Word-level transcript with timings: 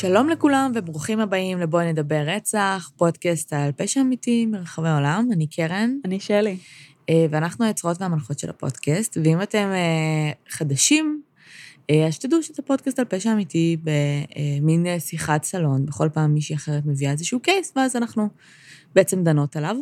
שלום 0.00 0.28
לכולם 0.28 0.72
וברוכים 0.74 1.20
הבאים 1.20 1.58
לבואי 1.58 1.92
נדבר 1.92 2.22
רצח, 2.26 2.90
פודקאסט 2.96 3.52
על 3.52 3.72
פשע 3.72 4.00
אמיתי 4.00 4.46
מרחבי 4.46 4.88
העולם. 4.88 5.28
אני 5.32 5.46
קרן. 5.46 5.90
אני 6.04 6.20
שלי. 6.20 6.56
אה, 7.08 7.26
ואנחנו 7.30 7.64
היוצרות 7.64 8.00
והמנחות 8.00 8.38
של 8.38 8.50
הפודקאסט, 8.50 9.16
ואם 9.24 9.42
אתם 9.42 9.68
אה, 9.72 10.32
חדשים, 10.48 11.22
אה, 11.90 12.06
אז 12.06 12.14
שתדעו 12.14 12.42
שזה 12.42 12.62
פודקאסט 12.62 12.98
על 12.98 13.04
פשע 13.04 13.32
אמיתי 13.32 13.76
במין 13.82 14.86
שיחת 14.98 15.44
סלון, 15.44 15.86
בכל 15.86 16.08
פעם 16.12 16.34
מישהי 16.34 16.56
אחרת 16.56 16.86
מביאה 16.86 17.12
איזשהו 17.12 17.40
קייס, 17.40 17.72
ואז 17.76 17.96
אנחנו 17.96 18.28
בעצם 18.94 19.24
דנות 19.24 19.56
עליו. 19.56 19.76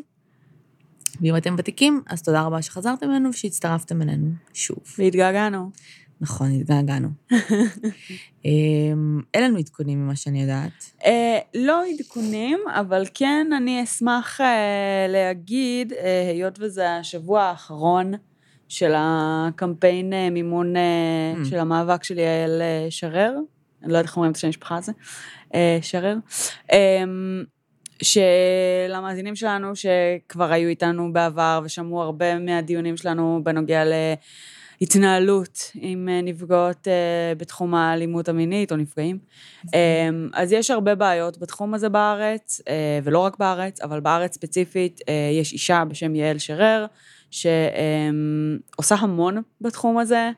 ואם 1.20 1.36
אתם 1.36 1.54
ותיקים, 1.58 2.02
אז 2.06 2.22
תודה 2.22 2.42
רבה 2.42 2.62
שחזרתם 2.62 3.10
אלינו 3.10 3.30
ושהצטרפתם 3.30 4.02
אלינו 4.02 4.30
שוב. 4.54 4.78
והתגעגענו. 4.98 5.70
נכון, 6.20 6.52
התגעגענו. 6.52 7.08
אמ, 8.44 9.20
אין 9.34 9.44
לנו 9.44 9.58
עדכונים 9.58 10.04
ממה 10.04 10.16
שאני 10.16 10.42
יודעת. 10.42 10.92
אה, 11.04 11.38
לא 11.54 11.82
עדכונים, 11.86 12.58
אבל 12.74 13.04
כן 13.14 13.46
אני 13.56 13.82
אשמח 13.82 14.40
אה, 14.40 15.06
להגיד, 15.08 15.92
אה, 15.92 16.30
היות 16.30 16.58
וזה 16.60 16.96
השבוע 16.96 17.42
האחרון 17.42 18.12
של 18.68 18.92
הקמפיין 18.96 20.12
מימון 20.30 20.74
Mm. 20.76 21.44
של 21.48 21.58
המאבק 21.58 22.04
של 22.04 22.18
יעל 22.18 22.62
שרר, 22.90 23.32
אני 23.82 23.92
לא 23.92 23.96
יודעת 23.96 24.04
איך 24.04 24.16
אומרים 24.16 24.32
את 24.32 24.36
השם 24.36 24.46
המשפחה 24.46 24.76
הזה, 24.76 24.92
שרר, 25.82 26.16
אה, 26.72 27.04
שלמאזינים 28.02 29.36
שלנו 29.36 29.72
שכבר 29.76 30.52
היו 30.52 30.68
איתנו 30.68 31.12
בעבר 31.12 31.60
ושמעו 31.64 32.02
הרבה 32.02 32.38
מהדיונים 32.38 32.96
שלנו 32.96 33.40
בנוגע 33.44 33.84
להתנהלות 34.80 35.58
עם 35.74 36.08
אה, 36.08 36.20
נפגעות 36.22 36.88
אה, 36.88 37.34
בתחום 37.36 37.74
האלימות 37.74 38.28
המינית 38.28 38.72
או 38.72 38.76
נפגעים. 38.76 39.18
אה, 39.74 40.08
אז 40.32 40.52
יש 40.52 40.70
הרבה 40.70 40.94
בעיות 40.94 41.38
בתחום 41.38 41.74
הזה 41.74 41.88
בארץ, 41.88 42.60
אה, 42.68 42.98
ולא 43.04 43.18
רק 43.18 43.38
בארץ, 43.38 43.80
אבל 43.80 44.00
בארץ 44.00 44.34
ספציפית 44.34 45.00
יש 45.40 45.52
אישה 45.52 45.84
בשם 45.84 46.14
יעל 46.14 46.38
שרר, 46.38 46.86
שעושה 47.30 48.94
המון 48.98 49.42
בתחום 49.60 49.98
הזה, 49.98 50.30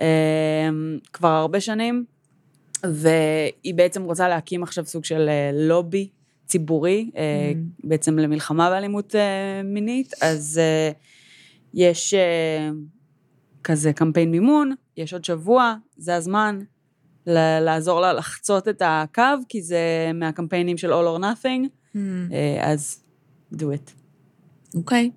אה, 0.00 0.68
כבר 1.12 1.28
הרבה 1.28 1.60
שנים, 1.60 2.04
והיא 2.84 3.74
בעצם 3.74 4.02
רוצה 4.02 4.28
להקים 4.28 4.62
עכשיו 4.62 4.84
סוג 4.84 5.04
של 5.04 5.28
לובי 5.52 6.08
ציבורי, 6.46 7.10
Mm. 7.12 7.16
בעצם 7.84 8.18
למלחמה 8.18 8.70
באלימות 8.70 9.14
מינית, 9.64 10.12
אז 10.22 10.60
יש 11.74 12.14
כזה 13.64 13.92
קמפיין 13.92 14.30
מימון, 14.30 14.74
יש 14.96 15.12
עוד 15.12 15.24
שבוע, 15.24 15.74
זה 15.96 16.16
הזמן 16.16 16.60
ל- 17.26 17.58
לעזור 17.60 18.00
לה 18.00 18.12
לחצות 18.12 18.68
את 18.68 18.82
הקו, 18.84 19.22
כי 19.48 19.62
זה 19.62 19.80
מהקמפיינים 20.14 20.76
של 20.78 20.92
All 20.92 21.18
or 21.18 21.22
Nothing, 21.22 21.68
אה, 22.32 22.72
אז 22.72 23.02
do 23.54 23.62
it. 23.62 23.90
אוקיי. 24.74 25.10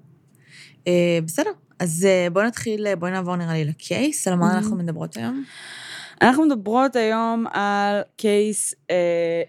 אה, 0.87 1.19
בסדר, 1.25 1.49
אז 1.79 2.05
אה, 2.05 2.27
בואי 2.33 2.45
נתחיל, 2.47 2.95
בואי 2.95 3.11
נעבור 3.11 3.35
נראה 3.35 3.53
לי 3.53 3.65
לקייס, 3.65 4.27
על 4.27 4.35
מה 4.35 4.51
Mhm. 4.51 4.55
אנחנו 4.57 4.75
מדברות 4.75 5.17
היום. 5.17 5.43
אנחנו 6.21 6.45
מדברות 6.45 6.95
היום 6.95 7.45
על 7.53 8.01
קייס 8.15 8.73
אה, 8.91 8.95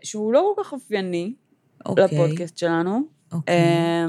שהוא 0.03 0.33
לא 0.33 0.53
כל 0.57 0.63
כך 0.65 0.73
אופייני 0.73 1.35
אוקיי. 1.87 2.05
לפודקאסט 2.05 2.59
שלנו. 2.59 3.01
אוקיי. 3.33 3.55
אה, 3.55 4.06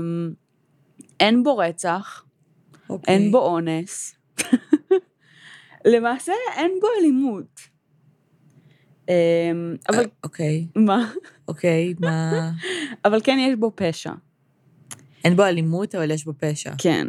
אין 1.20 1.44
בו 1.44 1.58
רצח, 1.58 2.24
אוקיי. 2.90 3.16
אין 3.16 3.32
בו 3.32 3.38
אונס. 3.46 4.16
למעשה 5.86 6.34
אין 6.56 6.72
בו 6.82 6.88
אלימות. 7.00 7.60
אה, 9.10 9.16
אבל 9.90 10.00
אה, 10.00 10.06
אוקיי, 10.24 10.68
מה? 10.76 11.12
אוקיי, 11.48 11.94
מה... 12.00 12.52
אבל 13.06 13.22
כן 13.24 13.38
יש 13.40 13.56
בו 13.56 13.72
פשע. 13.76 14.12
אין 15.26 15.36
בו 15.36 15.44
אלימות, 15.44 15.96
אבל 15.96 16.12
יש 16.12 16.26
בו 16.26 16.34
פשע. 16.40 16.72
כן. 16.78 17.08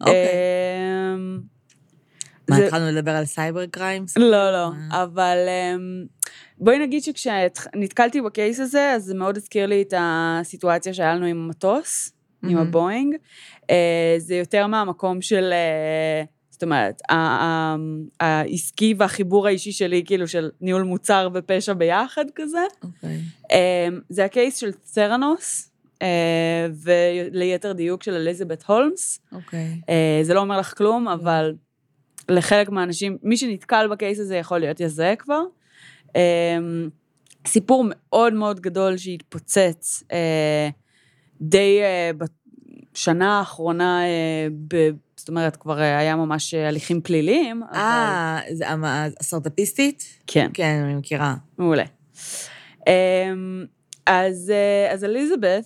אוקיי. 0.00 0.14
אה, 0.14 1.16
מה, 2.50 2.56
התחלנו 2.56 2.90
לדבר 2.90 3.10
על 3.10 3.24
cyber 3.24 3.66
crimes? 3.66 4.16
לא, 4.16 4.52
לא, 4.52 4.70
אה. 4.92 5.02
אבל 5.02 5.36
אמ, 5.48 6.06
בואי 6.58 6.78
נגיד 6.78 7.02
שכשנתקלתי 7.02 8.20
בקייס 8.20 8.60
הזה, 8.60 8.92
אז 8.92 9.04
זה 9.04 9.14
מאוד 9.14 9.36
הזכיר 9.36 9.66
לי 9.66 9.82
את 9.82 9.94
הסיטואציה 9.96 10.94
שהיה 10.94 11.14
לנו 11.14 11.26
עם 11.26 11.44
המטוס, 11.44 12.12
עם. 12.42 12.58
הבואינג. 12.58 13.16
אה, 13.70 14.14
זה 14.18 14.34
יותר 14.34 14.66
מהמקום 14.66 15.22
של, 15.22 15.52
זאת 16.60 16.62
אומרת, 16.62 17.02
העסקי 18.20 18.94
והחיבור 18.98 19.46
האישי 19.46 19.72
שלי, 19.72 20.02
כאילו 20.06 20.28
של 20.28 20.50
ניהול 20.60 20.82
מוצר 20.82 21.28
ופשע 21.34 21.72
ביחד 21.72 22.24
כזה. 22.34 22.58
אוקיי. 22.82 23.20
אמ, 23.52 24.00
זה 24.08 24.24
הקייס 24.24 24.56
של 24.56 24.72
צרנוס, 24.72 25.70
אה, 26.02 26.66
וליתר 26.82 27.72
דיוק 27.72 28.02
של 28.02 28.14
אליזבת 28.14 28.64
הולמס. 28.66 29.20
אוקיי. 29.32 29.80
אה, 29.88 30.20
זה 30.22 30.34
לא 30.34 30.40
אומר 30.40 30.58
לך 30.58 30.78
כלום, 30.78 31.08
אבל 31.08 31.54
לחלק 32.28 32.68
מהאנשים, 32.68 33.18
מי 33.22 33.36
שנתקל 33.36 33.88
בקייס 33.90 34.18
הזה 34.18 34.36
יכול 34.36 34.58
להיות 34.58 34.80
יזהה 34.80 35.16
כבר. 35.16 35.42
אה, 36.16 36.58
סיפור 37.46 37.84
מאוד 37.88 38.34
מאוד 38.34 38.60
גדול 38.60 38.96
שהתפוצץ 38.96 40.04
אה, 40.12 40.68
די 41.40 41.80
בשנה 42.92 43.38
האחרונה, 43.38 44.00
זאת 45.20 45.28
אומרת, 45.28 45.56
כבר 45.56 45.80
אה, 45.80 45.98
היה 45.98 46.16
ממש 46.16 46.54
אה, 46.54 46.68
הליכים 46.68 47.00
פליליים, 47.00 47.62
אבל... 47.62 47.76
אה, 47.78 48.40
זה 48.52 48.68
המ- 48.68 48.84
הסטארט-אפיסטית? 49.20 50.04
כן, 50.26 50.50
כן, 50.54 50.82
אני 50.84 50.94
מכירה. 50.94 51.34
מעולה. 51.58 51.84
אה, 52.88 53.32
אז, 54.06 54.52
אה, 54.54 54.92
אז 54.92 55.04
אליזבת, 55.04 55.64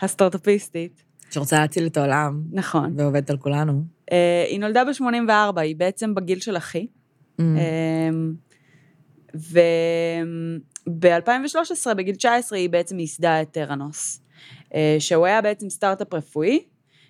הסטארט-אפיסטית, 0.00 1.02
שרוצה 1.30 1.58
להציל 1.60 1.86
את 1.86 1.96
העולם, 1.96 2.42
נכון, 2.52 2.94
ועובדת 2.96 3.30
על 3.30 3.36
כולנו. 3.36 3.82
היא 4.48 4.60
נולדה 4.60 4.82
ב-84, 4.84 5.30
היא 5.60 5.76
בעצם 5.76 6.14
בגיל 6.14 6.40
של 6.40 6.56
אחי. 6.56 6.86
Mm. 7.40 7.42
אמ, 7.42 8.34
וב-2013, 9.34 9.54
בגיל 11.96 12.14
19, 12.14 12.58
היא 12.58 12.70
בעצם 12.70 12.98
ייסדה 12.98 13.42
את 13.42 13.50
טרנוס, 13.50 14.20
אה, 14.74 14.96
שהוא 14.98 15.26
היה 15.26 15.42
בעצם 15.42 15.70
סטארט-אפ 15.70 16.14
רפואי, 16.14 16.64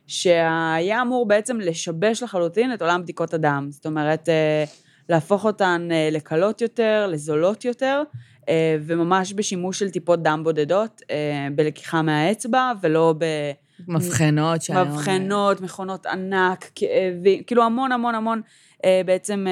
שהיה 0.08 1.02
אמור 1.02 1.26
בעצם 1.28 1.60
לשבש 1.60 2.22
לחלוטין 2.22 2.74
את 2.74 2.82
עולם 2.82 3.02
בדיקות 3.02 3.34
הדם. 3.34 3.68
זאת 3.70 3.86
אומרת, 3.86 4.28
אה, 4.28 4.64
להפוך 5.08 5.44
אותן 5.44 5.88
אה, 5.92 6.08
לקלות 6.12 6.60
יותר, 6.60 7.06
לזולות 7.10 7.64
יותר, 7.64 8.02
אה, 8.48 8.76
וממש 8.82 9.32
בשימוש 9.32 9.78
של 9.78 9.90
טיפות 9.90 10.22
דם 10.22 10.40
בודדות, 10.44 11.02
בלקיחה 11.54 12.02
מהאצבע, 12.02 12.72
ולא 12.82 13.14
ב... 13.18 13.24
מבחנות 13.88 14.62
שהיום... 14.62 14.88
מבחנות, 14.88 15.60
מכונות 15.60 16.06
ענק, 16.06 16.70
כאבים, 16.74 17.42
כאילו 17.42 17.64
המון 17.64 17.92
המון 17.92 18.14
המון 18.14 18.40
בעצם 19.06 19.46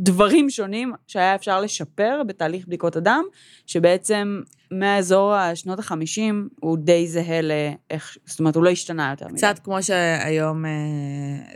דברים 0.00 0.50
שונים 0.50 0.92
שהיה 1.06 1.34
אפשר 1.34 1.60
לשפר 1.60 2.22
בתהליך 2.26 2.66
בדיקות 2.66 2.96
הדם, 2.96 3.24
שבעצם 3.66 4.40
מאזור 4.70 5.34
השנות 5.34 5.78
החמישים 5.78 6.48
הוא 6.60 6.78
די 6.78 7.08
זהה 7.08 7.40
לאיך, 7.42 8.16
זאת 8.26 8.38
אומרת, 8.38 8.56
הוא 8.56 8.64
לא 8.64 8.70
השתנה 8.70 9.10
יותר 9.10 9.28
מדי. 9.28 9.36
קצת 9.36 9.58
כמו 9.64 9.82
שהיום 9.82 10.66
אה, 10.66 10.70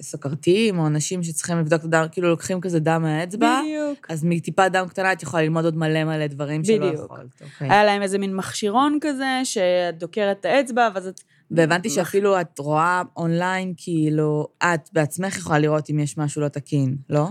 סוכרתיים, 0.01 0.79
או 0.79 0.87
אנשים 0.87 1.23
שצריכים 1.23 1.59
לבדוק 1.59 1.81
את 1.81 1.85
הדם, 1.85 2.05
כאילו 2.13 2.29
לוקחים 2.29 2.61
כזה 2.61 2.79
דם 2.79 3.03
מהאצבע, 3.03 3.61
בדיוק. 3.61 4.07
אז 4.09 4.25
מטיפת 4.25 4.69
דם 4.73 4.87
קטנה 4.89 5.13
את 5.13 5.23
יכולה 5.23 5.43
ללמוד 5.43 5.65
עוד 5.65 5.77
מלא 5.77 6.05
מלא 6.05 6.27
דברים 6.27 6.65
שלא 6.65 6.77
בדיוק. 6.77 7.05
יכולת. 7.05 7.43
אוקיי. 7.43 7.71
היה 7.71 7.85
להם 7.85 8.03
איזה 8.03 8.19
מין 8.19 8.37
מכשירון 8.37 8.99
כזה, 9.01 9.41
שאת 9.45 9.99
דוקרת 9.99 10.41
את 10.41 10.45
האצבע, 10.45 10.89
ואז 10.95 11.07
את... 11.07 11.21
והבנתי 11.51 11.91
שאפילו 11.91 12.41
את 12.41 12.59
רואה 12.59 13.03
אונליין, 13.17 13.75
כאילו, 13.77 14.47
את 14.63 14.89
בעצמך 14.93 15.37
יכולה 15.37 15.59
לראות 15.59 15.91
אם 15.91 15.99
יש 15.99 16.19
משהו 16.19 16.43
לא 16.43 16.49
תקין, 16.49 16.97
לא? 17.11 17.29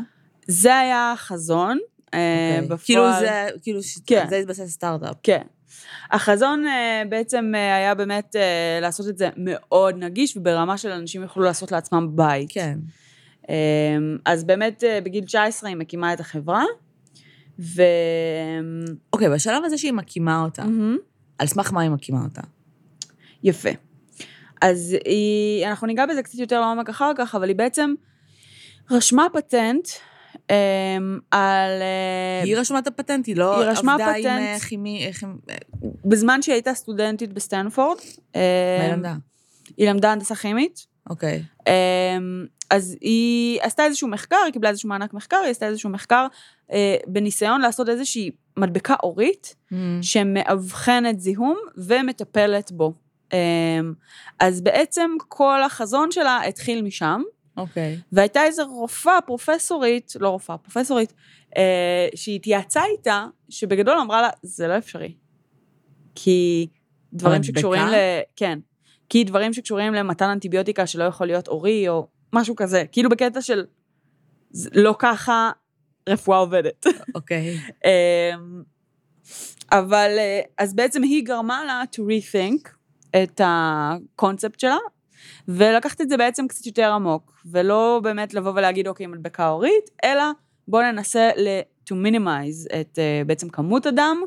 זה 0.47 0.77
היה 0.77 1.11
החזון. 1.11 1.77
אה, 2.13 2.59
אוקיי. 2.61 2.67
בפועל... 2.67 2.77
כאילו 2.77 3.19
זה, 3.19 3.47
כאילו, 3.61 3.79
כן. 4.05 4.25
זה 4.29 4.35
התבסס 4.35 4.69
סטארט-אפ. 4.69 5.15
כן. 5.23 5.41
החזון 6.11 6.67
אה, 6.67 7.03
בעצם 7.09 7.51
אה, 7.55 7.75
היה 7.75 7.95
באמת 7.95 8.35
אה, 8.35 8.79
לעשות 8.81 9.07
את 9.07 9.17
זה 9.17 9.29
מאוד 9.37 9.95
נגיש, 9.97 10.37
וברמה 10.37 10.77
של 10.77 10.91
אנשים 10.91 11.21
יוכלו 11.21 11.43
לעשות 11.43 11.71
לעצמם 11.71 12.07
בית. 12.15 12.49
כן. 12.51 12.79
אה, 13.49 13.55
אז 14.25 14.43
באמת 14.43 14.83
בגיל 15.03 15.25
19 15.25 15.69
היא 15.69 15.77
מקימה 15.77 16.13
את 16.13 16.19
החברה, 16.19 16.63
ו... 17.59 17.83
אוקיי, 19.13 19.29
בשלב 19.29 19.63
הזה 19.65 19.77
שהיא 19.77 19.93
מקימה 19.93 20.43
אותה, 20.43 20.63
מהמם. 20.63 20.97
על 21.37 21.47
סמך 21.47 21.73
מה 21.73 21.81
היא 21.81 21.89
מקימה 21.89 22.23
אותה? 22.23 22.41
יפה. 23.43 23.69
אז 24.61 24.95
היא, 25.05 25.67
אנחנו 25.67 25.87
ניגע 25.87 26.05
בזה 26.05 26.23
קצת 26.23 26.39
יותר 26.39 26.61
לעומק 26.61 26.89
אחר 26.89 27.11
כך, 27.17 27.35
אבל 27.35 27.47
היא 27.47 27.55
בעצם 27.55 27.93
רשמה 28.91 29.27
פטנט 29.33 29.87
על... 31.31 31.81
אה, 31.81 32.41
היא 32.43 32.57
רשמה 32.57 32.79
את 32.79 32.87
הפטנט, 32.87 33.25
היא 33.25 33.35
לא 33.35 33.61
היא 33.61 33.69
רשמה 33.69 33.93
עבדה 33.93 34.11
עם 34.11 34.21
פטנט. 34.21 34.39
אה, 34.41 34.59
כימי. 34.59 35.11
אה, 35.49 35.55
בזמן 36.05 36.41
שהיא 36.41 36.53
הייתה 36.53 36.73
סטודנטית 36.73 37.33
בסטנפורד. 37.33 37.97
מה 38.35 38.41
היא 38.83 38.93
למדה? 38.93 39.15
היא 39.77 39.89
למדה 39.89 40.11
הנדסה 40.11 40.35
כימית, 40.35 40.85
אוקיי. 41.09 41.43
אמ, 41.67 42.45
אז 42.69 42.95
היא 43.01 43.59
עשתה 43.61 43.85
איזשהו 43.85 44.07
מחקר, 44.07 44.37
היא 44.45 44.53
קיבלה 44.53 44.69
איזשהו 44.69 44.89
מענק 44.89 45.13
מחקר, 45.13 45.37
היא 45.37 45.51
עשתה 45.51 45.65
איזשהו 45.67 45.89
מחקר 45.89 46.27
אה, 46.71 46.95
בניסיון 47.07 47.61
לעשות 47.61 47.89
איזושהי 47.89 48.31
מדבקה 48.57 48.95
אורית, 49.03 49.55
Mm. 49.71 49.75
שמאבחנת 50.01 51.19
זיהום 51.19 51.57
ומטפלת 51.77 52.71
בו. 52.71 52.93
אמ, 53.33 53.37
אז 54.39 54.61
בעצם 54.61 55.11
כל 55.27 55.63
החזון 55.63 56.11
שלה 56.11 56.41
התחיל 56.47 56.81
משם, 56.81 57.21
אוקיי. 57.57 57.99
והייתה 58.11 58.43
איזו 58.43 58.67
רופאה, 58.67 59.21
פרופסורית, 59.21 60.13
לא 60.19 60.29
רופאה, 60.29 60.57
פרופסורית, 60.57 61.13
אה, 61.57 62.07
שהיא 62.15 62.35
התייעצה 62.35 62.81
איתה, 62.85 63.25
שבגדול 63.49 63.97
אמרה 63.97 64.21
לה, 64.21 64.29
זה 64.43 64.67
לא 64.67 64.77
אפשרי. 64.77 65.15
כי 66.15 66.67
דברים? 67.13 67.43
שקשורים 67.43 67.87
ל... 67.87 67.95
כן. 68.35 68.59
כי 69.09 69.23
דברים 69.23 69.53
שקשורים 69.53 69.93
למתן 69.93 70.29
אנטיביוטיקה 70.29 70.87
שלא 70.87 71.03
יכול 71.03 71.27
להיות 71.27 71.47
אורי, 71.47 71.89
או 71.89 72.07
משהו 72.33 72.55
כזה. 72.55 72.83
כאילו 72.91 73.09
בקטע 73.09 73.41
של, 73.41 73.65
לא 74.73 74.95
ככה 74.99 75.51
רפואה 76.09 76.37
עובדת. 76.37 76.85
אוקיי. 77.15 77.57
אמ, 77.85 78.63
אבל, 79.71 80.15
אה, 80.17 80.41
אז 80.57 80.73
בעצם 80.73 81.03
היא 81.03 81.25
גרמה 81.25 81.65
לה 81.65 81.83
to 81.95 81.99
rethink 81.99 82.69
את 83.23 83.41
הקונספט 83.43 84.59
שלה, 84.59 84.77
ולקחת 85.47 86.01
את 86.01 86.09
זה 86.09 86.17
בעצם 86.17 86.47
קצת 86.47 86.65
יותר 86.65 86.91
עמוק, 86.91 87.41
ולא 87.45 87.99
באמת 88.03 88.33
לבוא 88.33 88.51
ולהגיד, 88.55 88.87
אוקיי, 88.87 89.07
מדבקה 89.07 89.47
הורית, 89.47 89.89
אלא 90.03 90.23
בואו 90.67 90.91
ננסה 90.91 91.29
ל- 91.37 91.59
to 91.89 91.93
minimize 91.93 92.75
את 92.81 92.99
אה, 92.99 93.21
בעצם 93.25 93.49
כמות 93.49 93.85
הדם 93.85 94.17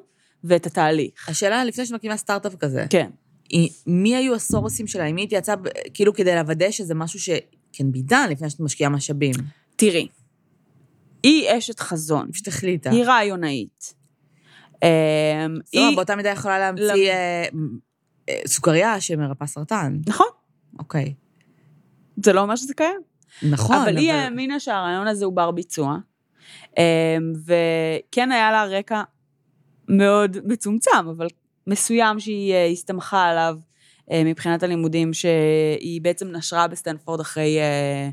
ואת 0.44 0.66
התהליך. 0.66 1.28
השאלה, 1.28 1.64
לפני 1.64 1.86
שמקימה 1.86 2.16
סטארט-אפ 2.16 2.54
כזה, 2.56 2.84
כן. 2.90 3.10
היא- 3.48 3.70
מי 3.86 4.16
היו 4.16 4.34
הסורסים 4.34 4.86
שלה? 4.86 5.12
מי 5.12 5.22
התייעצה, 5.22 5.54
כאילו 5.94 6.14
כדי 6.14 6.34
לוודא 6.34 6.70
שזה 6.70 6.94
משהו 6.94 7.20
שכן 7.20 7.92
בידן 7.92 8.26
לפני 8.30 8.50
שאת 8.50 8.60
משקיעה 8.60 8.90
משאבים? 8.90 9.34
תראי, 9.76 10.08
היא 11.22 11.58
אשת 11.58 11.80
חזון, 11.80 12.32
פשוט 12.32 12.48
החליטה. 12.48 12.90
היא 12.90 13.04
רעיונאית. 13.04 13.94
אמ, 14.82 14.88
היא... 15.72 15.80
היא, 15.80 15.96
באותה 15.96 16.16
מידה 16.16 16.28
יכולה 16.30 16.58
להמציא 16.58 16.84
למ- 16.92 16.98
אה, 17.08 17.44
אה, 18.28 18.40
סוכריה 18.46 19.00
שמרפאה 19.00 19.46
סרטן. 19.46 19.98
נכון, 20.06 20.26
אוקיי. 20.78 21.14
זה 22.24 22.32
לא 22.32 22.40
אומר 22.40 22.56
שזה 22.56 22.74
קיים. 22.74 23.00
נכון, 23.42 23.76
אבל 23.76 23.96
היא 23.96 24.12
האמינה 24.12 24.60
שהרעיון 24.60 25.06
הזה 25.06 25.24
הוא 25.24 25.32
בר 25.32 25.50
ביצוע, 25.50 25.96
אמ, 26.78 26.82
וכן 27.44 28.32
היה 28.32 28.52
לה 28.52 28.64
רקע 28.64 29.02
מאוד 29.88 30.36
מצומצם, 30.44 31.08
אבל 31.16 31.26
מסוים 31.66 32.20
שהיא 32.20 32.52
אה, 32.52 32.66
הסתמכה 32.66 33.24
עליו 33.24 33.56
אה, 34.10 34.22
מבחינת 34.24 34.62
הלימודים, 34.62 35.12
שהיא 35.14 36.00
בעצם 36.02 36.28
נשרה 36.28 36.68
בסטנפורד 36.68 37.20
אחרי 37.20 37.58
אה, 37.58 38.10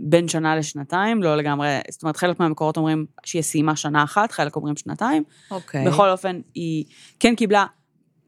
בין 0.00 0.28
שנה 0.28 0.56
לשנתיים, 0.56 1.22
לא 1.22 1.36
לגמרי, 1.36 1.68
זאת 1.90 2.02
אומרת, 2.02 2.16
חלק 2.16 2.40
מהמקורות 2.40 2.76
אומרים 2.76 3.06
שהיא 3.24 3.42
סיימה 3.42 3.76
שנה 3.76 4.04
אחת, 4.04 4.32
חלק 4.32 4.56
אומרים 4.56 4.76
שנתיים. 4.76 5.22
אוקיי. 5.50 5.86
בכל 5.86 6.10
אופן, 6.10 6.40
היא 6.54 6.84
כן 7.20 7.34
קיבלה 7.34 7.66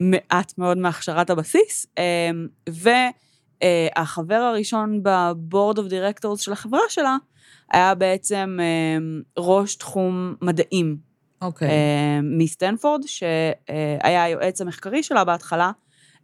מעט 0.00 0.58
מאוד 0.58 0.78
מהכשרת 0.78 1.30
הבסיס, 1.30 1.86
אמ, 3.62 3.68
והחבר 3.96 4.34
הראשון 4.34 5.00
ב 5.02 5.15
board 5.15 5.78
of 5.78 5.86
directors 5.86 6.40
של 6.40 6.52
החברה 6.52 6.80
שלה, 6.88 7.16
היה 7.72 7.94
בעצם 7.94 8.58
אמ, 8.60 9.22
ראש 9.38 9.76
תחום 9.76 10.34
מדעים 10.42 10.96
אוקיי. 11.42 11.68
אמ, 11.68 12.38
מסטנפורד, 12.38 13.00
שהיה 13.06 14.24
היועץ 14.24 14.60
המחקרי 14.60 15.02
שלה 15.02 15.24
בהתחלה, 15.24 15.70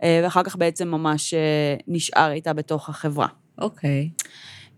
אה, 0.03 0.21
ואחר 0.25 0.43
כך 0.43 0.57
בעצם 0.57 0.89
ממש 0.89 1.35
אה, 1.35 1.75
נשאר 1.89 2.31
איתה 2.31 2.53
בתוך 2.53 2.89
החברה. 2.89 3.27
אוקיי. 3.59 4.11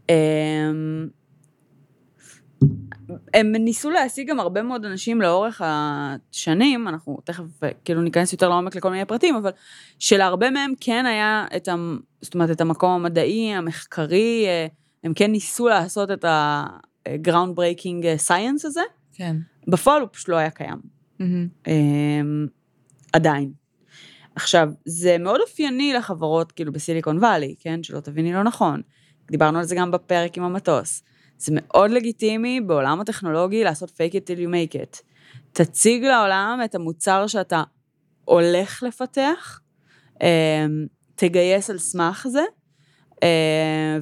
אמ, 0.09 1.09
הם 3.35 3.53
ניסו 3.53 3.91
להשיג 3.91 4.31
גם 4.31 4.41
הרבה 4.41 4.63
מאוד 4.63 4.85
אנשים 4.85 5.21
לאורך 5.21 5.63
השנים, 5.65 6.89
אנחנו 6.89 7.19
תכף 7.25 7.63
אה, 7.63 7.69
כאילו 7.85 8.03
ניכנס 8.03 8.33
יותר 8.33 8.49
לעומק 8.49 8.77
לכל 8.77 8.91
מיני 8.91 9.05
פרטים, 9.05 9.37
אבל 9.37 9.51
שלהרבה 9.99 10.51
מהם 10.51 10.73
כן 10.81 11.07
היה 11.07 11.47
את, 11.57 11.69
המ, 11.69 11.99
זאת 12.21 12.35
אומרת, 12.35 12.51
את 12.51 12.61
המקום 12.61 12.91
המדעי, 12.91 13.55
המחקרי, 13.55 14.45
אה, 14.47 14.67
הם 15.05 15.15
כן 15.15 15.31
ניסו 15.31 15.69
לעשות 15.69 16.11
את 16.11 16.25
ה-ground 16.25 17.57
breaking 17.57 18.05
אה, 18.05 18.15
science 18.29 18.67
הזה, 18.67 18.83
כן. 19.13 19.37
בפועל 19.69 20.01
הוא 20.01 20.09
פשוט 20.13 20.29
לא 20.29 20.37
היה 20.37 20.51
קיים. 20.51 20.79
מהמם. 21.19 21.49
אמ, 21.67 22.47
עדיין. 23.13 23.53
עכשיו, 24.37 24.69
זה 24.85 25.19
מאוד 25.19 25.41
אופייני 25.41 25.93
לחברות 25.93 26.53
כאילו 26.53 26.73
בסיליקון 26.73 27.19
וואלי, 27.19 27.55
כן? 27.59 27.83
שלא 27.83 28.01
תביני 28.01 28.33
לא 28.33 28.43
נכון. 28.43 28.83
דיברנו 29.31 29.59
על 29.59 29.65
זה 29.65 29.75
גם 29.75 29.91
בפרק 29.91 30.39
עם 30.39 30.45
המטוס. 30.45 31.03
זה 31.39 31.53
מאוד 31.55 31.91
לגיטימי 31.91 32.61
בעולם 32.61 33.01
הטכנולוגי 33.01 33.65
לעשות 33.65 33.91
fake 33.91 34.13
it 34.13 34.27
till 34.27 34.39
you 34.39 34.49
make 34.49 34.75
it. 34.75 35.03
תציג 35.53 36.05
לעולם 36.05 36.61
את 36.65 36.75
המוצר 36.75 37.27
שאתה 37.27 37.63
הולך 38.25 38.83
לפתח, 38.83 39.61
אמ, 40.23 40.27
תגייס 41.15 41.71
על 41.71 41.79
סמך 41.79 42.27
זה, 42.31 42.43
אמ, 43.23 43.29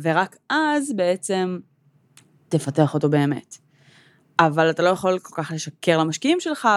ורק 0.02 0.37
אז 0.50 0.93
בעצם 0.96 1.58
תפתח 2.49 2.94
אותו 2.94 3.08
באמת. 3.08 3.56
אבל 4.38 4.70
אתה 4.70 4.82
לא 4.82 4.88
יכול 4.88 5.19
כל 5.19 5.43
כך 5.43 5.52
לשקר 5.55 5.99
למשקיעים 5.99 6.40
שלך, 6.40 6.69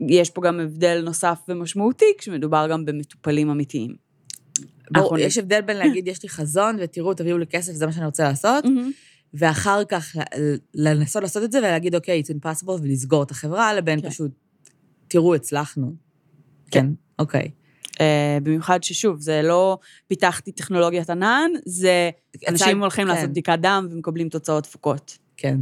ויש 0.00 0.30
פה 0.30 0.42
גם 0.42 0.60
הבדל 0.60 1.02
נוסף 1.04 1.40
ומשמעותי 1.48 2.04
כשמדובר 2.18 2.66
גם 2.70 2.84
במטופלים 2.84 3.50
אמיתיים. 3.50 4.03
אנחנו 4.94 5.18
יש 5.18 5.38
הבדל 5.38 5.60
בין 5.60 5.76
להגיד, 5.76 6.08
יש 6.08 6.22
לי 6.22 6.28
חזון, 6.28 6.76
ותראו, 6.80 7.14
תביאו 7.14 7.38
לי 7.38 7.46
כסף, 7.46 7.72
זה 7.72 7.86
מה 7.86 7.92
שאני 7.92 8.06
רוצה 8.06 8.24
לעשות. 8.24 8.64
ואחר 9.34 9.84
כך 9.84 10.16
לנסות 10.74 11.22
לעשות 11.22 11.42
את 11.42 11.52
זה 11.52 11.58
ולהגיד, 11.58 11.94
אוקיי, 11.94 12.22
it's 12.22 12.30
impossible, 12.30 12.80
ולסגור 12.82 13.22
את 13.22 13.30
החברה, 13.30 13.74
לבין 13.74 14.00
כן. 14.00 14.10
פשוט, 14.10 14.30
תראו, 15.08 15.34
הצלחנו. 15.34 15.92
כן, 16.70 16.86
אוקיי. 17.18 17.50
אה, 18.00 18.38
במיוחד 18.42 18.82
ששוב, 18.82 19.20
זה 19.20 19.42
לא 19.42 19.78
פיתחתי 20.06 20.52
טכנולוגיית 20.52 21.10
ענן, 21.10 21.50
זה 21.64 22.10
אנשים 22.48 22.80
הולכים 22.80 23.06
כן. 23.06 23.14
לעשות 23.14 23.30
בדיקת 23.30 23.58
דם 23.60 23.88
ומקבלים 23.90 24.28
תוצאות 24.28 24.64
תפוקות. 24.64 25.18
כן. 25.36 25.58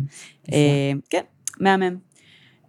אה, 0.53 0.93
כן, 1.11 1.23
מהמם. 1.61 1.97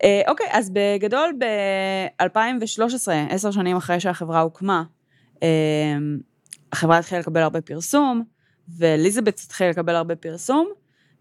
אה, 0.03 0.21
אוקיי, 0.27 0.47
אז 0.51 0.71
בגדול 0.73 1.33
ב-2013, 1.39 3.11
עשר 3.29 3.51
שנים 3.51 3.77
אחרי 3.77 3.99
שהחברה 3.99 4.41
הוקמה, 4.41 4.83
החברה 6.73 6.97
התחילה 6.97 7.21
לקבל 7.21 7.41
הרבה 7.41 7.61
פרסום, 7.61 8.23
ואליזבת 8.77 9.41
התחילה 9.45 9.69
לקבל 9.69 9.95
הרבה 9.95 10.15
פרסום, 10.15 10.69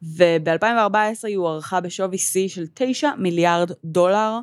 וב-2014 0.02 0.96
היא 1.26 1.36
הוערכה 1.36 1.80
בשווי 1.80 2.18
שיא 2.18 2.48
של 2.48 2.64
9 2.74 3.10
מיליארד 3.18 3.70
דולר, 3.84 4.38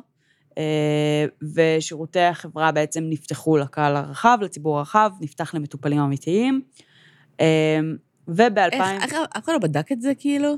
אה, 0.58 1.24
ושירותי 1.54 2.20
החברה 2.20 2.72
בעצם 2.72 3.04
נפתחו 3.08 3.56
לקהל 3.56 3.96
הרחב, 3.96 4.38
לציבור 4.40 4.78
הרחב, 4.78 5.10
נפתח 5.20 5.54
למטופלים 5.54 6.00
אמיתיים. 6.00 6.60
אה, 7.40 7.80
וב-2000... 8.28 9.02
איך, 9.02 9.14
אף 9.36 9.44
אחד 9.44 9.52
לא 9.52 9.58
בדק 9.58 9.92
את 9.92 10.00
זה, 10.00 10.12
כאילו? 10.18 10.54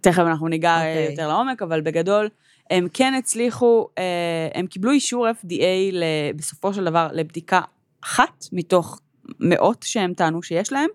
תכף 0.00 0.22
אנחנו 0.22 0.48
ניגע 0.48 0.76
okay. 0.76 0.78
אוקיי. 0.78 1.10
יותר 1.10 1.28
לעומק, 1.28 1.62
אבל 1.62 1.80
בגדול, 1.80 2.28
הם 2.70 2.88
כן 2.92 3.14
הצליחו, 3.14 3.88
אה, 3.98 4.48
הם 4.54 4.66
קיבלו 4.66 4.90
אישור 4.90 5.26
FDA 5.30 5.94
בסופו 6.36 6.74
של 6.74 6.84
דבר 6.84 7.08
לבדיקה 7.12 7.60
אחת 8.04 8.44
מתוך 8.52 9.00
מאות 9.40 9.82
שהם 9.82 10.14
טענו 10.14 10.42
שיש 10.42 10.72
להם, 10.72 10.88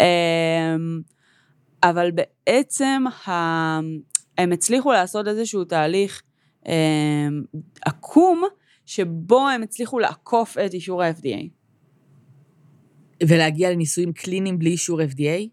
אה, 0.00 0.76
אבל 1.82 2.10
בעצם 2.10 3.04
הם 4.38 4.52
הצליחו 4.52 4.92
לעשות 4.92 5.28
איזשהו 5.28 5.64
תהליך 5.64 6.22
אה, 6.68 7.28
עקום, 7.84 8.42
שבו 8.86 9.48
הם 9.48 9.62
הצליחו 9.62 9.98
לעקוף 9.98 10.58
את 10.58 10.74
אישור 10.74 11.02
ה-FDA. 11.02 11.48
ולהגיע 13.28 13.70
לניסויים 13.70 14.12
קליניים 14.12 14.58
בלי 14.58 14.70
אישור 14.70 15.02
FDA? 15.02 15.48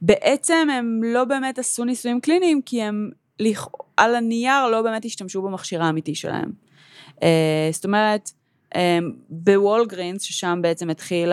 בעצם 0.00 0.68
הם 0.72 1.00
לא 1.04 1.24
באמת 1.24 1.58
עשו 1.58 1.84
ניסויים 1.84 2.20
קליניים, 2.20 2.62
כי 2.62 2.82
הם 2.82 3.10
על 3.96 4.14
הנייר 4.14 4.66
לא 4.66 4.82
באמת 4.82 5.04
השתמשו 5.04 5.42
במכשיר 5.42 5.82
האמיתי 5.82 6.14
שלהם. 6.14 6.52
אה, 7.22 7.68
זאת 7.72 7.84
אומרת, 7.84 8.30
בוולגרינס, 9.28 10.22
ששם 10.22 10.58
בעצם 10.62 10.90
התחיל, 10.90 11.32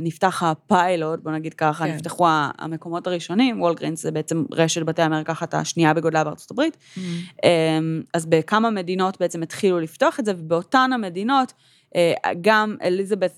נפתח 0.00 0.42
הפיילוט, 0.42 1.20
בוא 1.22 1.32
נגיד 1.32 1.54
ככה, 1.54 1.84
כן. 1.84 1.94
נפתחו 1.94 2.26
המקומות 2.58 3.06
הראשונים, 3.06 3.60
וולגרינס 3.60 4.02
זה 4.02 4.10
בעצם 4.10 4.44
רשת 4.52 4.82
בתי 4.82 5.02
המרקחת 5.02 5.54
השנייה 5.54 5.94
בגודלה 5.94 6.24
בארצות 6.24 6.50
הברית, 6.50 6.76
אה, 7.44 7.78
אז 8.14 8.26
בכמה 8.26 8.70
מדינות 8.70 9.20
בעצם 9.20 9.42
התחילו 9.42 9.80
לפתוח 9.80 10.20
את 10.20 10.24
זה, 10.24 10.32
ובאותן 10.38 10.90
המדינות, 10.94 11.52
אה, 11.96 12.12
גם 12.40 12.76
אליזבת 12.82 13.32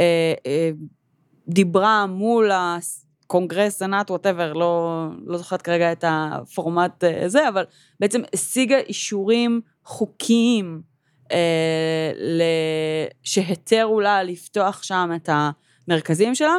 אה, 0.00 0.34
אה, 0.46 0.70
דיברה 1.48 2.06
מול 2.06 2.50
הקונגרס, 2.52 3.78
סנאט, 3.78 4.10
whatever, 4.10 4.52
לא, 4.52 5.06
לא 5.26 5.38
זוכרת 5.38 5.62
כרגע 5.62 5.92
את 5.92 6.04
הפורמט 6.08 7.04
אה, 7.04 7.28
זה, 7.28 7.48
אבל 7.48 7.64
בעצם 8.00 8.20
השיגה 8.34 8.78
אישורים 8.78 9.60
חוקיים 9.84 10.82
אה, 11.32 12.12
ל... 12.16 12.42
שהתרו 13.22 14.00
לה 14.00 14.22
לפתוח 14.22 14.82
שם 14.82 15.10
את 15.16 15.28
המרכזים 15.88 16.34
שלה, 16.34 16.56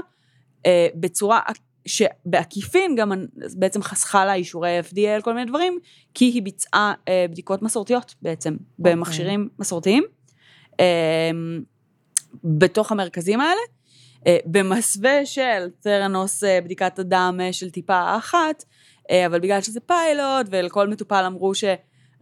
אה, 0.66 0.88
בצורה 0.96 1.40
שבעקיפין 1.86 2.96
גם 2.96 3.12
בעצם 3.56 3.84
חסכה 3.84 4.26
לה 4.26 4.34
אישורי 4.34 4.80
FDA 4.80 5.08
על 5.16 5.22
כל 5.22 5.34
מיני 5.34 5.46
דברים, 5.46 5.80
כי 6.14 6.26
היא 6.26 6.44
ביצעה 6.44 6.94
אה, 7.08 7.26
בדיקות 7.30 7.62
מסורתיות 7.62 8.16
בעצם, 8.22 8.54
okay. 8.54 8.80
אוקיי. 8.80 8.96
במכשירים 8.96 9.50
מסורתיים, 9.60 10.04
אה, 10.80 11.32
בתוך 12.44 12.92
המרכזים 12.92 13.42
האלה, 13.42 13.62
אה, 14.28 14.38
במסווה 14.46 15.26
של 15.26 15.68
תרנוס 15.80 16.44
אה, 16.44 16.60
בדיקת 16.62 17.00
הדם 17.00 17.40
אה, 17.42 17.54
של 17.54 17.70
טיפה 17.70 18.18
אחת, 18.18 18.64
אבל 19.26 19.40
בגלל 19.40 19.62
שזה 19.62 19.80
פיילוט, 19.80 20.48
ולכל 20.50 20.88
מטופל 20.88 21.24
אמרו 21.28 21.56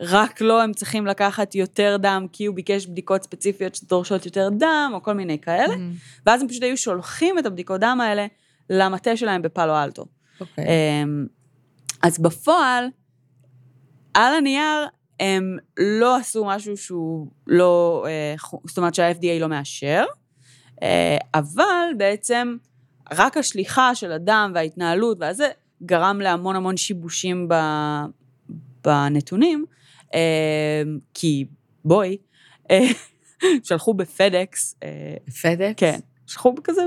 שרק 0.01 0.41
לו 0.41 0.61
הם 0.61 0.73
צריכים 0.73 1.07
לקחת 1.07 1.55
יותר 1.55 1.97
דם, 1.99 2.25
כי 2.31 2.45
הוא 2.45 2.55
ביקש 2.55 2.85
בדיקות 2.85 3.23
ספציפיות 3.23 3.75
שדורשות 3.75 4.25
יותר 4.25 4.49
דם, 4.57 4.91
או 4.93 5.03
כל 5.03 5.13
מיני 5.13 5.39
כאלה, 5.39 5.73
Mm-hmm. 5.73 6.21
ואז 6.25 6.41
הם 6.41 6.47
פשוט 6.47 6.63
היו 6.63 6.77
שולחים 6.77 7.39
את 7.39 7.45
הבדיקות 7.45 7.81
דם 7.81 7.99
האלה 8.01 8.25
למטה 8.69 9.17
שלהם 9.17 9.41
בפאלו 9.41 9.83
אלטו. 9.83 10.05
אוקיי. 10.41 10.65
אמ, 10.65 11.25
אז 12.03 12.19
בפועל, 12.19 12.87
על 14.13 14.33
הנייר, 14.33 14.87
הם 15.19 15.57
לא 15.77 16.17
עשו 16.17 16.45
משהו 16.45 16.77
שהוא 16.77 17.27
לא, 17.47 18.05
אה, 18.07 18.35
זאת 18.67 18.77
אומרת 18.77 18.95
שה-FDA 18.95 19.39
לא 19.39 19.47
מאשר, 19.47 20.05
אה, 20.83 21.17
אבל 21.33 21.87
בעצם 21.97 22.55
רק 23.11 23.37
השליחה 23.37 23.95
של 23.95 24.11
הדם 24.11 24.51
וההתנהלות 24.55 25.17
והזה 25.19 25.47
גרם 25.83 26.21
להמון 26.21 26.55
המון 26.55 26.77
שיבושים 26.77 27.47
ב- 27.49 28.05
בנתונים, 28.83 29.65
כי 31.13 31.45
בואי, 31.85 32.17
אה, 32.71 32.79
שלחו 33.63 33.93
בפדקס, 33.93 34.75
אה, 34.83 35.15
פדקס? 35.41 35.73
כן, 35.77 35.99
שלחו 36.27 36.55
כזה, 36.63 36.81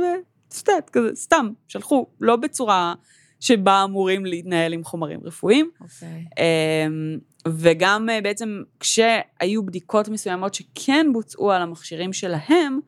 סטט, 0.50 0.90
כזה, 0.92 1.08
סתם, 1.14 1.50
שלחו, 1.68 2.06
לא 2.20 2.36
בצורה 2.36 2.94
שבה 3.40 3.84
אמורים 3.84 4.26
להתנהל 4.26 4.72
עם 4.72 4.84
חומרים 4.84 5.20
רפואיים. 5.24 5.70
אוקיי. 5.80 6.24
אמ, 6.38 7.18
וגם 7.48 8.10
אה, 8.10 8.20
בעצם 8.20 8.62
כשהיו 8.80 9.66
בדיקות 9.66 10.08
מסוימות 10.08 10.54
שכן 10.54 11.06
בוצעו 11.12 11.52
על 11.52 11.62
המכשירים 11.62 12.12
שלהם, 12.12 12.78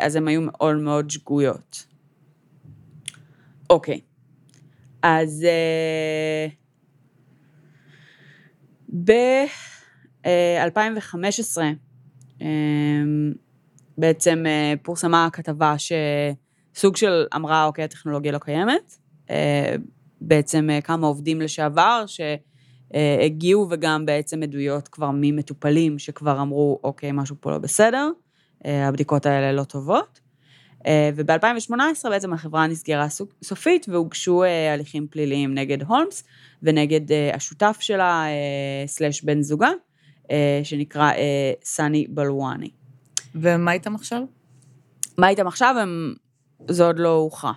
אז 0.00 0.16
הן 0.16 0.28
היו 0.28 0.40
מאוד 0.40 0.76
מאוד 0.76 1.10
שגויות. 1.10 1.86
אוקיי, 3.70 4.00
אז 5.02 5.46
ב-2015 9.04 11.58
אמ, 12.40 13.32
בעצם 13.98 14.44
אה, 14.46 14.74
פורסמה 14.82 15.28
כתבה 15.32 15.74
שסוג 15.78 16.96
של 16.96 17.26
אמרה, 17.36 17.64
אוקיי, 17.64 17.84
הטכנולוגיה 17.84 18.32
לא 18.32 18.38
קיימת. 18.38 18.96
אה, 19.30 19.74
בעצם 20.20 20.70
אה, 20.70 20.80
כמה 20.80 21.06
עובדים 21.06 21.40
לשעבר 21.40 22.04
שהגיעו 22.06 23.66
וגם 23.70 24.06
בעצם 24.06 24.42
עדויות 24.42 24.88
כבר 24.88 25.10
ממטופלים 25.14 25.98
שכבר 25.98 26.42
אמרו, 26.42 26.80
אוקיי, 26.84 27.12
משהו 27.12 27.36
פה 27.40 27.50
לא 27.50 27.58
בסדר, 27.58 28.10
אה, 28.66 28.88
הבדיקות 28.88 29.26
האלה 29.26 29.52
לא 29.52 29.64
טובות. 29.64 30.20
אה, 30.86 31.10
וב-2018 31.14 32.08
בעצם 32.10 32.32
החברה 32.32 32.66
נסגרה 32.66 33.06
סופית 33.42 33.86
והוגשו 33.88 34.42
אה, 34.44 34.74
הליכים 34.74 35.06
פליליים 35.10 35.54
נגד 35.54 35.82
הולמס 35.82 36.24
ונגד 36.62 37.12
אה, 37.12 37.34
השותף 37.34 37.76
שלה, 37.80 38.24
סלאש 38.86 39.22
בן 39.22 39.42
זוגה, 39.42 39.70
שנקרא 40.62 41.12
סני 41.64 42.06
בלואני. 42.08 42.70
ומה 43.34 43.72
איתם 43.72 43.94
עכשיו? 43.94 44.22
מה 45.18 45.28
איתם 45.28 45.46
עכשיו? 45.46 45.74
הם... 45.80 46.14
זה 46.68 46.84
עוד 46.84 46.98
לא 46.98 47.08
הוכרע. 47.14 47.52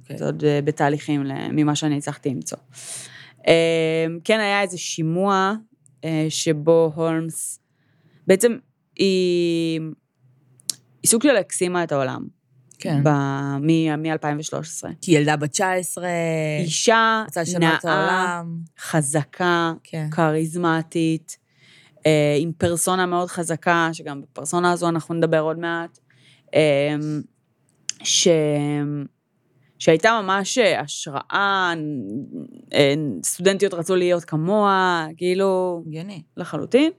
אוקיי. 0.00 0.18
זה 0.18 0.24
עוד 0.24 0.44
בתהליכים 0.64 1.22
ממה 1.52 1.74
שאני 1.74 1.96
הצלחתי 1.98 2.30
למצוא. 2.30 2.58
כן 4.24 4.40
היה 4.40 4.62
איזה 4.62 4.78
שימוע 4.78 5.54
שבו 6.28 6.92
הולמס, 6.94 7.60
בעצם 8.26 8.56
היא, 8.96 9.80
היא 11.02 11.10
סוג 11.10 11.22
של 11.22 11.36
הקסימה 11.36 11.84
את 11.84 11.92
העולם. 11.92 12.26
כן. 12.84 13.02
מ-2013. 13.96 14.88
כי 15.00 15.12
ילדה 15.12 15.36
בת 15.36 15.50
19, 15.50 16.08
אישה 16.64 17.24
נאה. 17.58 18.42
חזקה, 18.78 19.72
כן. 19.84 20.08
כריזמטית, 20.10 21.38
אה, 22.06 22.36
עם 22.38 22.52
פרסונה 22.58 23.06
מאוד 23.06 23.28
חזקה, 23.28 23.88
שגם 23.92 24.22
בפרסונה 24.22 24.72
הזו 24.72 24.88
אנחנו 24.88 25.14
נדבר 25.14 25.40
עוד 25.40 25.58
מעט, 25.58 25.98
אה, 26.54 26.94
ש... 28.02 28.28
שהייתה 29.78 30.20
ממש 30.22 30.58
השראה, 30.58 31.74
אה, 32.74 32.94
סטודנטיות 33.22 33.74
רצו 33.74 33.96
להיות 33.96 34.24
כמוה, 34.24 35.06
כאילו, 35.16 35.82
הגיוני. 35.86 36.22
לחלוטין. 36.36 36.90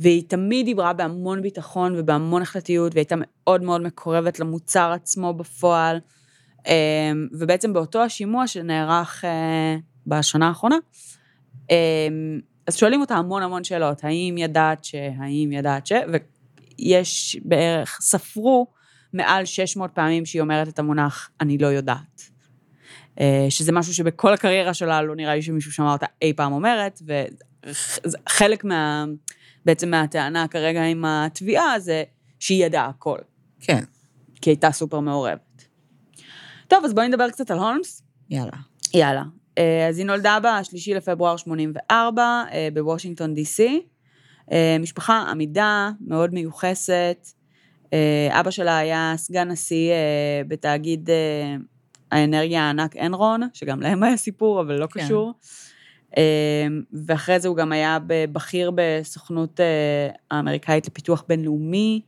והיא 0.00 0.22
תמיד 0.28 0.66
דיברה 0.66 0.92
בהמון 0.92 1.42
ביטחון 1.42 1.94
ובהמון 1.96 2.42
החלטיות, 2.42 2.94
והייתה 2.94 3.14
מאוד 3.18 3.62
מאוד 3.62 3.80
מקורבת 3.80 4.40
למוצר 4.40 4.92
עצמו 4.92 5.34
בפועל. 5.34 6.00
אה, 6.66 7.12
ובעצם 7.32 7.72
באותו 7.72 8.02
השימוע 8.02 8.46
שנערך 8.46 9.24
אה, 9.24 9.76
בשנה 10.06 10.48
האחרונה, 10.48 10.76
אה, 11.70 12.08
אז 12.66 12.76
שואלים 12.76 13.00
אותה 13.00 13.14
המון 13.14 13.42
המון 13.42 13.64
שאלות, 13.64 14.04
האם 14.04 14.34
ידעת 14.38 14.84
ש... 14.84 14.94
האם 14.94 15.52
ידעת 15.52 15.86
ש... 15.86 15.92
ויש 15.92 17.38
בערך, 17.44 17.98
ספרו 18.00 18.66
מעל 19.12 19.44
600 19.44 19.90
פעמים 19.94 20.26
שהיא 20.26 20.42
אומרת 20.42 20.68
את 20.68 20.78
המונח, 20.78 21.30
אני 21.40 21.58
לא 21.58 21.66
יודעת. 21.66 22.30
אה, 23.20 23.46
שזה 23.50 23.72
משהו 23.72 23.94
שבכל 23.94 24.34
הקריירה 24.34 24.74
שלה 24.74 25.02
לא 25.02 25.16
נראה 25.16 25.34
לי 25.34 25.42
שמישהו 25.42 25.72
שמע 25.72 25.92
אותה 25.92 26.06
אי 26.22 26.32
פעם 26.32 26.52
אומרת, 26.52 27.02
וחלק 27.66 28.64
מה... 28.64 29.04
בעצם 29.68 29.90
מהטענה 29.90 30.48
כרגע 30.48 30.82
עם 30.82 31.04
התביעה 31.04 31.80
זה 31.80 32.04
שהיא 32.40 32.64
ידעה 32.66 32.86
הכל, 32.86 33.18
כן, 33.60 33.84
כי 34.40 34.50
הייתה 34.50 34.72
סופר 34.72 35.00
מעורבת. 35.00 35.64
טוב, 36.68 36.84
אז 36.84 36.94
בואי 36.94 37.08
נדבר 37.08 37.30
קצת 37.30 37.50
על 37.50 37.58
הולמס. 37.58 38.02
יאללה. 38.30 38.56
יאללה. 38.94 39.22
אה, 39.58 39.88
אז 39.88 39.98
היא 39.98 40.06
נולדה 40.06 40.38
ב-3 40.42 40.94
לפברואר 40.96 41.36
84 41.36 42.44
אה, 42.52 42.68
בוושינגטון 42.74 43.34
די.סי. 43.34 43.82
אה, 44.52 44.76
משפחה 44.80 45.24
עמידה, 45.30 45.90
מאוד 46.00 46.34
מיוחסת. 46.34 47.28
אבא 48.30 48.50
שלה 48.50 48.78
היה 48.78 49.14
סגן 49.16 49.48
נשיא 49.48 49.92
בתאגיד 50.48 51.10
האנרגיה 52.10 52.62
הענק 52.62 52.96
אנרון, 52.96 53.40
שגם 53.52 53.80
להם 53.80 54.02
היה 54.02 54.16
סיפור, 54.16 54.60
אבל 54.60 54.74
לא 54.74 54.86
כן. 54.86 55.04
קשור. 55.04 55.34
אה, 56.16 56.66
ואחרי 57.06 57.40
זה 57.40 57.48
הוא 57.48 57.56
גם 57.56 57.72
היה 57.72 57.98
בכיר 58.32 58.70
בסוכנות 58.74 59.60
אה, 59.60 60.08
האמריקאית 60.30 60.86
לפיתוח 60.86 61.24
בינלאומי. 61.28 62.00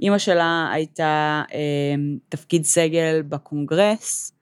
אימא 0.00 0.18
שלה 0.18 0.70
הייתה 0.72 1.42
אה, 1.54 1.94
תפקיד 2.28 2.64
סגל 2.64 3.22
בקונגרס. 3.28 4.32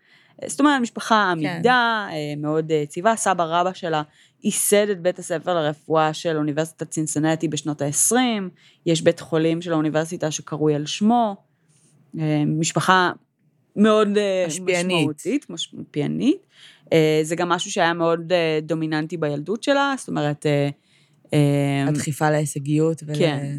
זאת 0.47 0.61
אומרת, 0.61 0.81
משפחה 0.81 1.31
עמידה, 1.31 2.09
כן. 2.11 2.39
מאוד 2.43 2.71
יציבה. 2.71 3.17
סבא 3.17 3.45
רבא 3.45 3.73
שלה 3.73 4.03
ייסד 4.43 4.89
את 4.89 5.01
בית 5.01 5.19
הספר 5.19 5.55
לרפואה 5.55 6.15
של 6.15 6.37
אוניברסיטת 6.37 6.91
צינסנטי 6.91 7.49
בשנות 7.49 7.83
ה-20, 7.83 8.17
יש 8.87 9.03
בית 9.03 9.21
חולים 9.21 9.63
של 9.63 9.73
האוניברסיטה 9.73 10.31
שקרוי 10.31 10.75
על 10.75 10.87
שמו. 10.87 11.37
אה, 12.19 12.43
משפחה 12.47 13.13
מאוד 13.77 14.19
אה. 14.19 14.47
משמעותית, 14.49 15.51
משפיענית. 15.51 16.47
אה, 16.93 17.21
זה 17.23 17.37
גם 17.37 17.49
משהו 17.49 17.71
שהיה 17.71 17.93
מאוד 17.93 18.33
אה, 18.33 18.59
דומיננטי 18.63 19.17
בילדות 19.17 19.63
שלה, 19.63 19.95
זאת 19.99 20.09
אומרת... 20.09 20.47
אה, 20.47 20.69
הדחיפה 21.89 22.31
להישגיות 22.31 23.03
ול... 23.07 23.15
כן. 23.19 23.57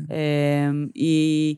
היא, 0.95 1.55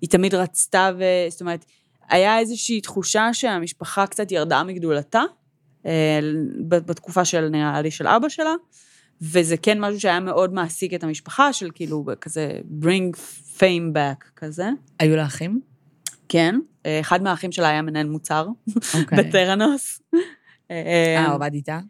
היא 0.00 0.10
תמיד 0.10 0.34
רצתה, 0.34 0.90
ו... 0.98 1.04
זאת 1.28 1.40
אומרת, 1.40 1.64
היה 2.08 2.38
איזושהי 2.38 2.80
תחושה 2.80 3.34
שהמשפחה 3.34 4.06
קצת 4.06 4.32
ירדה 4.32 4.62
מגדולתה, 4.62 5.22
בתקופה 6.68 7.24
של, 7.24 7.48
נראה 7.48 7.82
לי, 7.82 7.90
של 7.90 8.06
אבא 8.06 8.28
שלה, 8.28 8.54
וזה 9.22 9.56
כן 9.56 9.80
משהו 9.80 10.00
שהיה 10.00 10.20
מאוד 10.20 10.54
מעסיק 10.54 10.94
את 10.94 11.04
המשפחה, 11.04 11.52
של 11.52 11.70
כאילו 11.74 12.04
כזה 12.20 12.58
bring 12.82 13.16
fame 13.58 13.94
back 13.94 14.24
כזה. 14.36 14.68
היו 14.98 15.16
לה 15.16 15.24
אחים? 15.24 15.60
כן. 16.28 16.54
אחד 17.00 17.22
מהאחים 17.22 17.52
שלה 17.52 17.68
היה 17.68 17.82
מנהל 17.82 18.06
מוצר, 18.06 18.46
אוקיי. 19.00 19.18
בטרנוס. 19.18 20.00
אה, 20.70 21.26
הוא 21.26 21.34
עבד 21.34 21.54
איתה? 21.54 21.80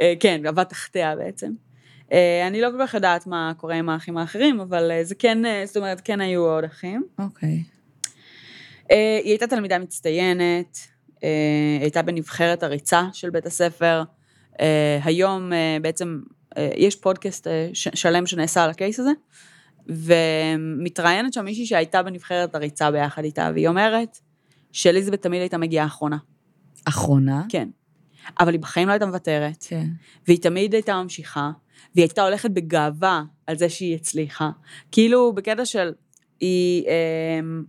אה, 0.00 0.14
כן, 0.20 0.46
עבד 0.46 0.64
תחתיה 0.64 1.16
בעצם. 1.16 1.52
אה, 2.12 2.46
אני 2.46 2.60
לא 2.60 2.70
כל 2.70 2.86
כך 2.86 2.94
יודעת 2.94 3.26
מה 3.26 3.52
קורה 3.56 3.74
עם 3.74 3.88
האחים 3.88 4.16
האחרים, 4.16 4.60
אבל 4.60 4.90
אה, 4.90 5.04
זה 5.04 5.14
כן, 5.14 5.46
אה, 5.46 5.62
זאת 5.66 5.76
אומרת, 5.76 6.00
כן 6.04 6.20
היו 6.20 6.44
עוד 6.44 6.64
אחים. 6.64 7.04
אוקיי. 7.18 7.62
אה, 8.90 9.20
היא 9.22 9.30
הייתה 9.30 9.46
תלמידה 9.46 9.78
מצטיינת, 9.78 10.78
אה, 11.24 11.28
היא 11.76 11.82
הייתה 11.82 12.02
בנבחרת 12.02 12.62
הריצה 12.62 13.08
של 13.12 13.30
בית 13.30 13.46
הספר. 13.46 14.02
אה, 14.60 14.98
היום 15.04 15.52
אה, 15.52 15.76
בעצם 15.82 16.20
אה, 16.56 16.70
יש 16.76 16.96
פודקאסט 16.96 17.46
אה, 17.46 17.68
שלם 17.72 18.26
שנעשה 18.26 18.64
על 18.64 18.70
הקייס 18.70 19.00
הזה, 19.00 19.10
ומתראיינת 19.88 21.32
שם 21.32 21.44
מישהי 21.44 21.66
שהייתה 21.66 22.02
בנבחרת 22.02 22.54
הריצה 22.54 22.90
ביחד 22.90 23.24
איתה, 23.24 23.50
והיא 23.54 23.68
אומרת 23.68 24.18
שאליזבת 24.72 25.22
תמיד 25.22 25.40
הייתה 25.40 25.58
מגיעה 25.58 25.86
אחרונה. 25.86 26.16
אחרונה? 26.84 27.42
כן. 27.48 27.68
אבל 28.40 28.52
היא 28.52 28.60
בחיים 28.60 28.88
לא 28.88 28.92
הייתה 28.92 29.06
מוותרת, 29.06 29.64
כן. 29.68 29.86
והיא 30.26 30.38
תמיד 30.42 30.74
הייתה 30.74 31.02
ממשיכה, 31.02 31.50
והיא 31.94 32.04
הייתה 32.04 32.22
הולכת 32.22 32.50
בגאווה 32.50 33.22
על 33.46 33.56
זה 33.56 33.68
שהיא 33.68 33.94
הצליחה. 33.94 34.50
כאילו, 34.92 35.32
בקטע 35.32 35.64
של, 35.64 35.92
היא, 36.40 36.84
אמ, 37.40 37.64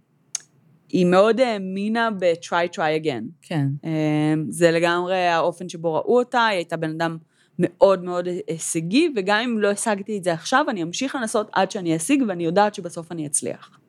היא 0.89 1.05
מאוד 1.05 1.39
האמינה 1.39 2.09
ב-try, 2.19 2.75
try 2.75 3.03
again. 3.03 3.23
כן. 3.41 3.67
אמ, 3.83 4.45
זה 4.49 4.71
לגמרי 4.71 5.27
האופן 5.27 5.69
שבו 5.69 5.93
ראו 5.93 6.19
אותה, 6.19 6.45
היא 6.45 6.57
הייתה 6.57 6.77
בן 6.77 6.89
אדם 6.89 7.17
מאוד 7.59 8.03
מאוד 8.03 8.27
הישגי, 8.47 9.09
וגם 9.15 9.39
אם 9.39 9.59
לא 9.59 9.67
השגתי 9.67 10.17
את 10.17 10.23
זה 10.23 10.33
עכשיו, 10.33 10.65
אני 10.69 10.83
אמשיך 10.83 11.15
לנסות 11.15 11.49
עד 11.53 11.71
שאני 11.71 11.95
אשיג, 11.95 12.23
ואני 12.27 12.45
יודעת 12.45 12.75
שבסוף 12.75 13.11
אני 13.11 13.27
אצליח. 13.27 13.79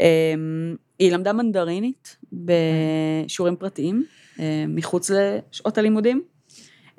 אמ, 0.00 0.76
היא 0.98 1.12
למדה 1.12 1.32
מנדרינית 1.32 2.16
בשיעורים 2.32 3.56
פרטיים, 3.56 4.04
אה, 4.40 4.64
מחוץ 4.68 5.10
לשעות 5.10 5.78
הלימודים. 5.78 6.22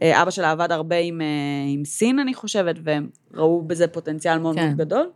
אה, 0.01 0.21
אבא 0.21 0.31
שלה 0.31 0.51
עבד 0.51 0.71
הרבה 0.71 0.97
עם, 0.97 1.21
אה, 1.21 1.27
עם 1.73 1.85
סין, 1.85 2.19
אני 2.19 2.33
חושבת, 2.33 2.75
והם 2.83 3.09
ראו 3.33 3.61
בזה 3.61 3.87
פוטנציאל 3.87 4.37
מאוד 4.37 4.55
כן. 4.55 4.65
מאוד 4.65 4.77
גדול. 4.77 5.11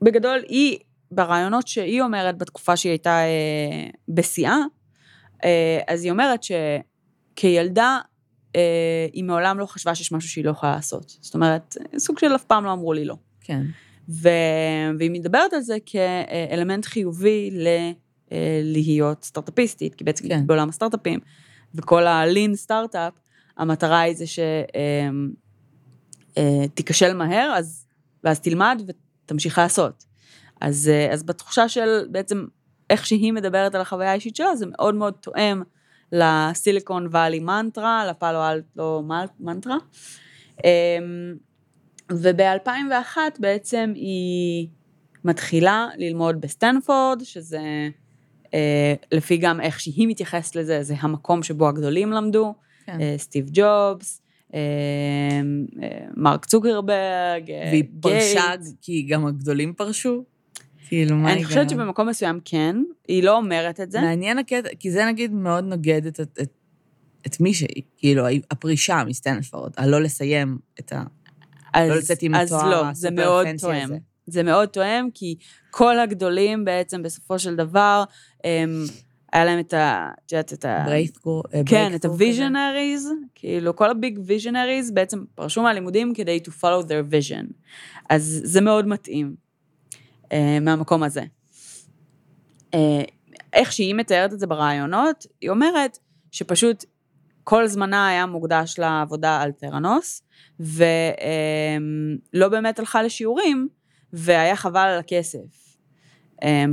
ובגדול, 0.00 0.42
היא, 0.48 0.78
ברעיונות 1.10 1.68
שהיא 1.68 2.02
אומרת 2.02 2.38
בתקופה 2.38 2.76
שהיא 2.76 2.90
הייתה 2.90 3.18
אה, 3.18 3.88
בשיאה, 4.08 4.58
אה, 5.44 5.80
אז 5.88 6.04
היא 6.04 6.12
אומרת 6.12 6.40
שכילדה, 6.42 7.98
היא 9.12 9.24
מעולם 9.24 9.58
לא 9.58 9.66
חשבה 9.66 9.94
שיש 9.94 10.12
משהו 10.12 10.30
שהיא 10.30 10.44
לא 10.44 10.50
יכולה 10.50 10.72
לעשות. 10.72 11.16
זאת 11.20 11.34
אומרת, 11.34 11.76
סוג 11.98 12.18
של 12.18 12.34
אף 12.34 12.44
פעם 12.44 12.64
לא 12.64 12.72
אמרו 12.72 12.92
לי 12.92 13.04
לא. 13.04 13.16
כן. 13.40 13.62
ו... 14.08 14.28
והיא 14.98 15.10
מדברת 15.10 15.52
על 15.52 15.60
זה 15.60 15.76
כאלמנט 15.86 16.84
חיובי 16.84 17.50
ל... 17.52 17.66
אה, 18.32 18.60
להיות 18.64 19.24
סטארט-אפיסטית, 19.24 19.94
כי 19.94 20.04
בעצם 20.04 20.28
כן. 20.28 20.46
בעולם 20.46 20.68
הסטארט-אפים, 20.68 21.20
וכל 21.74 22.06
ה-lean 22.06 22.54
סטארט-אפ, 22.54 23.12
המטרה 23.56 24.00
היא 24.00 24.14
זה 24.16 24.24
שתיכשל 26.34 27.12
מהר, 27.14 27.52
אז, 27.56 27.86
ואז 28.24 28.40
תלמד 28.40 28.82
ותמשיך 28.86 29.58
לעשות. 29.58 30.04
אז, 30.60 30.88
אה, 30.88 31.12
אז 31.12 31.22
בתחושה 31.22 31.68
של 31.68 32.06
בעצם 32.10 32.46
איך 32.90 33.06
שהיא 33.06 33.32
מדברת 33.32 33.74
על 33.74 33.80
החוויה 33.80 34.10
האישית 34.10 34.36
שלה, 34.36 34.56
זה 34.56 34.66
מאוד 34.66 34.94
מאוד 34.94 35.14
תואם 35.20 35.62
לסיליקון 36.12 37.08
ואלי 37.10 37.40
mantra, 37.40 38.06
לפאלו 38.06 38.38
אלטו 38.50 39.04
mantra. 39.40 39.76
אמ, 42.10 42.16
וב-2001 42.20 43.16
בעצם 43.38 43.92
היא 43.94 44.68
מתחילה 45.24 45.88
ללמוד 45.96 46.40
בסטנפורד, 46.40 47.22
שזה 47.24 47.88
אה, 48.54 48.94
לפי 49.12 49.36
גם 49.36 49.60
איך 49.60 49.80
שהיא 49.80 50.08
מתייחסת 50.08 50.56
לזה, 50.56 50.82
זה 50.82 50.94
המקום 50.98 51.42
שבו 51.42 51.68
הגדולים 51.68 52.12
למדו, 52.12 52.54
כן. 52.86 53.00
אה, 53.00 53.14
סטיב 53.18 53.46
ג'ובס, 53.52 54.22
אה, 54.54 54.60
אה, 55.82 56.06
מרק 56.16 56.44
צוקרברג, 56.44 57.50
אה, 57.50 57.68
והיא 57.70 57.84
פרשה. 58.00 58.52
כי 58.82 59.02
גם 59.02 59.26
הגדולים 59.26 59.72
פרשו? 59.72 60.24
כאילו, 60.88 61.16
מה 61.16 61.32
אני 61.32 61.44
חושבת 61.44 61.70
שבמקום 61.70 62.08
מסוים 62.08 62.40
כן, 62.44 62.76
היא 63.08 63.22
לא 63.22 63.36
אומרת 63.36 63.80
את 63.80 63.90
זה. 63.90 64.00
מעניין 64.00 64.38
הקטע, 64.38 64.68
כי 64.78 64.90
זה 64.90 65.04
נגיד 65.06 65.32
מאוד 65.32 65.64
נוגד 65.64 66.06
את, 66.06 66.20
את, 66.20 66.38
את, 66.42 66.50
את 67.26 67.40
מי 67.40 67.54
שהיא, 67.54 67.82
כאילו, 67.96 68.24
הפרישה 68.50 69.04
מסטנפורד, 69.06 69.72
הלא 69.76 70.00
לסיים 70.00 70.58
את 70.80 70.92
ה... 70.92 71.02
אז, 71.74 71.88
לא 71.88 71.96
לצאת 71.96 72.22
עם 72.22 72.34
אז 72.34 72.52
התואר 72.52 72.70
לא, 72.70 72.92
זה 72.92 73.10
מאוד 73.10 73.46
פנסי 73.46 73.66
תואם. 73.66 73.84
הזה. 73.84 73.96
זה 74.26 74.42
מאוד 74.42 74.68
תואם, 74.68 75.08
כי 75.14 75.36
כל 75.70 75.98
הגדולים 75.98 76.64
בעצם 76.64 77.02
בסופו 77.02 77.38
של 77.38 77.56
דבר, 77.56 78.04
הם, 78.44 78.84
היה 79.32 79.44
להם 79.44 79.58
את 79.58 79.74
ה... 79.74 80.10
את 80.26 80.32
יודעת, 80.32 80.52
את 80.52 80.64
ה... 80.64 80.82
בריית'קור, 80.86 81.42
כן, 81.66 81.92
את 81.94 82.04
ה-visionaries, 82.04 83.08
כאילו 83.34 83.76
כל 83.76 83.90
הביג 83.90 84.18
visionaries 84.18 84.92
בעצם 84.92 85.24
פרשו 85.34 85.62
מהלימודים 85.62 86.14
כדי 86.14 86.40
to 86.46 86.50
follow 86.50 86.86
their 86.86 87.12
vision. 87.12 87.52
אז 88.10 88.40
זה 88.44 88.60
מאוד 88.60 88.88
מתאים 88.88 89.34
אה, 90.32 90.58
מהמקום 90.60 91.02
הזה. 91.02 91.22
אה, 92.74 93.02
איך 93.52 93.72
שהיא 93.72 93.94
מתארת 93.94 94.32
את 94.32 94.38
זה 94.38 94.46
ברעיונות, 94.46 95.26
היא 95.40 95.50
אומרת 95.50 95.98
שפשוט 96.30 96.84
כל 97.44 97.66
זמנה 97.66 98.08
היה 98.08 98.26
מוקדש 98.26 98.78
לעבודה 98.78 99.40
על 99.40 99.52
תרנוס, 99.52 100.22
ולא 100.60 102.48
באמת 102.50 102.78
הלכה 102.78 103.02
לשיעורים, 103.02 103.68
והיה 104.12 104.56
חבל 104.56 104.80
על 104.80 104.98
הכסף. 104.98 105.76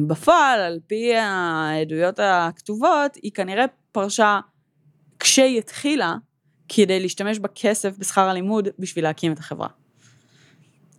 בפועל, 0.07 0.59
על 0.59 0.79
פי 0.87 1.15
העדויות 1.15 2.19
הכתובות, 2.19 3.15
היא 3.15 3.31
כנראה 3.31 3.65
פרשה 3.91 4.39
כשהיא 5.19 5.57
התחילה, 5.57 6.15
כדי 6.69 6.99
להשתמש 6.99 7.39
בכסף 7.39 7.97
בשכר 7.97 8.29
הלימוד 8.29 8.67
בשביל 8.79 9.03
להקים 9.03 9.33
את 9.33 9.39
החברה. 9.39 9.67
אה, 9.67 9.73
מה 9.73 10.98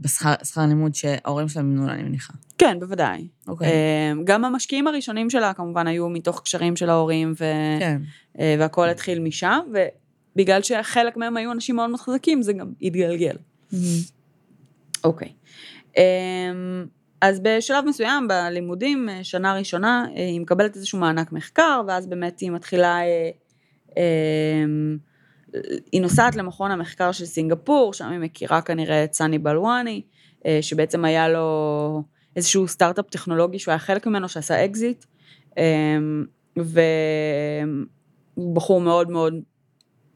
בשכר 0.00 0.34
שכר 0.44 0.66
לימוד 0.66 0.94
שההורים 0.94 1.48
שלהם 1.48 1.68
מימנו 1.68 1.86
לה, 1.86 1.92
אני 1.92 2.02
מניחה. 2.02 2.32
כן, 2.58 2.80
בוודאי. 2.80 3.28
אוקיי. 3.48 3.68
אה, 3.68 4.12
גם 4.24 4.44
המשקיעים 4.44 4.86
הראשונים 4.86 5.30
שלה 5.30 5.52
כמובן 5.54 5.86
היו 5.86 6.08
מתוך 6.08 6.42
קשרים 6.44 6.76
של 6.76 6.90
ההורים, 6.90 7.32
ו... 7.40 7.44
כן. 7.80 8.00
אה, 8.38 8.56
והכל 8.58 8.88
התחיל 8.88 9.20
משם, 9.20 9.58
ובגלל 10.36 10.62
שחלק 10.62 11.16
מהם 11.16 11.36
היו 11.36 11.52
אנשים 11.52 11.76
מאוד 11.76 11.90
מאוד 11.90 12.00
חזקים, 12.00 12.42
זה 12.42 12.52
גם 12.52 12.72
התגלגל. 12.82 13.36
אוקיי. 15.04 15.32
אמ, 15.96 16.86
אז 17.20 17.40
בשלב 17.40 17.84
מסוים 17.84 18.28
בלימודים, 18.28 19.08
אה, 19.08 19.24
שנה 19.24 19.54
ראשונה, 19.54 20.06
אה, 20.16 20.26
היא 20.26 20.40
מקבלת 20.40 20.76
איזשהו 20.76 20.98
מענק 20.98 21.32
מחקר, 21.32 21.82
ואז 21.86 22.06
באמת 22.06 22.40
היא 22.40 22.50
מתחילה, 22.50 23.00
אה, 23.00 23.30
אמ, 23.96 24.98
היא 25.92 26.02
נוסעת 26.02 26.36
למכון 26.36 26.70
המחקר 26.70 27.12
של 27.12 27.24
סינגפור, 27.24 27.92
שם 27.92 28.08
היא 28.08 28.18
מכירה 28.18 28.62
כנראה 28.62 29.04
את 29.04 29.14
סאני 29.14 29.38
בלוואני, 29.38 30.02
אה, 30.46 30.58
שבעצם 30.62 31.04
היה 31.04 31.28
לו 31.28 32.02
איזשהו 32.36 32.68
סטארט-אפ 32.68 33.10
טכנולוגי 33.10 33.58
שהוא 33.58 33.72
היה 33.72 33.78
חלק 33.78 34.06
ממנו, 34.06 34.28
שעשה 34.28 34.64
אקזיט, 34.64 35.04
אמ, 35.56 36.24
והוא 36.56 37.86
בחור 38.54 38.80
מאוד 38.80 39.10
מאוד 39.10 39.34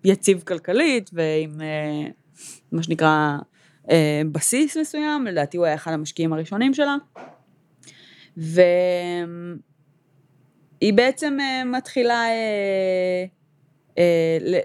יציב 0.05 0.43
כלכלית, 0.43 1.11
ועם 1.13 1.61
אה, 1.61 2.11
מה 2.73 2.83
שנקרא 2.83 3.37
אה, 3.91 4.23
בסיס 4.33 4.77
מסוים, 4.77 5.27
לדעתי 5.27 5.57
הוא 5.57 5.67
היה 5.67 5.75
אחד 5.75 5.93
המשקיעים 5.93 6.33
הראשונים 6.33 6.75
שלה. 6.75 6.97
והיא 8.37 8.55
בעצם 10.95 11.39
אה, 11.41 11.65
מתחילה 11.65 12.25
אה, 12.25 12.31
אה, 12.31 13.25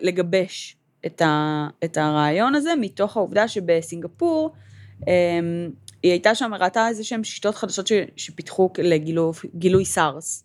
לגבש 0.02 0.76
את, 1.06 1.22
ה, 1.22 1.68
את 1.84 1.98
הרעיון 1.98 2.56
הזה, 2.56 2.74
מתוך 2.80 3.18
העובדה 3.18 3.48
שבסינגפור, 3.48 4.52
אה, 5.08 5.40
היא 6.04 6.12
הייתה 6.12 6.36
שם, 6.36 6.52
ראתה 6.60 6.88
איזה 6.88 7.04
שהן 7.04 7.24
שיטות 7.24 7.56
חדשות 7.56 7.88
ש, 7.88 7.94
שפיתחו 8.16 8.70
לגילוי 8.78 9.86
סארס. 9.86 10.44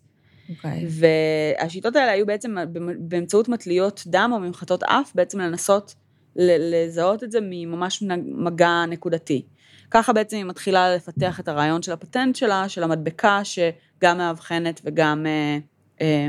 אוקיי. 0.49 0.85
והשיטות 0.89 1.95
האלה 1.95 2.11
היו 2.11 2.25
בעצם 2.25 2.55
באמצעות 2.99 3.49
מטליות 3.49 4.03
דם 4.07 4.29
או 4.33 4.39
ממחטות 4.39 4.83
אף, 4.83 5.11
בעצם 5.15 5.39
לנסות 5.39 5.95
לזהות 6.35 7.23
את 7.23 7.31
זה 7.31 7.39
מממש 7.41 8.03
מגע 8.25 8.85
נקודתי. 8.89 9.45
ככה 9.91 10.13
בעצם 10.13 10.37
היא 10.37 10.45
מתחילה 10.45 10.95
לפתח 10.95 11.39
את 11.39 11.47
הרעיון 11.47 11.81
של 11.81 11.91
הפטנט 11.91 12.35
שלה, 12.35 12.69
של 12.69 12.83
המדבקה, 12.83 13.41
שגם 13.43 14.17
מאבחנת 14.17 14.81
וגם, 14.83 15.25
אה, 15.25 15.57
אה, 16.01 16.27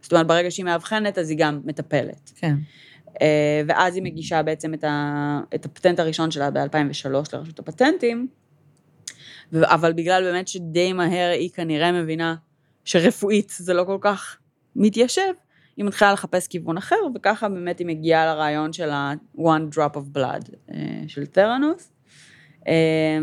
זאת 0.00 0.12
אומרת, 0.12 0.26
ברגע 0.26 0.50
שהיא 0.50 0.64
מאבחנת, 0.64 1.18
אז 1.18 1.30
היא 1.30 1.38
גם 1.38 1.60
מטפלת. 1.64 2.32
כן. 2.36 2.54
אה, 3.22 3.62
ואז 3.68 3.94
היא 3.94 4.02
מגישה 4.02 4.42
בעצם 4.42 4.74
את, 4.74 4.84
ה, 4.84 5.40
את 5.54 5.64
הפטנט 5.64 6.00
הראשון 6.00 6.30
שלה 6.30 6.50
ב-2003 6.50 7.08
לרשות 7.08 7.58
הפטנטים, 7.58 8.28
ו- 9.52 9.74
אבל 9.74 9.92
בגלל 9.92 10.22
באמת 10.22 10.48
שדי 10.48 10.92
מהר 10.92 11.30
היא 11.30 11.50
כנראה 11.50 11.92
מבינה 11.92 12.34
שרפואית 12.84 13.52
זה 13.56 13.74
לא 13.74 13.84
כל 13.84 13.98
כך 14.00 14.36
מתיישב, 14.76 15.32
היא 15.76 15.84
מתחילה 15.84 16.12
לחפש 16.12 16.46
כיוון 16.46 16.76
אחר, 16.76 16.96
וככה 17.14 17.48
באמת 17.48 17.78
היא 17.78 17.86
מגיעה 17.86 18.26
לרעיון 18.26 18.72
של 18.72 18.90
ה-one 18.90 19.74
drop 19.74 19.94
of 19.94 20.16
blood 20.16 20.50
אה, 20.70 21.02
של 21.08 21.26
תרנוס, 21.26 21.92
אה, 22.68 23.18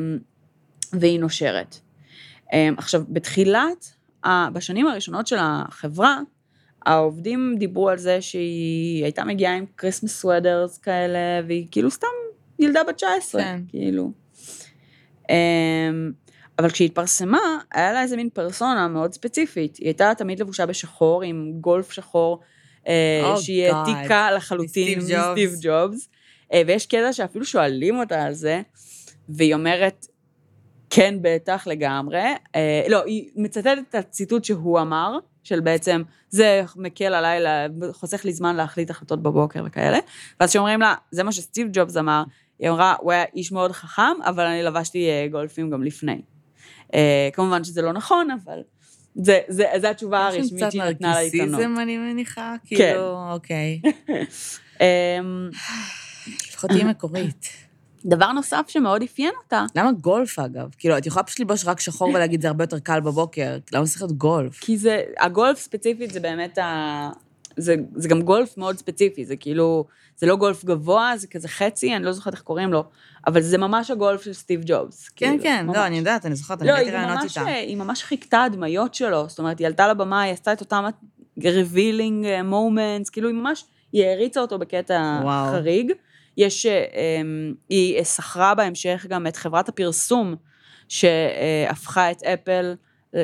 והיא 0.94 1.20
נושרת. 1.20 1.76
עכשיו, 2.78 3.04
בתחילת, 3.10 3.96
בשנים 4.54 4.88
הראשונות 4.88 5.28
של 5.28 5.36
החברה, 5.40 6.20
העובדים 6.86 7.56
דיברו 7.60 7.90
על 7.90 7.98
זה 7.98 8.22
שהיא 8.22 9.04
הייתה 9.04 9.24
מגיעה 9.24 9.56
עם 9.56 9.66
Christmas 9.78 10.20
sweaters 10.22 10.78
כאלה, 10.78 11.18
והיא 11.48 11.68
כאילו 11.72 11.92
סתם 11.92 12.08
ילדה 12.60 12.84
בת 12.84 12.96
19, 12.96 13.42
כן. 13.42 13.62
כאילו. 13.68 14.12
אמ, 15.30 16.12
אבל 16.60 16.70
כשהיא 16.70 16.86
התפרסמה, 16.86 17.58
היה 17.74 17.94
לה 17.94 18.02
איזה 18.02 18.16
מין 18.16 18.30
פרסונה 18.30 18.88
מאוד 18.88 19.14
ספציפית. 19.14 19.78
היא 19.78 19.86
הייתה 19.86 20.12
תמיד 20.18 20.40
לבושה 20.40 20.66
בשחור, 20.66 21.24
עם 21.24 21.52
גולף 21.62 21.92
שחור, 21.92 22.40
אה, 22.88 23.34
Oh 23.36 23.40
שהיא 23.40 23.72
God. 23.72 23.76
העתיקה 23.76 24.32
לחלוטין 24.32 25.00
מסטיב 25.00 25.56
ג'ובס. 25.62 26.10
אה, 26.54 26.62
ויש 26.68 26.86
קטע 26.86 27.14
שאפילו 27.14 27.46
שואלים 27.46 28.00
אותה 28.00 28.24
על 28.24 28.34
זה, 28.34 28.62
והיא 29.30 29.54
אומרת, 29.54 30.08
כן, 30.90 31.16
בטח, 31.22 31.68
לגמרי. 31.68 32.24
אה, 32.56 32.86
לא, 32.90 33.04
היא 33.06 33.30
מצטטת 33.36 33.78
את 33.90 33.96
הציטוט 33.96 34.44
שהוא 34.44 34.80
אמר, 34.80 35.18
של 35.46 35.60
בעצם, 35.60 36.02
זה 36.30 36.64
מקל 36.76 37.14
עליי, 37.14 37.40
חוסך 37.92 38.26
לי 38.26 38.34
זמן 38.34 38.56
להחליט 38.56 38.90
החלטות 38.90 39.24
בבוקר 39.24 39.64
וכאלה. 39.66 40.00
ואז 40.40 40.50
כשאומרים 40.50 40.80
לה, 40.80 40.96
זה 41.12 41.24
מה 41.24 41.32
שסטיב 41.32 41.68
ג'ובס 41.74 41.98
אמר, 41.98 42.24
היא 42.60 42.70
אמרה, 42.70 42.96
הוא 43.00 43.12
היה 43.12 43.24
איש 43.36 43.52
מאוד 43.52 43.72
חכם, 43.72 44.22
אבל 44.24 44.46
אני 44.46 44.64
לבשתי 44.64 45.10
אה, 45.10 45.28
גולפים 45.32 45.70
גם 45.70 45.84
לפני. 45.84 46.22
אה, 46.94 47.30
כמובן 47.34 47.64
שזה 47.64 47.82
לא 47.82 47.94
נכון, 47.94 48.28
אבל 48.32 48.60
זה, 49.16 49.40
זה, 49.48 49.66
זה 49.78 49.90
התשובה 49.90 50.30
יש 50.30 50.36
שם 50.36 50.42
הרשמית 50.42 50.64
קצת 50.64 50.72
שהיא 50.72 50.84
נתנה 50.84 51.14
לעיתונות. 51.14 51.50
נרקיסיזם, 51.50 51.80
אני 51.80 51.98
מניחה, 51.98 52.56
כן. 52.66 52.76
כאילו, 52.76 53.32
אוקיי. 53.32 53.82
אמ, 54.82 55.50
לפחות 56.50 56.70
תהיי 56.70 56.84
מקורית. 56.84 57.65
דבר 58.06 58.32
נוסף 58.32 58.66
שמאוד 58.68 59.02
אפיין 59.02 59.32
אותה, 59.44 59.66
למה 59.76 59.92
גולף, 59.92 60.40
אגב? 60.40 60.70
כאילו, 60.78 60.98
את 60.98 61.06
יכולה 61.06 61.24
פשוט 61.24 61.40
ללבוש 61.40 61.66
רק 61.66 61.80
שחור 61.80 62.10
ולהגיד, 62.10 62.42
זה 62.42 62.48
הרבה 62.48 62.64
יותר 62.64 62.80
קל 62.80 63.00
בבוקר. 63.00 63.58
למה 63.72 63.86
צריך 63.86 64.02
להיות 64.02 64.18
גולף? 64.18 64.60
כי 64.60 64.78
זה, 64.78 65.02
הגולף 65.20 65.60
ספציפית 65.60 66.12
זה 66.12 66.20
באמת 66.20 66.58
ה... 66.58 67.10
זה, 67.58 67.76
זה 67.96 68.08
גם 68.08 68.22
גולף 68.22 68.58
מאוד 68.58 68.78
ספציפי, 68.78 69.26
זה 69.26 69.36
כאילו, 69.36 69.86
זה 70.18 70.28
לא 70.28 70.36
גולף 70.36 70.66
גבוה, 70.66 71.14
זה 71.18 71.28
כזה 71.28 71.48
חצי, 71.48 71.96
אני 71.96 72.06
לא 72.06 72.12
זוכרת 72.12 72.34
איך 72.34 72.42
קוראים 72.42 72.74
לו, 72.74 72.84
אבל 73.28 73.42
זה 73.42 73.58
ממש 73.58 73.92
הגולף 73.92 74.22
של 74.22 74.34
סטיב 74.34 74.62
ג'ובס. 74.66 75.10
כן, 75.10 75.28
כאילו, 75.30 75.44
כן, 75.44 75.66
ממש. 75.68 75.78
לא, 75.78 75.86
אני 75.86 75.98
יודעת, 75.98 76.26
אני 76.26 76.36
זוכרת, 76.36 76.62
אני 76.62 76.70
לא, 76.70 76.74
ראיתי 76.74 76.90
היא 76.90 76.98
רעיונות 76.98 77.24
איתה. 77.24 77.46
היא 77.46 77.78
ממש 77.78 78.04
חיכתה 78.04 78.44
הדמיות 78.44 78.94
שלו, 78.94 79.30
זאת 79.30 79.40
אומרת, 79.40 79.60
היא 79.60 79.68
עלתה 79.68 79.88
לבמה, 79.88 80.22
היא 80.22 80.34
עשתה 80.34 80.54
את 80.54 80.62
אותם 80.62 80.86
revealing 81.40 82.24
uh, 82.24 82.52
moments, 82.52 83.12
כאילו 83.12 83.30
היא 83.30 83.36
ממש, 83.36 83.66
היא 83.92 84.06
העריצה 84.06 84.42
אותו 84.42 84.60
בקטע 84.60 85.20
וואו. 85.24 85.52
חריג. 85.52 85.92
יש, 86.38 86.66
אה, 86.66 86.86
אמ, 87.22 87.54
היא 87.70 88.04
שכרה 88.04 88.56
בהמשך 88.56 89.06
גם 89.10 89.28
את 89.28 89.36
חברת 89.36 89.70
הפרסום, 89.70 90.36
שהפכה 90.90 92.12
את 92.12 92.24
אפל, 92.24 92.76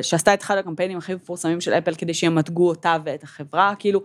שעשתה 0.02 0.34
את 0.34 0.42
אחד 0.42 0.58
הקמפיינים 0.58 0.98
הכי 0.98 1.14
מפורסמים 1.14 1.60
של 1.60 1.72
אפל, 1.72 1.94
כדי 1.94 2.14
שימתגו 2.14 2.68
אותה 2.68 2.96
ואת 3.04 3.22
החברה, 3.22 3.74
כאילו, 3.78 4.02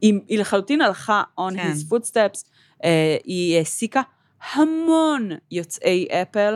היא, 0.00 0.14
היא 0.28 0.38
לחלוטין 0.38 0.80
הלכה 0.80 1.22
on 1.40 1.54
כן. 1.54 1.72
his 1.72 1.92
footsteps, 1.92 2.44
אה, 2.84 3.16
היא 3.24 3.58
העסיקה 3.58 4.02
המון 4.52 5.30
יוצאי 5.50 6.06
אפל, 6.10 6.54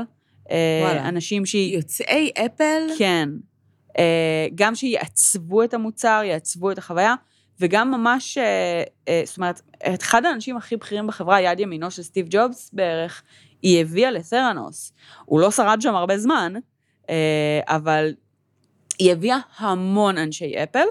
אה, 0.51 0.81
וואלה. 0.83 1.09
אנשים 1.09 1.47
שהיא... 1.47 1.77
יוצאי 1.77 2.31
אפל? 2.47 2.83
כן. 2.99 3.29
אה, 3.99 4.47
גם 4.55 4.75
שיעצבו 4.75 5.63
את 5.63 5.75
המוצר, 5.75 6.21
יעצבו 6.25 6.71
את 6.71 6.79
החוויה, 6.79 7.15
וגם 7.61 7.91
ממש, 7.91 8.39
אה, 8.39 8.83
אה, 9.09 9.23
זאת 9.25 9.37
אומרת, 9.37 9.61
את 9.95 10.03
אחד 10.03 10.25
האנשים 10.25 10.57
הכי 10.57 10.77
בכירים 10.77 11.07
בחברה, 11.07 11.41
יד 11.41 11.61
ימינו 11.61 11.91
של 11.91 12.03
סטיב 12.03 12.27
ג'ובס 12.31 12.71
בערך, 12.73 13.23
היא 13.63 13.81
הביאה 13.81 14.11
לתרנוס. 14.11 14.93
הוא 15.25 15.41
לא 15.41 15.51
שרד 15.51 15.79
שם 15.81 15.95
הרבה 15.95 16.19
זמן, 16.19 16.53
אה, 17.11 17.61
אבל 17.67 18.15
היא 18.99 19.13
הביאה 19.13 19.39
המון 19.57 20.19
אנשי 20.19 20.53
אפל. 20.63 20.87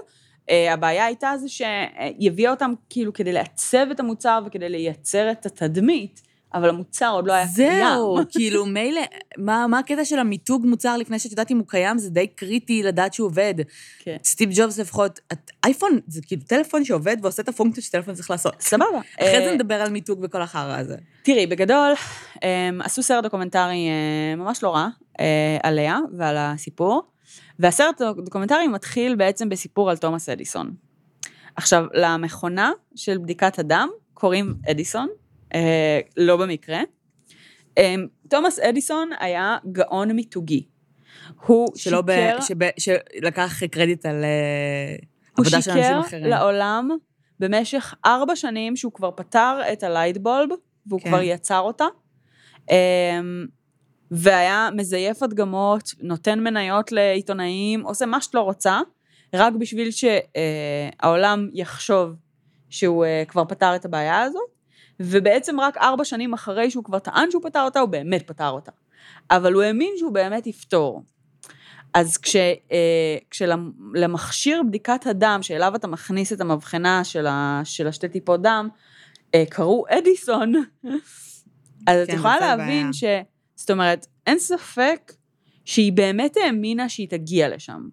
הבעיה 0.72 1.04
הייתה 1.04 1.32
זה 1.36 1.48
שהיא 1.48 2.30
הביאה 2.30 2.50
אותם 2.50 2.72
כאילו 2.90 3.12
כדי 3.12 3.32
לעצב 3.32 3.86
את 3.90 4.00
המוצר 4.00 4.42
וכדי 4.46 4.68
לייצר 4.68 5.30
את 5.30 5.46
התדמית, 5.46 6.22
אבל 6.54 6.68
המוצר 6.68 7.10
עוד 7.12 7.26
לא 7.26 7.32
היה 7.32 7.46
קיים. 7.54 7.84
זהו, 7.84 8.16
כאילו, 8.32 8.66
מילא, 8.66 9.00
מה 9.38 9.66
מה 9.66 9.78
הקטע 9.78 10.04
של 10.04 10.18
המיתוג 10.18 10.66
מוצר 10.66 10.96
לפני 10.96 11.18
שאת 11.18 11.30
יודעת 11.30 11.50
אם 11.50 11.58
הוא 11.58 11.66
קיים? 11.68 11.98
זה 11.98 12.10
די 12.10 12.26
קריטי 12.26 12.82
לדעת 12.82 13.14
שהוא 13.14 13.26
עובד. 13.26 13.54
כן. 13.98 14.16
סטיב 14.24 14.50
ג'ובס 14.54 14.78
לפחות, 14.78 15.20
את- 15.32 15.50
אייפון 15.64 15.98
זה 16.06 16.20
כאילו 16.26 16.42
טלפון 16.46 16.84
שעובד 16.84 17.16
ועושה 17.22 17.42
את 17.42 17.48
הפונקציה 17.48 17.82
שטלפון 17.82 18.14
צריך 18.14 18.30
לעשות. 18.30 18.54
סבבה. 18.60 18.84
אחרי 19.20 19.38
אה, 19.38 19.44
זה 19.48 19.54
נדבר 19.54 19.74
על 19.74 19.90
מיתוג 19.90 20.18
וכל 20.22 20.42
החרא 20.42 20.78
הזה. 20.78 20.96
תראי, 21.22 21.46
בגדול, 21.46 21.92
הם, 22.42 22.80
עשו 22.82 23.02
סרט 23.02 23.22
דוקומנטרי 23.24 23.88
אה, 23.88 24.36
ממש 24.36 24.62
לא 24.62 24.74
רע 24.74 24.88
אה, 25.20 25.26
עליה 25.62 25.98
ועל 26.18 26.36
הסיפור, 26.38 27.02
והסרט 27.58 28.00
הדוקומנטרי 28.00 28.68
מתחיל 28.68 29.14
בעצם 29.14 29.48
בסיפור 29.48 29.90
על 29.90 29.96
תומאס 29.96 30.28
אדיסון. 30.28 30.70
עכשיו, 31.56 31.84
למכונה 31.94 32.70
של 32.96 33.18
בדיקת 33.18 33.58
הדם 33.58 33.88
קוראים 34.14 34.54
אדיסון, 34.70 35.08
אה, 35.08 35.14
לא 36.16 36.36
במקרה. 36.36 36.80
אה, 37.78 37.94
תומאס 38.28 38.58
אדיסון 38.58 39.10
היה 39.20 39.56
גאון 39.72 40.12
מיתוגי. 40.12 40.66
הוא 41.46 41.68
שלא 41.76 42.02
ב... 42.02 42.10
שיקר, 42.12 42.40
שב... 42.78 42.94
שלקח 43.18 43.64
קרדיט 43.64 44.06
על 44.06 44.24
אה, 44.24 44.96
הוא 45.36 45.46
עבודה 45.46 45.62
של 45.62 45.70
אנשים 45.70 45.82
שיקר 45.82 46.00
אחרים. 46.00 46.24
לעולם 46.24 46.90
במשך 47.40 47.94
ארבע 48.04 48.36
שנים 48.36 48.76
שהוא 48.76 48.92
כבר 48.92 49.10
פתר 49.10 49.60
את 49.72 49.82
הלייטבולב, 49.82 50.48
והוא 50.86 51.00
כן. 51.00 51.08
כבר 51.08 51.22
יצר 51.22 51.60
אותה. 51.60 51.84
אמ, 52.70 53.46
והיה 54.10 54.68
מזייף 54.76 55.22
הדגמות, 55.22 55.90
נותן 56.00 56.40
מניות 56.40 56.92
לעיתונאים, 56.92 57.80
עושה 57.80 58.06
מה 58.06 58.20
שאת 58.20 58.34
לא 58.34 58.40
רוצה, 58.40 58.80
רק 59.34 59.52
בשביל 59.52 59.88
שהעולם 59.90 61.48
יחשוב 61.52 62.14
שהוא 62.70 63.04
אה, 63.04 63.22
כבר 63.28 63.44
פתר 63.44 63.76
את 63.76 63.84
הבעיה 63.84 64.22
הזאת, 64.22 64.53
ובעצם 65.00 65.60
רק 65.60 65.76
ארבע 65.76 66.04
שנים 66.04 66.34
אחרי 66.34 66.70
שהוא 66.70 66.84
כבר 66.84 66.98
טען 66.98 67.30
שהוא 67.30 67.42
פתר 67.42 67.62
אותה, 67.62 67.80
הוא 67.80 67.88
באמת 67.88 68.26
פתר 68.26 68.48
אותה. 68.48 68.72
אבל 69.30 69.52
הוא 69.52 69.62
האמין 69.62 69.94
שהוא 69.98 70.12
באמת 70.12 70.46
יפתור. 70.46 71.02
אז 71.94 72.18
כש, 72.18 72.36
אה, 72.36 73.16
כשלמכשיר 73.30 74.62
בדיקת 74.62 75.06
הדם, 75.06 75.38
שאליו 75.42 75.76
אתה 75.76 75.86
מכניס 75.86 76.32
את 76.32 76.40
המבחנה 76.40 77.04
של, 77.04 77.26
ה, 77.26 77.60
של 77.64 77.86
השתי 77.86 78.08
טיפות 78.08 78.42
דם, 78.42 78.68
אה, 79.34 79.44
קראו 79.50 79.84
אדיסון, 79.88 80.52
אז 81.86 82.02
את 82.02 82.10
כן, 82.10 82.16
יכולה 82.16 82.36
זה 82.40 82.46
להבין 82.46 82.80
בעיה. 82.80 82.92
ש... 82.92 83.04
זאת 83.54 83.70
אומרת, 83.70 84.06
אין 84.26 84.38
ספק 84.38 85.12
שהיא 85.64 85.92
באמת 85.92 86.36
האמינה 86.36 86.88
שהיא 86.88 87.08
תגיע 87.08 87.48
לשם. 87.48 87.88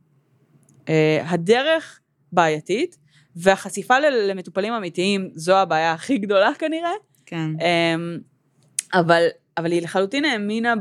אה, 0.90 1.24
הדרך 1.26 2.00
בעייתית, 2.32 2.98
והחשיפה 3.36 4.00
למטופלים 4.00 4.74
אמיתיים 4.74 5.30
זו 5.34 5.58
הבעיה 5.58 5.94
הכי 5.94 6.18
גדולה 6.18 6.50
כנראה, 6.60 6.92
כן. 7.26 7.50
אמ, 7.60 8.20
אבל, 8.94 9.28
אבל 9.58 9.72
היא 9.72 9.82
לחלוטין 9.82 10.26
האמינה 10.26 10.74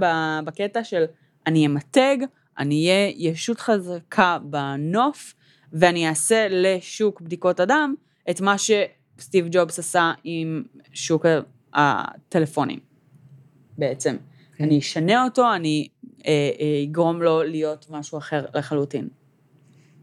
בקטע 0.44 0.84
של 0.84 1.04
אני 1.46 1.66
אמתג, 1.66 2.16
אני 2.58 2.88
אהיה 2.88 3.12
ישות 3.16 3.60
חזקה 3.60 4.38
בנוף, 4.42 5.34
ואני 5.72 6.08
אעשה 6.08 6.46
לשוק 6.50 7.20
בדיקות 7.20 7.60
הדם 7.60 7.94
את 8.30 8.40
מה 8.40 8.56
שסטיב 8.58 9.46
ג'ובס 9.50 9.78
עשה 9.78 10.12
עם 10.24 10.62
שוק 10.92 11.26
הטלפונים, 11.74 12.78
בעצם. 13.78 14.16
כן. 14.56 14.64
אני 14.64 14.78
אשנה 14.78 15.24
אותו, 15.24 15.54
אני 15.54 15.88
אה, 16.26 16.50
אה, 16.60 16.84
אגרום 16.84 17.22
לו 17.22 17.42
להיות 17.42 17.86
משהו 17.90 18.18
אחר 18.18 18.46
לחלוטין. 18.54 19.08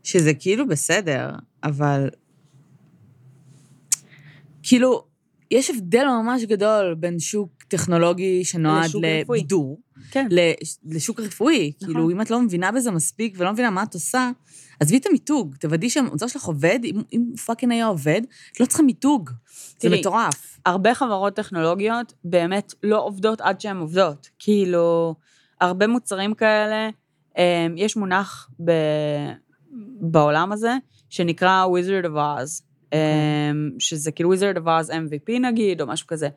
שזה 0.03 0.33
כאילו 0.33 0.67
בסדר, 0.67 1.29
אבל... 1.63 2.09
כאילו, 4.67 5.03
יש 5.51 5.69
הבדל 5.69 6.05
ממש 6.05 6.43
גדול 6.43 6.95
בין 6.99 7.19
שוק 7.19 7.63
טכנולוגי 7.67 8.43
שנועד. 8.45 8.89
לבידור, 9.01 9.79
כן. 10.11 10.27
לש- 10.31 10.77
לשוק 10.89 11.19
רפואי. 11.19 11.71
נכון. 11.81 11.93
כאילו, 11.93 12.11
אם 12.11 12.21
את 12.21 12.31
לא 12.31 12.41
מבינה 12.41 12.71
בזה 12.71 12.91
מספיק 12.91 13.33
ולא 13.37 13.51
מבינה 13.53 13.69
מה 13.69 13.83
את 13.83 13.93
עושה, 13.93 14.29
עזבי 14.79 14.97
את 14.97 15.05
המיתוג, 15.05 15.55
תוודאי 15.55 15.89
שהמוצר 15.89 16.27
שלך 16.27 16.43
עובד, 16.45 16.79
אם 16.83 17.01
אם 17.13 17.25
הוא 17.29 17.37
פאקינג 17.37 17.71
היה 17.71 17.85
עובד, 17.85 18.21
את 18.51 18.59
לא 18.59 18.65
צריכה 18.65 18.83
מיתוג. 18.83 19.29
זה 19.29 19.75
תראי, 19.79 19.99
מטורף. 19.99 20.59
הרבה 20.65 20.95
חברות 20.95 21.35
טכנולוגיות 21.35 22.13
באמת 22.23 22.73
לא 22.83 23.03
עובדות 23.05 23.41
עד 23.41 23.61
שהן 23.61 23.77
עובדות. 23.77 24.29
כאילו, 24.39 25.15
הרבה 25.61 25.87
מוצרים 25.87 26.33
כאלה, 26.33 26.89
אמ, 27.37 27.43
יש 27.77 27.95
מונח 27.97 28.49
ב... 28.65 28.71
בעולם 30.01 30.51
הזה, 30.51 30.73
שנקרא 31.09 31.65
Wizard 31.65 32.05
of 32.05 32.15
Oz, 32.15 32.63
אמ, 32.93 33.69
שזה 33.79 34.11
כאילו 34.11 34.33
Wizard 34.33 34.57
of 34.57 34.65
Oz 34.65 34.89
MVP 34.89 35.39
נגיד, 35.41 35.81
או 35.81 35.87
משהו 35.87 36.07
כזה, 36.07 36.29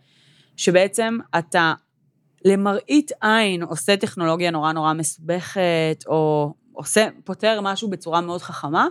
שבעצם 0.56 1.18
אתה 1.38 1.74
למראית 2.44 3.10
עין 3.20 3.62
עושה 3.62 3.96
טכנולוגיה 3.96 4.50
נורא 4.50 4.72
נורא 4.72 4.92
מסובכת, 4.92 6.04
או 6.06 6.52
עושה, 6.72 7.08
פותר 7.24 7.60
משהו 7.60 7.90
בצורה 7.90 8.20
מאוד 8.20 8.42
חכמה, 8.42 8.86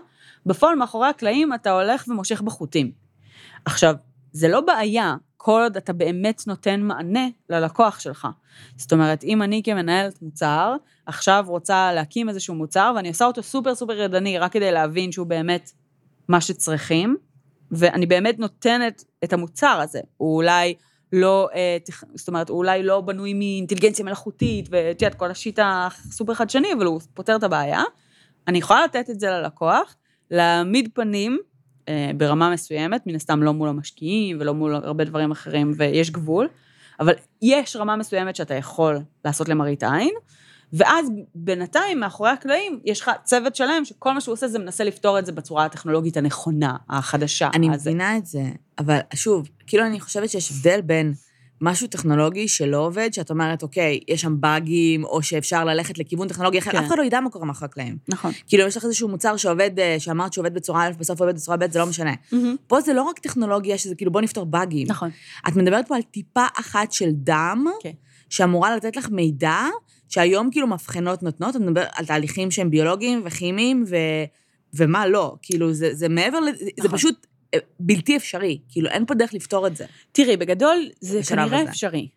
בפועל 0.45 0.75
מאחורי 0.75 1.07
הקלעים 1.07 1.53
אתה 1.53 1.71
הולך 1.71 2.05
ומושך 2.07 2.41
בחוטים. 2.41 2.91
עכשיו, 3.65 3.95
זה 4.31 4.47
לא 4.47 4.61
בעיה 4.61 5.15
כל 5.37 5.61
עוד 5.63 5.77
אתה 5.77 5.93
באמת 5.93 6.43
נותן 6.47 6.81
מענה 6.81 7.27
ללקוח 7.49 7.99
שלך. 7.99 8.27
זאת 8.75 8.93
אומרת, 8.93 9.23
אם 9.23 9.41
אני 9.41 9.61
כמנהלת 9.65 10.21
מוצר, 10.21 10.75
עכשיו 11.05 11.45
רוצה 11.47 11.93
להקים 11.93 12.29
איזשהו 12.29 12.55
מוצר, 12.55 12.93
ואני 12.95 13.09
עושה 13.09 13.25
אותו 13.25 13.43
סופר 13.43 13.75
סופר 13.75 13.93
ידני, 13.93 14.37
רק 14.37 14.51
כדי 14.51 14.71
להבין 14.71 15.11
שהוא 15.11 15.27
באמת 15.27 15.71
מה 16.27 16.41
שצריכים, 16.41 17.17
ואני 17.71 18.05
באמת 18.05 18.39
נותנת 18.39 19.03
את 19.23 19.33
המוצר 19.33 19.79
הזה. 19.83 19.99
הוא 20.17 20.35
אולי 20.35 20.75
לא, 21.13 21.49
אה, 21.55 21.77
זאת 22.15 22.27
אומרת, 22.27 22.49
הוא 22.49 22.57
אולי 22.57 22.83
לא 22.83 23.01
בנוי 23.01 23.33
מאינטליגנציה 23.33 24.05
מלאכותית, 24.05 24.67
ואת 24.71 25.01
יודעת, 25.01 25.17
כל 25.19 25.31
השיט 25.31 25.59
הסופר 25.63 26.33
חדשני, 26.33 26.73
אבל 26.73 26.85
הוא 26.85 27.01
פותר 27.13 27.35
את 27.35 27.43
הבעיה. 27.43 27.83
אני 28.47 28.57
יכולה 28.57 28.83
לתת 28.83 29.09
את 29.09 29.19
זה 29.19 29.29
ללקוח, 29.29 29.95
להעמיד 30.31 30.89
פנים 30.93 31.39
אה, 31.89 32.11
ברמה 32.17 32.49
מסוימת, 32.49 33.07
מן 33.07 33.15
הסתם 33.15 33.43
לא 33.43 33.53
מול 33.53 33.69
המשקיעים 33.69 34.37
ולא 34.39 34.53
מול 34.53 34.75
הרבה 34.75 35.03
דברים 35.03 35.31
אחרים, 35.31 35.71
ויש 35.77 36.11
גבול, 36.11 36.47
אבל 36.99 37.13
יש 37.41 37.75
רמה 37.75 37.95
מסוימת 37.95 38.35
שאתה 38.35 38.53
יכול 38.53 38.99
לעשות 39.25 39.49
למראית 39.49 39.83
עין, 39.83 40.13
ואז 40.73 41.05
בינתיים, 41.35 41.99
מאחורי 41.99 42.29
הקלעים, 42.29 42.79
יש 42.85 43.01
לך 43.01 43.11
צוות 43.23 43.55
שלם 43.55 43.85
שכל 43.85 44.13
מה 44.13 44.21
שהוא 44.21 44.33
עושה 44.33 44.47
זה 44.47 44.59
מנסה 44.59 44.83
לפתור 44.83 45.19
את 45.19 45.25
זה 45.25 45.31
בצורה 45.31 45.65
הטכנולוגית 45.65 46.17
הנכונה, 46.17 46.75
החדשה. 46.89 47.49
אני 47.53 47.69
אז- 47.73 47.81
מבינה 47.87 48.17
את 48.17 48.25
זה, 48.25 48.41
אבל 48.79 48.99
שוב, 49.13 49.49
כאילו 49.67 49.85
אני 49.85 49.99
חושבת 49.99 50.29
שיש 50.29 50.51
הבדל 50.51 50.81
בין 50.81 51.13
משהו 51.61 51.87
טכנולוגי 51.87 52.47
שלא 52.47 52.77
עובד, 52.77 53.09
שאת 53.13 53.29
אומרת, 53.29 53.63
אוקיי, 53.63 53.99
יש 54.07 54.21
שם 54.21 54.35
באגים, 54.41 55.03
או 55.03 55.23
שאפשר 55.23 55.65
ללכת 55.65 55.97
לכיוון 55.97 56.27
טכנולוגי 56.27 56.59
אחר, 56.59 56.71
כן. 56.71 56.77
אף 56.77 56.87
אחד 56.87 56.97
לא 56.97 57.03
ידע 57.03 57.19
מה 57.19 57.29
קורה 57.29 57.45
מאחורי 57.45 57.65
הקלעים. 57.65 57.97
נכון. 58.07 58.31
כאילו, 58.47 58.67
יש 58.67 58.77
לך 58.77 58.83
איזשהו 58.85 59.07
מוצר 59.09 59.37
שעובד, 59.37 59.79
אה, 59.79 59.95
שאמרת 59.99 60.33
שעובד 60.33 60.53
בצורה 60.53 60.87
א', 60.87 60.91
בסוף 60.99 61.21
עובד 61.21 61.35
בצורה 61.35 61.57
ב', 61.57 61.71
זה 61.71 61.79
לא 61.79 61.85
משנה. 61.85 62.13
פה 62.67 62.81
זה 62.81 62.93
לא 62.93 63.03
רק 63.03 63.19
טכנולוגיה, 63.19 63.77
שזה 63.77 63.95
כאילו, 63.95 64.11
בוא 64.11 64.21
נפתור 64.21 64.45
באגים. 64.45 64.87
נכון. 64.89 65.09
את 65.47 65.55
מדברת 65.55 65.87
פה 65.87 65.95
על 65.95 66.01
טיפה 66.01 66.45
אחת 66.59 66.91
של 66.91 67.09
דם, 67.11 67.65
כן. 67.81 67.91
שאמורה 68.29 68.75
לתת 68.75 68.95
לך 68.95 69.09
מידע, 69.09 69.57
שהיום 70.09 70.49
כאילו 70.51 70.67
מבחנות 70.67 71.23
נותנות, 71.23 71.55
את 71.55 71.61
מדברת 71.61 71.87
על 71.95 72.05
תהליכים 72.05 72.51
שהם 72.51 72.69
ביולוגיים 72.69 73.21
וכימיים, 73.25 73.83
ו... 73.87 73.95
ומה 74.73 75.07
לא. 75.07 75.35
כאילו, 75.41 75.73
זה, 75.73 75.95
זה 75.95 76.09
מעבר 76.09 76.39
ל... 76.39 76.55
זה 76.55 76.65
נכון. 76.77 76.91
פשוט 76.91 77.27
אה, 77.53 77.59
בלתי 77.79 78.17
אפשרי. 78.17 78.59
כאילו, 78.69 78.89
אין 78.89 79.05
פה 79.05 79.13
דרך 79.13 79.33
לפתור 79.33 79.67
את 79.67 79.75
זה. 79.75 79.85
תראי, 80.11 80.37
בגדול 80.37 80.89
זה 81.01 81.19
כנראה 81.29 81.61
הזה. 81.61 81.69
אפשרי. 81.69 82.07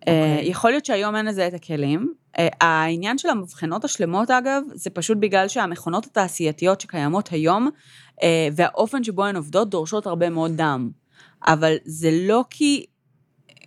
אוקיי. 0.00 0.14
אה, 0.14 0.38
יכול 0.42 0.70
להיות 0.70 0.84
שהיום 0.84 1.16
אין 1.16 1.26
לזה 1.26 1.46
את 1.46 1.54
הכלים. 1.54 2.12
אה, 2.38 2.48
העניין 2.60 3.18
של 3.18 3.28
המבחנות 3.28 3.84
השלמות, 3.84 4.30
אגב, 4.30 4.62
זה 4.74 4.90
פשוט 4.90 5.18
בגלל 5.20 5.48
שהמכונות 5.48 6.06
התעשייתיות 6.06 6.80
שקיימות 6.80 7.28
היום, 7.32 7.70
והאופן 8.52 9.04
שבו 9.04 9.24
הן 9.24 9.36
עובדות, 9.36 9.70
דורשות 9.70 10.06
הרבה 10.06 10.30
מאוד 10.30 10.52
דם. 10.56 10.90
אבל 11.46 11.76
זה 11.84 12.10
לא 12.12 12.44
כי... 12.50 12.84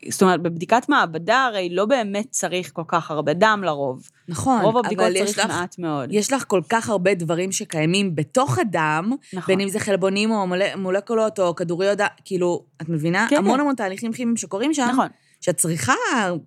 זאת 0.10 0.22
אומרת, 0.22 0.42
בבדיקת 0.42 0.90
מעבדה 0.90 1.46
הרי 1.46 1.70
לא 1.70 1.86
באמת 1.86 2.28
צריך 2.30 2.72
כל 2.74 2.84
כך 2.88 3.12
הרבה 3.12 3.34
דם 3.34 3.62
לרוב. 3.66 4.10
נכון, 4.28 4.62
רוב 4.62 4.78
הבדיקות 4.78 5.06
צריך 5.18 5.38
לך, 5.38 5.46
מעט 5.46 5.80
מאוד. 5.80 6.10
יש 6.12 6.34
לך 6.34 6.44
כל 6.48 6.62
כך 6.70 6.90
הרבה 6.90 7.14
דברים 7.14 7.52
שקיימים 7.52 8.16
בתוך 8.16 8.60
הדם, 8.60 9.12
נכון. 9.34 9.56
בין 9.56 9.60
אם 9.60 9.70
זה 9.70 9.80
חלבונים 9.80 10.32
או 10.32 10.48
מול... 10.48 10.62
מולקולות 10.78 11.40
או 11.40 11.56
כדוריות, 11.56 12.00
כאילו, 12.26 12.66
את 12.82 12.90
מבינה? 12.90 13.28
כן, 13.30 13.36
המון 13.38 13.54
כן. 13.54 13.60
המון 13.60 13.76
תהליכים 13.76 14.14
כימיים 14.14 14.38
שקורים 14.38 14.74
שם, 14.74 14.88
נכון. 14.92 15.08
שאת 15.42 15.58
צריכה 15.58 15.94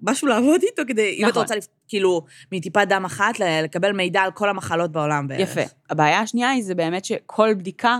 משהו 0.02 0.28
לעבוד 0.28 0.60
איתו 0.62 0.82
כדי, 0.88 1.14
אם 1.18 1.24
את 1.24 1.30
נכון. 1.30 1.42
רוצה, 1.42 1.54
כאילו, 1.88 2.24
מטיפת 2.52 2.86
דם 2.88 3.04
אחת, 3.04 3.38
לקבל 3.38 3.92
מידע 3.92 4.20
על 4.20 4.30
כל 4.30 4.48
המחלות 4.48 4.92
בעולם 4.92 5.28
בערך. 5.28 5.40
יפה. 5.40 5.60
הבעיה 5.90 6.20
השנייה 6.20 6.50
היא 6.50 6.64
זה 6.64 6.74
באמת 6.74 7.04
שכל 7.04 7.54
בדיקה 7.54 7.98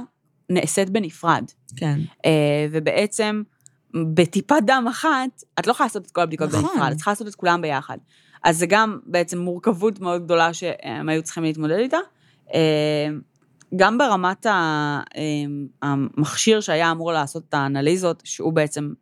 נעשית 0.51 0.91
בנפרד. 0.91 1.45
כן. 1.77 1.99
אה, 2.27 2.67
ובעצם 2.71 3.43
בטיפת 3.95 4.63
דם 4.67 4.85
אחת, 4.91 5.45
את 5.59 5.67
לא 5.67 5.73
יכולה 5.73 5.87
לעשות 5.87 6.07
את 6.07 6.11
כל 6.11 6.21
הבדיקות 6.21 6.49
נכון. 6.49 6.63
בנפרד, 6.63 6.91
את 6.91 6.97
צריכה 6.97 7.11
לעשות 7.11 7.29
את 7.29 7.35
כולם 7.35 7.63
ביחד. 7.63 7.99
אז 8.45 8.59
זה 8.59 8.67
גם 8.67 8.99
בעצם 9.07 9.39
מורכבות 9.39 10.01
מאוד 10.01 10.25
גדולה 10.25 10.55
שהם 10.55 11.09
היו 11.09 11.23
צריכים 11.23 11.43
להתמודד 11.43 11.79
איתה. 11.79 11.99
אה, 12.55 13.09
גם 13.77 13.99
ברמת 13.99 14.47
אה, 14.47 15.01
המכשיר 15.83 16.61
שהיה 16.61 16.91
אמור 16.91 17.13
לעשות 17.13 17.43
את 17.49 17.55
האנליזות, 17.55 18.23
שהוא 18.25 18.53
בעצם 18.53 18.93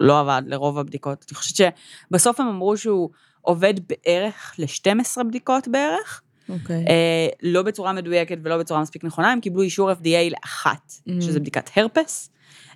לא 0.00 0.20
עבד 0.20 0.42
לרוב 0.46 0.78
הבדיקות. 0.78 1.24
אני 1.30 1.36
חושבת 1.36 1.72
שבסוף 2.10 2.40
הם 2.40 2.48
אמרו 2.48 2.76
שהוא 2.76 3.10
עובד 3.40 3.74
בערך 3.88 4.54
ל-12 4.58 5.24
בדיקות 5.24 5.68
בערך, 5.68 6.22
אוקיי. 6.48 6.84
אה, 6.88 7.28
לא 7.42 7.62
בצורה 7.62 7.92
מדויקת 7.92 8.38
ולא 8.42 8.58
בצורה 8.58 8.80
מספיק 8.80 9.04
נכונה, 9.04 9.32
הם 9.32 9.40
קיבלו 9.40 9.62
אישור 9.62 9.92
FDA 9.92 10.30
לאחת, 10.30 10.90
Mm. 10.90 11.10
שזה 11.20 11.40
בדיקת 11.40 11.70
הרפס, 11.76 12.30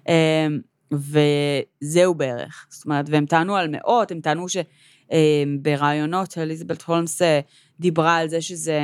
אה, 0.09 0.47
וזהו 0.93 2.15
בערך. 2.15 2.67
זאת 2.71 2.85
אומרת, 2.85 3.07
והם 3.09 3.27
טענו 3.27 3.57
על 3.57 3.69
מאות, 3.71 4.11
הם 4.11 4.21
טענו 4.21 4.47
שבראיונות 4.49 6.39
אליזבת 6.39 6.83
הולמס 6.83 7.23
אה, 7.23 7.41
דיברה 7.81 8.17
על 8.17 8.29
זה 8.29 8.41
שזה 8.41 8.81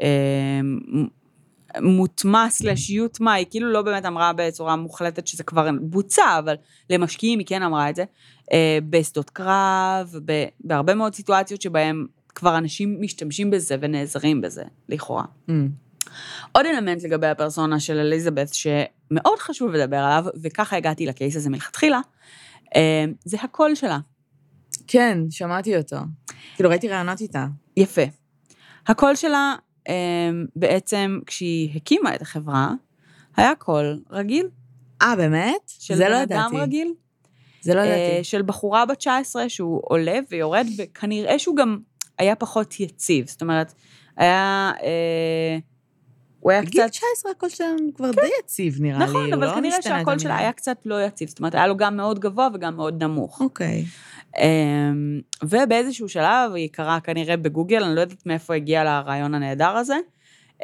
אה, 0.00 0.60
מוטמע 1.82 2.46
סלש 2.50 2.90
יוטמע, 2.90 3.32
היא 3.32 3.46
כאילו 3.50 3.72
לא 3.72 3.82
באמת 3.82 4.06
אמרה 4.06 4.32
בצורה 4.36 4.76
מוחלטת 4.76 5.26
שזה 5.26 5.44
כבר 5.44 5.70
בוצע, 5.80 6.38
אבל 6.38 6.54
למשקיעים 6.90 7.38
היא 7.38 7.46
כן 7.46 7.62
אמרה 7.62 7.90
את 7.90 7.96
זה, 7.96 8.04
אה, 8.52 8.78
בשדות 8.90 9.30
קרב, 9.30 10.14
בהרבה 10.60 10.94
מאוד 10.94 11.14
סיטואציות 11.14 11.62
שבהם 11.62 12.06
כבר 12.34 12.58
אנשים 12.58 12.96
משתמשים 13.00 13.50
בזה 13.50 13.76
ונעזרים 13.80 14.40
בזה, 14.40 14.64
לכאורה. 14.88 15.24
Mm. 15.48 15.52
עוד 16.52 16.66
אלמנט 16.66 17.02
לגבי 17.02 17.26
הפרסונה 17.26 17.80
של 17.80 17.98
אליזבת, 17.98 18.54
שמאוד 18.54 19.38
חשוב 19.38 19.72
לדבר 19.72 19.96
עליו, 19.96 20.24
וככה 20.42 20.76
הגעתי 20.76 21.06
לקייס 21.06 21.36
הזה 21.36 21.50
מלכתחילה, 21.50 22.00
אה, 22.76 23.04
זה 23.24 23.36
הקול 23.42 23.74
שלה. 23.74 23.98
כן, 24.86 25.18
שמעתי 25.30 25.76
אותו. 25.76 25.96
כאילו, 26.56 26.70
ראיתי 26.70 26.88
רעיונות 26.88 27.20
איתה. 27.20 27.46
יפה. 27.76 28.02
הקול 28.86 29.14
שלה, 29.14 29.54
אה, 29.88 30.30
בעצם, 30.56 31.18
כשהיא 31.26 31.76
הקימה 31.76 32.14
את 32.14 32.22
החברה, 32.22 32.70
היה 33.36 33.54
קול 33.54 34.02
רגיל. 34.10 34.48
אה, 35.02 35.16
באמת? 35.16 35.72
של 35.78 35.94
זה 35.94 36.08
לא 36.08 36.16
ידעתי. 36.16 36.34
אדם 36.34 36.56
רגיל. 36.56 36.92
זה 37.60 37.74
לא 37.74 37.80
אה, 37.80 37.86
ידעתי. 37.86 38.24
של 38.24 38.42
בחורה 38.42 38.86
בת 38.86 38.98
19 38.98 39.48
שהוא 39.48 39.80
עולה 39.84 40.18
ויורד, 40.30 40.66
וכנראה 40.78 41.38
שהוא 41.38 41.56
גם 41.56 41.78
היה 42.18 42.34
פחות 42.34 42.80
יציב. 42.80 43.26
זאת 43.26 43.42
אומרת, 43.42 43.72
היה... 44.16 44.72
אה, 44.82 45.58
הוא 46.46 46.52
היה 46.52 46.62
בגיל 46.62 46.82
קצת... 46.82 46.90
19 46.90 47.32
הקול 47.32 47.48
שלנו 47.48 47.94
כבר 47.94 48.10
די 48.10 48.20
יציב, 48.40 48.76
נראה 48.80 48.98
לי. 48.98 49.04
נכון, 49.04 49.32
אבל 49.32 49.46
לא 49.46 49.54
כנראה 49.54 49.82
שהקול 49.82 50.18
שלה. 50.18 50.36
היה 50.38 50.52
קצת 50.52 50.76
לא 50.84 51.02
יציב. 51.02 51.28
זאת 51.28 51.38
אומרת, 51.38 51.54
היה 51.54 51.66
לו 51.66 51.76
גם 51.76 51.96
מאוד 51.96 52.18
גבוה 52.18 52.48
וגם 52.54 52.76
מאוד 52.76 53.02
נמוך. 53.02 53.40
אוקיי. 53.40 53.84
אמ, 54.38 55.20
ובאיזשהו 55.42 56.08
שלב 56.08 56.52
היא 56.54 56.68
קראה 56.72 57.00
כנראה 57.00 57.36
בגוגל, 57.36 57.84
אני 57.84 57.94
לא 57.94 58.00
יודעת 58.00 58.26
מאיפה 58.26 58.54
הגיע 58.54 58.84
לה 58.84 58.98
הרעיון 58.98 59.34
הנהדר 59.34 59.68
הזה, 59.68 59.96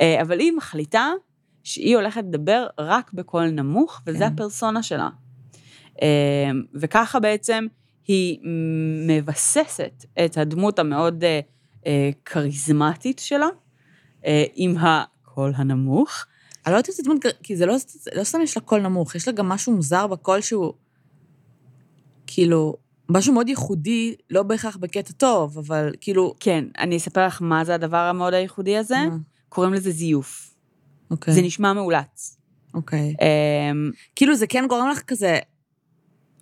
אה, 0.00 0.22
אבל 0.22 0.40
היא 0.40 0.52
מחליטה 0.52 1.10
שהיא 1.64 1.96
הולכת 1.96 2.22
לדבר 2.28 2.66
רק 2.78 3.12
בקול 3.12 3.44
נמוך, 3.50 4.00
וזה 4.06 4.18
כן. 4.18 4.24
הפרסונה 4.24 4.82
שלה. 4.82 5.08
אמ, 6.02 6.06
וככה 6.74 7.20
בעצם 7.20 7.66
היא 8.06 8.38
מבססת 9.06 10.04
את 10.24 10.36
הדמות 10.38 10.78
המאוד 10.78 11.24
אה, 11.24 11.40
אה, 11.86 12.10
כריזמטית 12.24 13.18
שלה, 13.18 13.48
עם 14.54 14.74
הקול 15.32 15.52
הנמוך. 15.56 16.10
אני 16.66 16.72
לא 16.72 16.78
יודעת 16.78 16.88
אם 16.88 16.94
זה 16.94 17.02
דמות, 17.02 17.24
כי 17.42 17.56
זה 17.56 17.66
לא, 17.66 17.74
לא 18.14 18.24
סתם 18.24 18.40
יש 18.42 18.56
לה 18.56 18.62
קול 18.62 18.80
נמוך, 18.80 19.14
יש 19.14 19.28
לה 19.28 19.34
גם 19.34 19.48
משהו 19.48 19.72
מוזר 19.72 20.06
בקול 20.06 20.40
שהוא, 20.40 20.72
כאילו, 22.26 22.76
משהו 23.08 23.34
מאוד 23.34 23.48
ייחודי, 23.48 24.14
לא 24.30 24.42
בהכרח 24.42 24.76
בקטע 24.76 25.12
טוב, 25.12 25.58
אבל 25.58 25.92
כאילו... 26.00 26.34
כן, 26.40 26.64
אני 26.78 26.96
אספר 26.96 27.26
לך 27.26 27.42
מה 27.42 27.64
זה 27.64 27.74
הדבר 27.74 27.96
המאוד 27.96 28.34
הייחודי 28.34 28.76
הזה. 28.76 28.96
מה? 29.10 29.16
קוראים 29.48 29.74
לזה 29.74 29.90
זיוף. 29.90 30.54
אוקיי. 31.10 31.34
זה 31.34 31.42
נשמע 31.42 31.72
מאולץ. 31.72 32.36
אוקיי. 32.74 33.14
אמ, 33.20 33.90
כאילו, 34.16 34.34
זה 34.34 34.46
כן 34.46 34.64
גורם 34.68 34.88
לך 34.88 35.02
כזה 35.02 35.38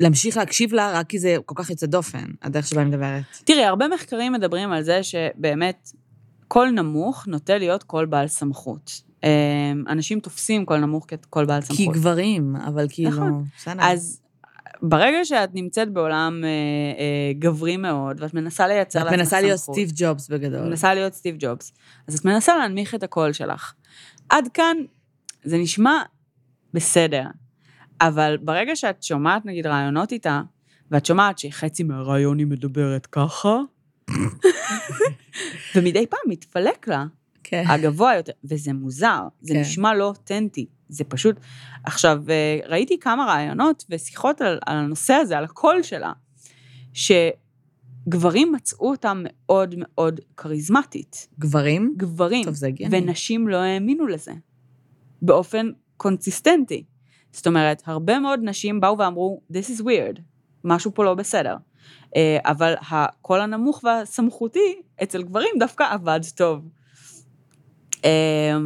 להמשיך 0.01 0.37
להקשיב 0.37 0.73
לה, 0.73 0.93
רק 0.93 1.07
כי 1.09 1.19
זה 1.19 1.37
כל 1.47 1.55
כך 1.59 1.71
יוצא 1.71 1.87
דופן, 1.87 2.25
הדרך 2.43 2.67
שבה 2.67 2.81
היא 2.81 2.89
מדברת. 2.89 3.23
תראי, 3.45 3.65
הרבה 3.65 3.89
מחקרים 3.89 4.33
מדברים 4.33 4.73
על 4.73 4.83
זה 4.83 5.03
שבאמת 5.03 5.91
קול 6.51 6.71
נמוך 6.71 7.27
נוטה 7.27 7.59
להיות 7.59 7.83
קול 7.83 8.07
בעל 8.07 8.29
סמכות. 8.29 9.03
אמ, 9.25 9.29
אנשים 9.89 10.21
תופסים 10.21 10.65
קול 10.65 10.79
נמוך 10.79 11.05
כקול 11.09 11.45
בעל 11.45 11.61
כי 11.63 11.77
סמכות. 11.77 11.95
גברים, 11.95 12.57
אבל 12.57 12.87
כאילו... 12.91 13.11
נכון. 13.11 13.45
בסדר. 13.57 13.83
אז 13.83 14.21
ברגע 14.83 15.25
שאת 15.25 15.55
נמצאת 15.55 15.93
בעולם 15.93 16.41
אה, 16.45 16.49
אה, 16.49 17.33
גברי 17.39 17.77
מאוד, 17.77 18.23
ואת 18.23 18.35
מנסה 18.35 18.67
לייצר 18.69 18.99
את 18.99 19.05
לעצמך 19.05 19.11
סמכות, 19.11 19.19
מנסה 19.19 19.41
להיות 19.41 19.59
סטיב 19.59 19.91
ג'ובס 19.95 20.29
בגדול. 20.29 20.61
מנסה 20.61 20.95
להיות 20.95 21.15
סטיב 21.15 21.37
ג'ובס, 21.39 21.73
אז 22.09 22.19
את 22.19 22.25
מנסה 22.25 22.57
להנמיך 22.57 22.95
את 22.95 23.03
הקול 23.03 23.33
שלך. 23.33 23.73
עד 24.29 24.49
כאן 24.55 24.77
זה 25.45 25.59
נשמע 25.59 26.03
בסדר, 26.75 27.25
אבל 28.01 28.39
ברגע 28.43 28.77
שאת 28.77 29.03
שומעת 29.03 29.47
נגיד 29.47 29.67
רעיונות 29.67 30.13
איתה, 30.13 30.41
ואת 30.91 31.07
שומעת 31.07 31.39
שחצי 31.39 31.83
מהרעיון 31.83 32.39
היא 32.39 32.47
מדברת 32.47 33.07
ככה, 33.07 33.59
ומדי 35.75 36.07
פעם 36.07 36.21
מתפלק 36.29 36.89
לה 36.89 37.05
כן. 37.45 37.65
הגבוה 37.69 38.15
יותר, 38.17 38.33
וזה 38.45 38.73
מוזר, 38.73 39.23
זה 39.41 39.55
כן. 39.55 39.61
נשמע 39.61 39.95
לא 39.95 40.05
אותנטי, 40.05 40.67
זה 40.89 41.05
פשוט... 41.05 41.37
עכשיו, 41.85 42.23
אה, 42.29 42.59
ראיתי 42.67 42.99
כמה 43.01 43.25
רעיונות 43.25 43.85
ושיחות 43.91 44.41
על, 44.41 44.59
על 44.67 44.77
הנושא 44.77 45.15
הזה, 45.15 45.39
על 45.39 45.45
הקול 45.45 45.83
שלה, 45.83 46.13
שגברים 46.93 48.53
מצאו 48.53 48.91
אותה 48.91 49.13
מאוד 49.17 49.75
מאוד 49.79 50.21
כריזמטית. 50.37 51.29
גברים? 51.39 51.95
גברים. 51.97 52.45
טוב, 52.45 52.55
זה 52.55 52.67
הגיוני. 52.67 52.99
ונשים 52.99 53.49
לא 53.49 53.57
האמינו 53.57 54.07
לזה, 54.07 54.33
באופן 55.23 55.71
קונסיסטנטי. 55.97 56.85
זאת 57.33 57.47
אומרת, 57.47 57.83
הרבה 57.87 58.19
מאוד 58.19 58.41
נשים 58.43 58.81
באו 58.81 58.99
ואמרו, 58.99 59.41
This 59.53 59.79
is 59.79 59.83
weird, 59.83 60.21
משהו 60.65 60.95
פה 60.95 61.05
לא 61.05 61.15
בסדר. 61.15 61.57
אה, 62.17 62.39
אבל 62.45 62.75
הקול 62.91 63.41
הנמוך 63.41 63.85
והסמכותי 63.85 64.83
אצל 65.03 65.23
גברים 65.23 65.51
דווקא 65.59 65.85
עבד 65.91 66.21
טוב. 66.35 66.69
אה, 68.05 68.57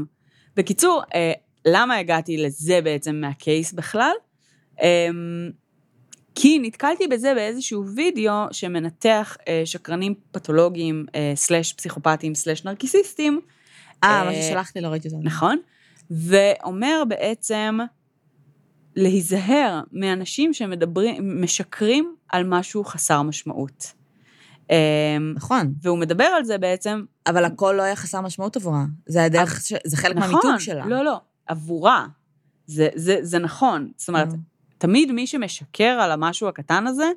בקיצור, 0.57 1.03
אה, 1.15 1.33
למה 1.65 1.97
הגעתי 1.97 2.37
לזה 2.37 2.81
בעצם 2.81 3.15
מה 3.21 3.38
case 3.38 3.73
בכלל? 3.73 4.13
כי 6.35 6.59
נתקלתי 6.59 7.07
בזה 7.07 7.35
באיזשהו 7.35 7.85
וידאו 7.97 8.33
שמנתח 8.53 9.37
שקרנים 9.65 10.15
פתולוגיים, 10.33 11.07
slash 11.35 11.73
פסיכופטים, 11.73 12.35
slash 12.35 12.65
נרקיסיסטים. 12.65 13.41
אה, 14.05 14.25
מה 14.25 14.35
ששלחתי, 14.35 14.81
לא 14.81 14.89
ראיתי 14.89 15.09
אותו. 15.09 15.19
נכון. 15.23 15.59
ואומר 16.11 17.03
בעצם 17.09 17.79
להיזהר 18.97 19.81
מאנשים 19.93 20.53
שמדברים, 20.53 21.43
משקרים 21.43 22.15
על 22.29 22.45
משהו 22.47 22.85
חסר 22.85 23.23
משמעות. 23.23 23.93
אה, 24.71 25.17
נכון, 25.35 25.75
והוא 25.83 25.99
מדבר 25.99 26.25
על 26.25 26.45
זה 26.45 26.59
בעצם, 26.59 27.05
אבל 27.27 27.45
הכל 27.45 27.75
לא 27.77 27.83
היה 27.83 27.97
חסר 27.97 28.21
משמעות 28.21 28.57
עבורה. 28.57 28.85
זה 29.07 29.25
הדרך, 29.25 29.61
ש- 29.65 29.73
זה 29.85 29.97
חלק 29.97 30.17
נכון, 30.17 30.31
מהמיתוג 30.31 30.59
שלה. 30.59 30.87
לא, 30.87 31.05
לא, 31.05 31.21
עבורה. 31.47 32.07
זה, 32.67 32.89
זה, 32.95 33.19
זה 33.23 33.39
נכון. 33.39 33.91
זאת 33.97 34.09
אומרת, 34.09 34.29
אה. 34.29 34.35
תמיד 34.79 35.13
מי 35.13 35.27
שמשקר 35.27 35.85
על 35.85 36.13
המשהו 36.13 36.49
הקטן 36.49 36.87
הזה, 36.87 37.11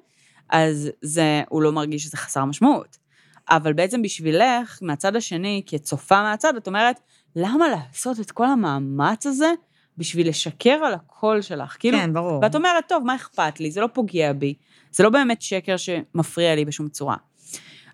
אז 0.50 0.90
זה, 1.02 1.42
הוא 1.50 1.62
לא 1.62 1.72
מרגיש 1.72 2.04
שזה 2.04 2.18
חסר 2.18 2.46
משמעות. 2.46 2.98
אבל 3.50 3.74
בעצם 3.74 4.02
בשבילך, 4.02 4.80
מהצד 4.82 5.16
השני, 5.16 5.64
כצופה 5.66 6.22
מהצד, 6.22 6.56
את 6.56 6.68
אומרת, 6.68 7.00
למה 7.36 7.66
לעשות 7.68 8.20
את 8.20 8.32
כל 8.32 8.46
המאמץ 8.46 9.26
הזה 9.26 9.52
בשביל 9.98 10.30
לשקר 10.30 10.80
על 10.86 10.94
הקול 10.94 11.42
שלך? 11.42 11.76
כאילו, 11.80 11.98
כן, 11.98 12.14
ברור. 12.14 12.40
ואת 12.44 12.56
אומרת, 12.56 12.84
טוב, 12.88 13.04
מה 13.04 13.16
אכפת 13.16 13.60
לי? 13.60 13.72
זה 13.72 13.82
לא 13.82 13.88
פוגע 13.94 14.34
בי. 14.34 14.54
זה 14.92 15.04
לא 15.04 15.10
באמת 15.10 15.42
שקר 15.42 15.78
שמפריע 15.78 16.56
לי 16.56 16.66
בשום 16.66 16.90
צורה. 16.90 17.16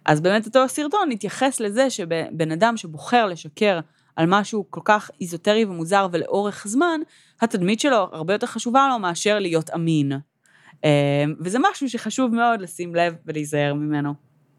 אז 0.05 0.21
באמת 0.21 0.45
אותו 0.45 0.69
סרטון 0.69 1.11
התייחס 1.11 1.59
לזה 1.59 1.89
שבן 1.89 2.51
אדם 2.51 2.77
שבוחר 2.77 3.25
לשקר 3.25 3.79
על 4.15 4.25
משהו 4.29 4.65
כל 4.69 4.81
כך 4.83 5.11
איזוטרי 5.21 5.65
ומוזר 5.65 6.07
ולאורך 6.11 6.67
זמן, 6.67 6.99
התדמית 7.41 7.79
שלו 7.79 8.07
הרבה 8.11 8.33
יותר 8.33 8.47
חשובה 8.47 8.87
לו 8.91 8.99
מאשר 8.99 9.39
להיות 9.39 9.69
אמין. 9.69 10.11
אה, 10.85 10.89
וזה 11.39 11.57
משהו 11.71 11.89
שחשוב 11.89 12.35
מאוד 12.35 12.61
לשים 12.61 12.95
לב 12.95 13.15
ולהיזהר 13.25 13.73
ממנו. 13.73 14.13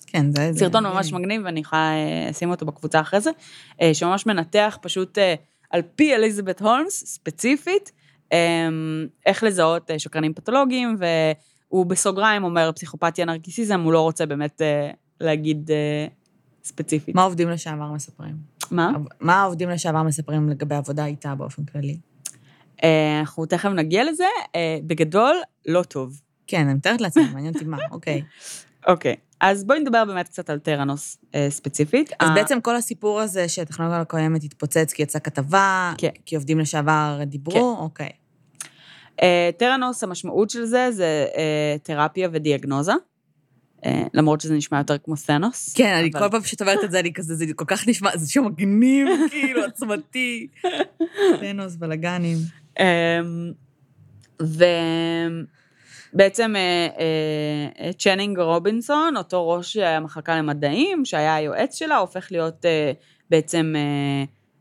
כן, 0.06 0.32
זה... 0.36 0.52
זה- 0.52 0.58
סרטון 0.58 0.86
ממש 0.86 1.12
מגניב, 1.12 1.42
ואני 1.44 1.60
יכולה 1.60 1.92
אה, 1.92 2.30
לשים 2.30 2.50
אותו 2.50 2.66
בקבוצה 2.66 3.00
אחרי 3.00 3.20
זה, 3.20 3.30
אה, 3.82 3.94
שממש 3.94 4.26
מנתח 4.26 4.78
פשוט 4.82 5.18
על 5.70 5.82
פי 5.96 6.14
אליזבת 6.14 6.60
הולמס, 6.60 7.04
ספציפית, 7.06 7.92
איך 9.26 9.42
לזהות 9.42 9.90
שקרנים 9.98 10.34
פתולוגיים, 10.34 10.96
והוא 11.74 11.86
בסוגריים 11.86 12.44
אומר 12.44 12.72
פסיכופתיה 12.72 13.24
נרקיסיזם, 13.24 13.80
הוא 13.80 13.92
לא 13.92 14.00
רוצה 14.00 14.26
באמת 14.26 14.62
אה, 14.62 14.90
להגיד 15.20 15.70
אה, 15.70 16.06
ספציפית. 16.64 17.14
מה 17.14 17.22
עובדים 17.22 17.50
לשעבר 17.50 17.92
מספרים? 17.92 18.36
מה? 18.70 18.92
מה 19.20 19.34
העובדים 19.42 19.70
לשעבר 19.70 20.02
מספרים 20.02 20.48
לגבי 20.48 20.74
עבודה 20.74 21.06
איתה 21.06 21.34
באופן 21.34 21.64
כללי? 21.64 21.98
אה, 22.84 23.20
אנחנו 23.20 23.46
תכף 23.46 23.68
נגיע 23.68 24.04
לזה, 24.04 24.24
אה, 24.54 24.78
בגדול, 24.86 25.36
לא 25.66 25.82
טוב. 25.82 26.20
כן, 26.46 26.66
אני 26.66 26.74
מתארת 26.74 27.00
לעצמי, 27.00 27.24
מעניין 27.32 27.54
אותי 27.54 27.64
מה, 27.64 27.78
אוקיי. 27.90 28.22
אוקיי, 28.88 29.16
אז 29.40 29.64
בואי 29.64 29.80
נדבר 29.80 30.04
באמת 30.04 30.28
קצת 30.28 30.50
על 30.50 30.58
טראנוס 30.58 31.18
אה, 31.34 31.46
ספציפית. 31.50 32.12
אז 32.20 32.28
אה, 32.28 32.34
בעצם 32.34 32.60
כל 32.60 32.76
הסיפור 32.76 33.20
הזה 33.20 33.48
שהטכנולוגיה 33.48 34.00
הקיימת 34.00 34.44
התפוצץ 34.44 34.92
כי 34.92 35.02
יצאה 35.02 35.20
כתבה, 35.20 35.92
כן. 35.98 36.08
כי 36.26 36.36
עובדים 36.36 36.58
לשעבר 36.58 37.20
דיברו, 37.26 37.76
אוקיי. 37.78 38.10
אה, 39.22 39.50
טראנוס, 39.56 40.04
המשמעות 40.04 40.50
של 40.50 40.64
זה 40.64 40.88
זה 40.92 41.26
אה, 41.36 41.76
תרפיה 41.82 42.28
ודיאגנוזה, 42.32 42.92
אה, 43.84 44.02
למרות 44.14 44.40
שזה 44.40 44.54
נשמע 44.54 44.78
יותר 44.78 44.98
כמו 44.98 45.14
ת'אנוס. 45.26 45.74
כן, 45.76 45.94
אני 45.94 46.12
כל 46.12 46.28
פעם 46.30 46.42
שאת 46.44 46.60
אומרת 46.60 46.84
את 46.84 46.90
זה, 46.90 47.00
אני 47.00 47.12
כזה, 47.12 47.34
זה 47.34 47.44
כל 47.56 47.64
כך 47.64 47.88
נשמע, 47.88 48.16
זה 48.16 48.30
שם 48.32 48.44
מגניב, 48.44 49.08
כאילו, 49.30 49.64
עצמתי. 49.64 50.46
תרנוס, 51.40 51.76
בלאגנים. 51.76 52.36
אמ, 52.80 53.52
ובעצם 56.12 56.54
צ'אנינג 57.98 58.38
רוברטסון, 58.38 59.16
אותו 59.16 59.48
ראש 59.48 59.76
המחלקה 59.76 60.38
למדעים, 60.38 61.04
שהיה 61.04 61.34
היועץ 61.34 61.78
שלה, 61.78 61.96
הופך 61.96 62.32
להיות 62.32 62.64
בעצם 63.30 63.74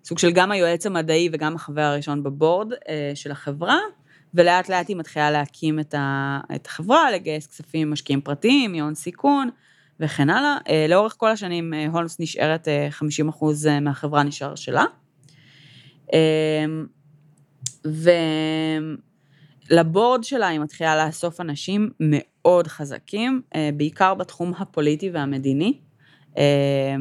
סוג 0.03 0.19
של 0.19 0.31
גם 0.31 0.51
היועץ 0.51 0.85
המדעי 0.85 1.29
וגם 1.33 1.55
החבר 1.55 1.81
הראשון 1.81 2.23
ב 2.23 2.31
board 2.31 2.73
של 3.15 3.31
החברה, 3.31 3.79
ולאט 4.33 4.69
לאט 4.69 4.87
היא 4.87 4.97
מתחילה 4.97 5.31
להקים 5.31 5.79
את, 5.79 5.93
ה, 5.93 6.39
את 6.55 6.65
החברה, 6.65 7.11
לגייס 7.11 7.47
כספים 7.47 7.91
משקיעים 7.91 8.21
פרטיים, 8.21 8.71
מהון 8.71 8.95
סיכון 8.95 9.49
וכן 9.99 10.29
הלאה. 10.29 10.57
אה, 10.69 10.85
לאורך 10.89 11.15
כל 11.17 11.29
השנים 11.29 11.73
אה, 11.73 11.87
הולמס 11.91 12.19
נשארת, 12.19 12.67
אה, 12.67 12.89
50% 12.91 13.81
מהחברה 13.81 14.23
נשאר 14.23 14.55
שלה. 14.55 14.85
אה, 16.13 16.65
ול 19.69 19.85
board 19.85 20.23
שלה 20.23 20.47
היא 20.47 20.59
מתחילה 20.59 21.05
לאסוף 21.05 21.41
אנשים 21.41 21.89
מאוד 21.99 22.67
חזקים, 22.67 23.41
אה, 23.55 23.69
בעיקר 23.77 24.13
בתחום 24.13 24.53
הפוליטי 24.57 25.09
והמדיני. 25.09 25.79
אה, 26.37 26.95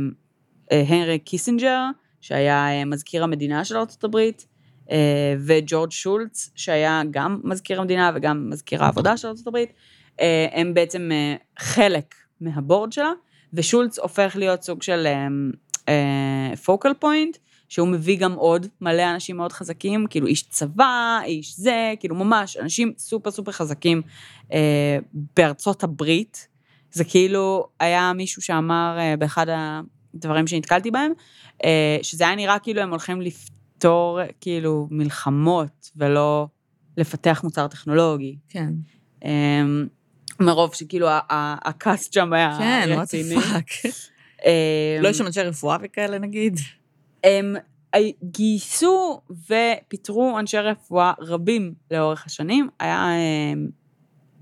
אה, 0.72 0.84
הנרי 0.88 1.18
קיסינג'ר, 1.18 1.84
שהיה 2.20 2.68
אה, 2.68 2.84
מזכיר 2.84 3.24
המדינה 3.24 3.64
של 3.64 3.76
אה, 3.76 3.82
וג'ורג' 5.46 5.90
שולץ, 5.90 6.50
שהיה 6.54 7.02
גם 7.10 7.40
מזכיר 7.44 7.80
המדינה 7.80 8.10
וגם 8.14 8.50
מזכיר 8.50 8.84
העבודה 8.84 9.16
של 9.16 9.28
הברית, 9.46 9.72
אה, 10.20 10.46
הם 10.52 10.74
בעצם 10.74 11.08
אה, 11.12 11.34
חלק 11.58 12.14
מה 12.40 12.55
board 12.55 12.92
שלה, 12.92 13.12
ושולץ 13.52 13.98
הופך 13.98 14.36
להיות 14.36 14.62
סוג 14.62 14.82
של 14.82 15.06
focal 16.64 16.94
point, 16.94 17.36
שהוא 17.72 17.88
מביא 17.88 18.18
גם 18.18 18.32
עוד 18.32 18.66
מלא 18.80 19.10
אנשים 19.14 19.36
מאוד 19.36 19.52
חזקים, 19.52 20.06
כאילו 20.10 20.26
איש 20.26 20.42
צבא, 20.42 21.20
איש 21.24 21.56
זה, 21.56 21.94
כאילו 22.00 22.14
ממש 22.14 22.56
אנשים 22.56 22.92
סופר 22.98 23.30
סופר 23.30 23.52
חזקים 23.52 24.02
אה, 24.52 24.98
בארצות 25.36 25.84
הברית. 25.84 26.48
זה 26.92 27.04
כאילו 27.04 27.68
היה 27.80 28.12
מישהו 28.12 28.42
שאמר 28.42 28.96
אה, 28.98 29.16
באחד 29.16 29.46
הדברים 29.48 30.46
שנתקלתי 30.46 30.90
בהם, 30.90 31.12
אה, 31.64 31.98
שזה 32.02 32.24
היה 32.24 32.34
נראה 32.34 32.58
כאילו 32.58 32.80
הם 32.80 32.90
הולכים 32.90 33.20
לפתור 33.20 33.61
כאילו 34.40 34.88
מלחמות 34.90 35.90
ולא 35.96 36.46
לפתח 36.96 37.40
מוצר 37.44 37.66
טכנולוגי. 37.66 38.36
כן. 38.48 38.72
אה, 39.24 39.62
מרוב 40.40 40.74
שכאילו 40.74 41.06
ה 41.64 41.74
cast 41.74 42.12
שם 42.12 42.32
היה 42.32 42.56
כן, 42.58 42.88
what 42.94 42.98
רציני. 42.98 43.36
the 43.36 43.38
fuck. 43.38 43.88
אה, 44.46 44.98
לא 45.00 45.08
יש 45.08 45.18
שם 45.18 45.26
אנשי 45.26 45.40
רפואה 45.40 45.76
וכאלה, 45.82 46.18
נגיד? 46.18 46.58
הם 47.24 47.56
גייסו 48.24 49.20
ופיטרו 49.30 50.38
אנשי 50.38 50.58
רפואה 50.58 51.12
רבים 51.20 51.74
לאורך 51.90 52.26
השנים. 52.26 52.68
היה 52.80 53.08
אה, 53.10 53.52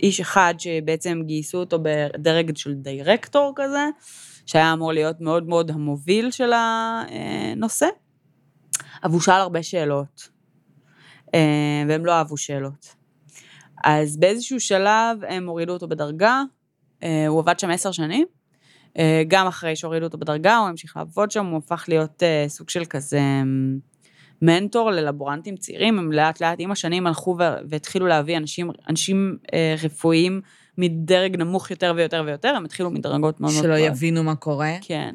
איש 0.03 0.21
אחד 0.21 0.55
שבעצם 0.59 1.23
גייסו 1.27 1.59
אותו 1.59 1.79
בדרג 1.83 2.57
של 2.57 2.75
דירקטור 2.75 3.53
כזה, 3.57 3.87
שהיה 4.47 4.73
אמור 4.73 4.93
להיות 4.93 5.21
מאוד 5.21 5.49
מאוד 5.49 5.71
המוביל 5.71 6.31
של 6.31 6.51
הנושא, 6.55 7.87
אבל 9.05 9.13
הוא 9.13 9.21
שאל 9.21 9.41
הרבה 9.41 9.63
שאלות, 9.63 10.29
אה, 11.35 11.85
והם 11.89 12.07
לא 12.07 12.13
אהבו 12.13 12.37
שאלות. 12.37 12.95
אז 13.85 14.17
באיזשהו 14.17 14.61
שלב 14.61 15.25
הם 15.29 15.47
הורידו 15.47 15.73
אותו 15.73 15.89
בדרגה, 15.89 16.43
אה, 17.03 17.27
הוא 17.27 17.41
עבד 17.41 17.59
שם 17.59 17.71
עשר 17.71 17.93
שנים, 17.93 18.27
אה, 18.99 19.23
גם 19.29 19.47
אחרי 19.47 19.77
שהורידו 19.77 20.07
אותו 20.07 20.19
בדרגה, 20.19 20.57
הוא 20.57 20.69
המשיך 20.69 20.97
לעבוד 20.97 21.31
שם, 21.31 21.47
הוא 21.47 21.59
הפך 21.59 21.85
להיות 21.89 22.23
סוג 22.49 22.71
של 22.71 22.85
כזה 22.85 23.21
אמ, 23.21 23.79
מנטור 24.43 24.91
ללבורנטים 24.91 25.57
צעירים, 25.57 25.99
הם 25.99 26.13
לאט 26.13 26.41
לאט 26.41 26.57
עם 26.59 26.71
השנים 26.71 27.07
הלכו 27.07 27.37
והתחילו 27.69 28.07
להביא 28.07 28.37
אנשים, 28.37 28.71
אנשים 28.89 29.39
רפואיים 29.83 30.41
מדרג 30.79 31.37
נמוך 31.37 31.71
יותר 31.71 31.93
ויותר 31.97 32.23
ויותר, 32.27 32.49
הם 32.49 32.65
התחילו 32.65 32.91
מדרגות 32.91 33.41
מאוד 33.41 33.53
מאוד 33.53 33.65
שלא. 33.65 33.79
יבינו 33.79 34.23
מה 34.23 34.35
קורה. 34.35 34.73
כן. 34.83 35.15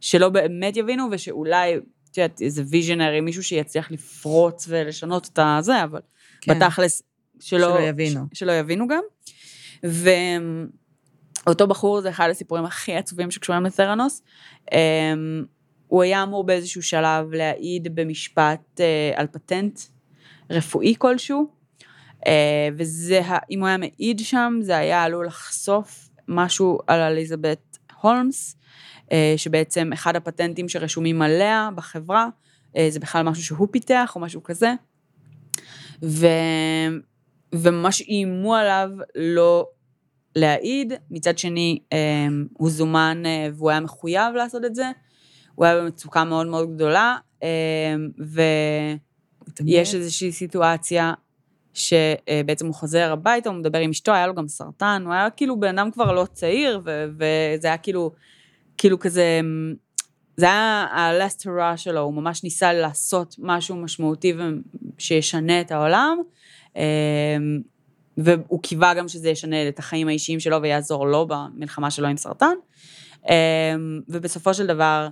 שלא 0.00 0.28
באמת 0.28 0.76
יבינו, 0.76 1.08
ושאולי, 1.10 1.74
את 2.16 2.18
יודעת, 2.18 2.42
איזה 2.42 2.62
ויז'נרי, 2.70 3.20
מישהו 3.20 3.42
שיצליח 3.42 3.90
לפרוץ 3.90 4.66
ולשנות 4.68 5.28
את 5.32 5.38
הזה, 5.42 5.84
אבל 5.84 6.00
כן. 6.40 6.58
בתכלס, 6.58 7.02
שלא, 7.40 7.58
שלא 7.58 7.80
יבינו. 7.80 8.20
ש, 8.32 8.38
שלא 8.38 8.52
יבינו 8.52 8.86
גם. 8.88 9.02
ואותו 11.44 11.66
בחור 11.66 12.00
זה 12.00 12.10
אחד 12.10 12.28
הסיפורים 12.30 12.64
הכי 12.64 12.96
עצובים 12.96 13.30
שקשורים 13.30 13.64
לתרנוס. 13.64 14.22
אמ, 14.72 15.44
הוא 15.86 16.02
היה 16.02 16.22
אמור 16.22 16.44
באיזשהו 16.44 16.82
שלב 16.82 17.32
להעיד 17.32 17.94
במשפט 17.94 18.80
אה, 18.80 19.12
על 19.14 19.26
פטנט 19.26 19.80
רפואי 20.50 20.94
כלשהו, 20.98 21.48
אה, 22.26 22.68
וזה, 22.78 23.20
אם 23.50 23.60
הוא 23.60 23.68
היה 23.68 23.76
מעיד 23.76 24.18
שם, 24.18 24.58
זה 24.60 24.76
היה 24.76 25.02
עלול 25.02 25.26
לחשוף 25.26 26.08
משהו 26.28 26.78
על 26.86 27.00
אליזבת 27.00 27.78
הולמס, 28.00 28.56
שבעצם 29.36 29.92
אחד 29.92 30.16
הפטנטים 30.16 30.68
שרשומים 30.68 31.22
עליה 31.22 31.68
בחברה, 31.74 32.28
אה, 32.76 32.86
זה 32.90 33.00
בכלל 33.00 33.22
משהו 33.22 33.44
שהוא 33.44 33.68
פיתח 33.70 34.12
או 34.14 34.20
משהו 34.20 34.42
כזה. 34.42 34.72
ו... 36.02 36.26
וממש 37.54 38.00
איימו 38.00 38.54
עליו 38.54 38.90
לא 39.14 39.66
להעיד, 40.36 40.92
מצד 41.10 41.38
שני 41.38 41.78
אה, 41.92 41.98
הוא 42.52 42.70
זומן 42.70 43.22
אה, 43.26 43.48
והוא 43.54 43.70
היה 43.70 43.80
מחויב 43.80 44.34
לעשות 44.34 44.64
את 44.64 44.74
זה, 44.74 44.90
הוא 45.54 45.64
היה 45.64 45.80
במצוקה 45.80 46.24
מאוד 46.24 46.46
מאוד 46.46 46.74
גדולה, 46.74 47.16
אה, 47.42 47.48
ויש. 49.60 49.94
איזושהי 49.94 50.32
סיטואציה 50.32 51.14
שבעצם 51.74 52.66
הוא 52.66 52.74
חוזר 52.74 53.12
הביתה, 53.12 53.48
הוא 53.48 53.58
מדבר 53.58 53.78
עם 53.78 53.90
אשתו, 53.90 54.12
היה 54.12 54.26
לו 54.26 54.34
גם 54.34 54.48
סרטן, 54.48 55.02
הוא 55.04 55.12
היה 55.12 55.30
כאילו 55.30 55.60
בן 55.60 55.78
אדם 55.78 55.90
כבר 55.90 56.12
לא 56.12 56.26
צעיר, 56.32 56.80
וזה 56.84 57.68
היה 57.68 57.76
כאילו, 57.76 58.10
כאילו 58.78 58.98
כזה, 58.98 59.40
זה 60.36 60.46
היה 60.46 60.86
ה-last 60.90 61.40
hurrah 61.46 61.76
שלו, 61.76 62.00
הוא 62.00 62.14
ממש 62.14 62.44
ניסה 62.44 62.72
לעשות 62.72 63.36
משהו 63.38 63.76
משמעותי 63.76 64.34
שישנה 64.98 65.60
את 65.60 65.72
העולם, 65.72 66.18
אמ, 66.76 66.82
והוא 68.16 68.62
קיווה 68.62 68.94
גם 68.94 69.08
שזה 69.08 69.28
ישנה 69.28 69.68
את 69.68 69.78
החיים 69.78 70.08
האישיים 70.08 70.40
שלו 70.40 70.62
ויעזור 70.62 71.06
לו 71.06 71.26
במלחמה 71.26 71.90
שלו 71.90 72.08
עם 72.08 72.16
סרטן. 72.16 72.54
אמ, 73.30 74.00
ובסופו 74.08 74.54
של 74.54 74.66
דבר, 74.66 75.08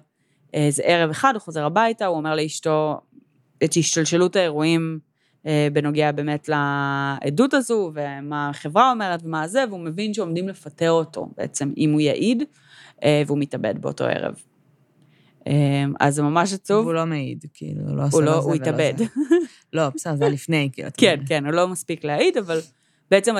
איזה 0.54 0.82
ערב 0.82 1.10
אחד 1.10 1.32
הוא 1.34 1.40
חוזר 1.40 1.64
הביתה, 1.64 2.06
הוא 2.06 2.16
אומר 2.16 2.34
לאשתו 2.34 3.00
את 3.64 3.76
השתלשלות 3.76 4.36
האירועים 4.36 4.98
אה, 5.46 5.68
בנוגע 5.72 6.12
באמת 6.12 6.48
לעדות 6.48 7.54
הזו, 7.54 7.92
ומה 7.94 8.48
החברה 8.48 8.90
אומרת 8.90 9.20
ומה 9.24 9.48
זה, 9.48 9.64
והוא 9.68 9.80
מבין 9.80 10.14
שעומדים 10.14 10.48
לפטר 10.48 10.90
אותו 10.90 11.28
בעצם, 11.36 11.72
אם 11.76 11.92
הוא 11.92 12.00
יעיד, 12.00 12.42
והוא 13.26 13.38
מתאבד 13.38 13.82
באותו 13.82 14.04
ערב. 14.04 14.34
אה, 15.46 15.52
אז 16.00 16.14
זה 16.14 16.22
ממש 16.22 16.52
עצוב. 16.52 16.86
הוא 16.86 16.94
לא 16.94 17.06
מעיד, 17.06 17.44
כאילו, 17.54 17.96
לא 17.96 18.02
עשה 18.02 18.18
לא 18.18 18.24
לא, 18.24 18.32
זה 18.32 18.38
הוא 18.38 18.46
ולא 18.46 18.54
התאבד. 18.54 18.94
לא, 19.72 19.88
בסדר, 19.94 20.16
זה 20.16 20.28
לפני, 20.28 20.70
כאילו. 20.72 20.88
כן. 20.96 21.20
כן, 21.26 21.44
הוא 21.44 21.52
לא 21.52 21.68
מספיק 21.68 22.04
להעיד, 22.04 22.38
אבל 22.38 22.60
בעצם, 23.10 23.34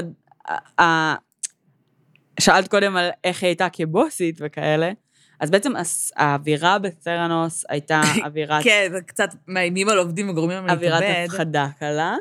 שאלת 2.41 2.69
קודם 2.69 2.97
על 2.97 3.11
איך 3.25 3.43
היא 3.43 3.49
הייתה 3.49 3.69
כבוסית 3.73 4.39
וכאלה, 4.41 4.93
אז 5.41 5.51
בעצם 5.51 5.73
האווירה 6.17 6.79
ב 6.78 6.88
Theranos 6.88 7.64
הייתה 7.69 8.01
אווירת 8.27 8.65
כן, 8.65 8.89
זה 8.91 9.01
קצת 9.01 9.29
מאיימים 9.49 9.89
על 9.89 9.99
עובדים 9.99 10.29
וגורמים 10.29 10.57
להם 10.57 10.71
אווירת 10.71 11.01
להתאבד. 11.01 11.25
הפחדה 11.29 11.69
קלה. 11.79 12.17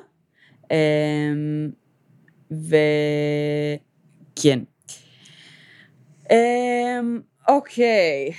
אמ, 0.71 1.69
וכן. 2.51 4.59
אוקיי. 7.47 8.31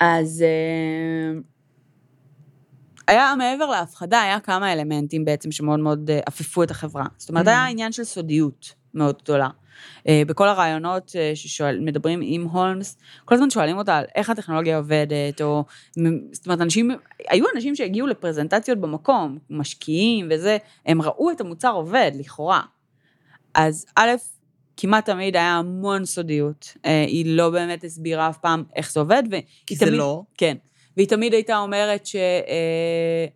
אז 0.00 0.44
אמ, 1.32 1.42
היה 3.08 3.34
מעבר 3.38 3.66
להפחדה, 3.66 4.22
היה 4.22 4.40
כמה 4.40 4.72
אלמנטים 4.72 5.24
בעצם 5.24 5.52
שמאוד 5.52 5.80
מאוד 5.80 6.10
אה, 6.10 6.20
אפפו 6.28 6.62
את 6.62 6.70
החברה. 6.70 7.04
זאת 7.16 7.28
אומרת, 7.28 7.46
Mm. 7.46 7.50
היה 7.50 7.66
עניין 7.66 7.92
של 7.92 8.04
סודיות 8.04 8.74
מאוד 8.94 9.22
גדולה. 9.22 9.48
אה, 10.08 10.22
בכל 10.26 10.48
הרעיונות 10.48 11.12
שמדברים 11.34 12.20
עם 12.22 12.44
הולמס, 12.44 12.96
כל 13.24 13.34
הזמן 13.34 13.50
שואלים 13.50 13.78
אותה 13.78 13.96
על 13.96 14.04
איך 14.14 14.30
הטכנולוגיה 14.30 14.76
עובדת, 14.76 15.40
או... 15.42 15.64
זאת 16.32 16.46
אומרת, 16.46 16.60
אנשים, 16.60 16.90
היו 17.28 17.44
אנשים 17.54 17.76
שהגיעו 17.76 18.06
לפרזנטציות 18.06 18.78
במקום, 18.78 19.38
משקיעים 19.50 20.28
וזה, 20.30 20.58
הם 20.86 21.02
ראו 21.02 21.30
את 21.30 21.40
המוצר 21.40 21.72
עובד, 21.72 22.12
לכאורה. 22.14 22.60
אז 23.54 23.86
א', 23.96 24.10
כמעט 24.80 25.06
תמיד 25.06 25.36
היה 25.36 25.56
המון 25.56 26.04
סודיות. 26.04 26.76
אה, 26.86 27.04
היא 27.08 27.36
לא 27.36 27.50
באמת 27.50 27.84
הסבירה 27.84 28.28
אף 28.28 28.38
פעם 28.38 28.64
איך 28.76 28.92
זה 28.92 29.00
עובד, 29.00 29.22
והיא 29.30 29.42
כי 29.66 29.76
זה 29.76 29.86
תמיד... 29.86 29.98
לא. 29.98 30.22
כן. 30.38 30.56
והיא 30.96 31.08
תמיד 31.08 31.32
הייתה 31.32 31.58
אומרת 31.58 32.06
ש... 32.06 32.16
אה, 32.16 33.26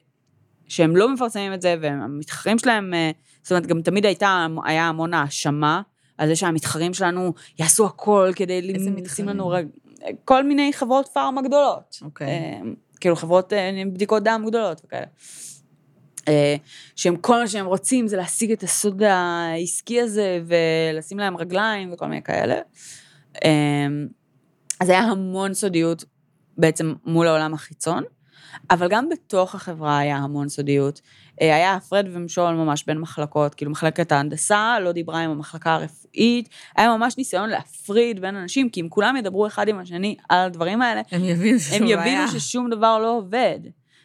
שהם 0.68 0.96
לא 0.96 1.14
מפרסמים 1.14 1.52
את 1.52 1.62
זה, 1.62 1.76
והמתחרים 1.80 2.58
שלהם, 2.58 2.94
אה, 2.94 3.10
זאת 3.42 3.52
אומרת, 3.52 3.66
גם 3.66 3.82
תמיד 3.82 4.06
הייתה, 4.06 4.46
היה 4.64 4.88
המון 4.88 5.14
האשמה 5.14 5.82
על 6.18 6.28
זה 6.28 6.36
שהמתחרים 6.36 6.94
שלנו 6.94 7.32
יעשו 7.58 7.86
הכל 7.86 8.32
כדי 8.36 8.62
לשים? 8.62 9.28
לנו... 9.28 9.48
רג... 9.48 9.66
כל 10.24 10.44
מיני 10.44 10.72
חברות 10.72 11.08
פארמה 11.08 11.42
גדולות. 11.42 11.98
אוקיי. 12.02 12.26
אה, 12.26 12.60
כאילו 13.00 13.16
חברות 13.16 13.52
בדיקות 13.92 14.22
דם 14.22 14.44
גדולות 14.46 14.80
וכאלה. 14.84 15.06
אה, 16.28 16.56
שהם 16.96 17.16
כל 17.16 17.40
מה 17.40 17.48
שהם 17.48 17.66
רוצים 17.66 18.06
זה 18.06 18.16
להשיג 18.16 18.52
את 18.52 18.62
הסוד 18.62 19.02
העסקי 19.02 20.00
הזה 20.00 20.40
ולשים 20.46 21.18
להם 21.18 21.36
רגליים 21.36 21.92
וכל 21.92 22.06
מיני 22.06 22.22
כאלה. 22.22 22.54
אה, 23.44 23.86
אז 24.80 24.88
היה 24.88 25.00
המון 25.00 25.54
סודיות 25.54 26.04
בעצם 26.58 26.94
מול 27.04 27.28
העולם 27.28 27.54
החיצון, 27.54 28.02
אבל 28.70 28.88
גם 28.88 29.08
בתוך 29.08 29.54
החברה 29.54 29.98
היה 29.98 30.16
המון 30.16 30.48
סודיות. 30.48 31.00
אה, 31.40 31.56
היה 31.56 31.74
הפרד 31.74 32.06
ומשול 32.12 32.54
ממש 32.54 32.84
בין 32.86 32.98
מחלקות, 32.98 33.54
כאילו 33.54 33.70
מחלקת 33.70 34.12
ההנדסה 34.12 34.76
לא 34.80 34.92
דיברה 34.92 35.20
עם 35.20 35.30
המחלקה 35.30 35.74
הרפואית, 35.74 36.48
היה 36.76 36.96
ממש 36.96 37.18
ניסיון 37.18 37.50
להפריד 37.50 38.20
בין 38.20 38.36
אנשים, 38.36 38.70
כי 38.70 38.80
אם 38.80 38.88
כולם 38.88 39.16
ידברו 39.16 39.46
אחד 39.46 39.68
עם 39.68 39.78
השני 39.78 40.16
על 40.28 40.38
הדברים 40.38 40.82
האלה, 40.82 41.02
הם 41.10 41.24
יבינו 41.24 41.58
הם. 41.72 42.00
יבינו 42.00 42.28
ששום 42.28 42.70
דבר 42.70 42.98
לא 42.98 43.16
עובד. 43.16 43.58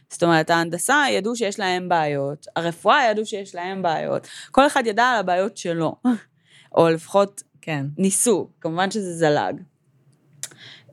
זאת 0.09 0.23
אומרת, 0.23 0.49
ההנדסה 0.49 1.03
ידעו 1.11 1.35
שיש 1.35 1.59
להם 1.59 1.89
בעיות, 1.89 2.45
הרפואה 2.55 3.03
ידעו 3.11 3.25
שיש 3.25 3.55
להם 3.55 3.81
בעיות, 3.81 4.27
כל 4.51 4.67
אחד 4.67 4.83
ידע 4.87 5.03
על 5.03 5.19
הבעיות 5.19 5.57
שלו, 5.57 5.95
או 6.77 6.89
לפחות 6.89 7.43
כן. 7.61 7.85
ניסו, 7.97 8.49
כמובן 8.61 8.91
שזה 8.91 9.13
זלג. 9.13 9.61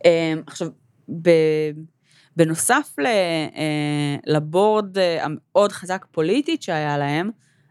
אמ, 0.05 0.43
עכשיו, 0.47 0.69
ב- 1.23 1.71
בנוסף 2.37 2.95
ל- 2.99 3.07
אה, 3.07 4.17
לבורד 4.27 4.99
אה, 4.99 5.25
המאוד 5.25 5.73
חזק 5.73 6.07
פוליטית 6.11 6.62
שהיה 6.62 6.99
להם, 6.99 7.31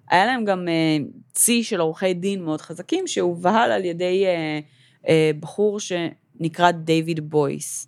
היה 0.09 0.25
להם 0.25 0.45
גם 0.45 0.67
אה, 0.67 0.97
צי 1.33 1.63
של 1.63 1.79
עורכי 1.79 2.13
דין 2.13 2.43
מאוד 2.43 2.61
חזקים, 2.61 3.07
שהובהל 3.07 3.71
על 3.71 3.85
ידי 3.85 4.25
אה, 4.25 4.59
אה, 5.07 5.31
בחור 5.39 5.79
שנקרא 5.79 6.71
דיוויד 6.71 7.29
בויס. 7.29 7.87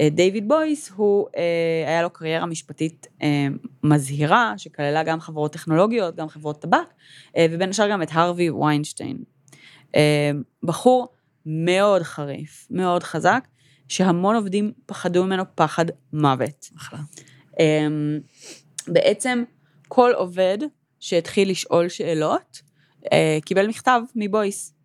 אה, 0.00 0.08
דיוויד 0.10 0.48
בויס 0.48 0.90
הוא, 0.90 1.26
אה, 1.36 1.88
היה 1.88 2.02
לו 2.02 2.10
קריירה 2.10 2.46
משפטית 2.46 3.06
אה, 3.22 3.46
מזהירה, 3.82 4.54
שכללה 4.56 5.02
גם 5.02 5.20
חברות 5.20 5.52
טכנולוגיות, 5.52 6.16
גם 6.16 6.28
חברות 6.28 6.62
טבק, 6.62 6.88
ובין 7.38 7.70
השאר 7.70 7.90
גם 7.90 8.02
את 8.02 8.08
הרווי 8.12 8.50
ויינשטיין. 8.50 9.16
בחור 10.62 11.08
מאוד 11.46 12.02
חריף, 12.02 12.66
מאוד 12.70 13.02
חזק, 13.02 13.48
שהמון 13.88 14.36
עובדים 14.36 14.72
פחדו 14.86 15.24
ממנו 15.24 15.44
פחד 15.54 15.84
מוות. 16.12 16.70
אחלה. 16.76 16.98
בעצם 18.88 19.44
כל 19.88 20.12
עובד 20.14 20.58
שהתחיל 21.00 21.50
לשאול 21.50 21.88
שאלות, 21.88 22.62
קיבל 23.44 23.66
מכתב 23.66 24.00
מבויס. 24.14 24.75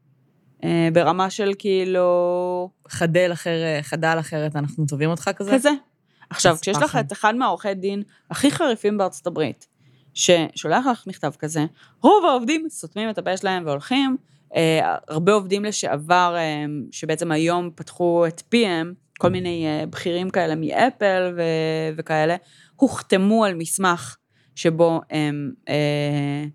אה, 0.64 0.90
ברמה 0.94 1.30
של 1.30 1.52
כאילו, 1.60 2.70
חדל 2.88 3.30
אחר, 3.34 3.82
חדל 3.82 4.18
אחרת, 4.20 4.56
אנחנו 4.56 4.86
תובעים 4.86 5.10
אותך 5.10 5.30
כזה? 5.36 5.52
כזה. 5.52 5.72
עכשיו, 6.30 6.58
כשיש 6.62 6.78
לך. 6.78 6.96
את 6.96 7.12
אחד 7.12 7.36
מהעורכי 7.36 7.74
דין 7.74 8.04
הכי 8.30 8.52
חריפים 8.52 8.98
בארצות 8.98 9.28
הברית, 9.28 9.68
ששולח 10.14 10.86
לך 10.86 11.08
מכתב 11.08 11.32
כזה, 11.40 11.66
רוב 12.02 12.26
העובדים 12.26 12.70
סותמים 12.70 13.10
את 13.10 13.18
הפה 13.18 13.38
שלהם 13.38 13.64
והולכים. 13.66 14.18
אה, 14.56 14.96
הרבה 15.08 15.34
עובדים 15.34 15.66
לשעבר, 15.66 16.36
אה, 16.38 16.66
שבעצם 16.92 17.32
היום 17.32 17.70
פתחו 17.76 18.26
את 18.28 18.42
פיהם, 18.50 18.94
כל 19.18 19.30
מיני 19.30 19.66
אה, 19.68 19.86
בכירים 19.86 20.30
כאלה 20.30 20.56
מאפל 20.56 21.34
ו- 21.38 21.94
וכאלה, 21.98 22.36
הוחתמו 22.76 23.46
על 23.46 23.56
מסמך 23.56 24.18
שבו 24.56 25.02
הם 25.10 25.52
אה, 25.70 26.46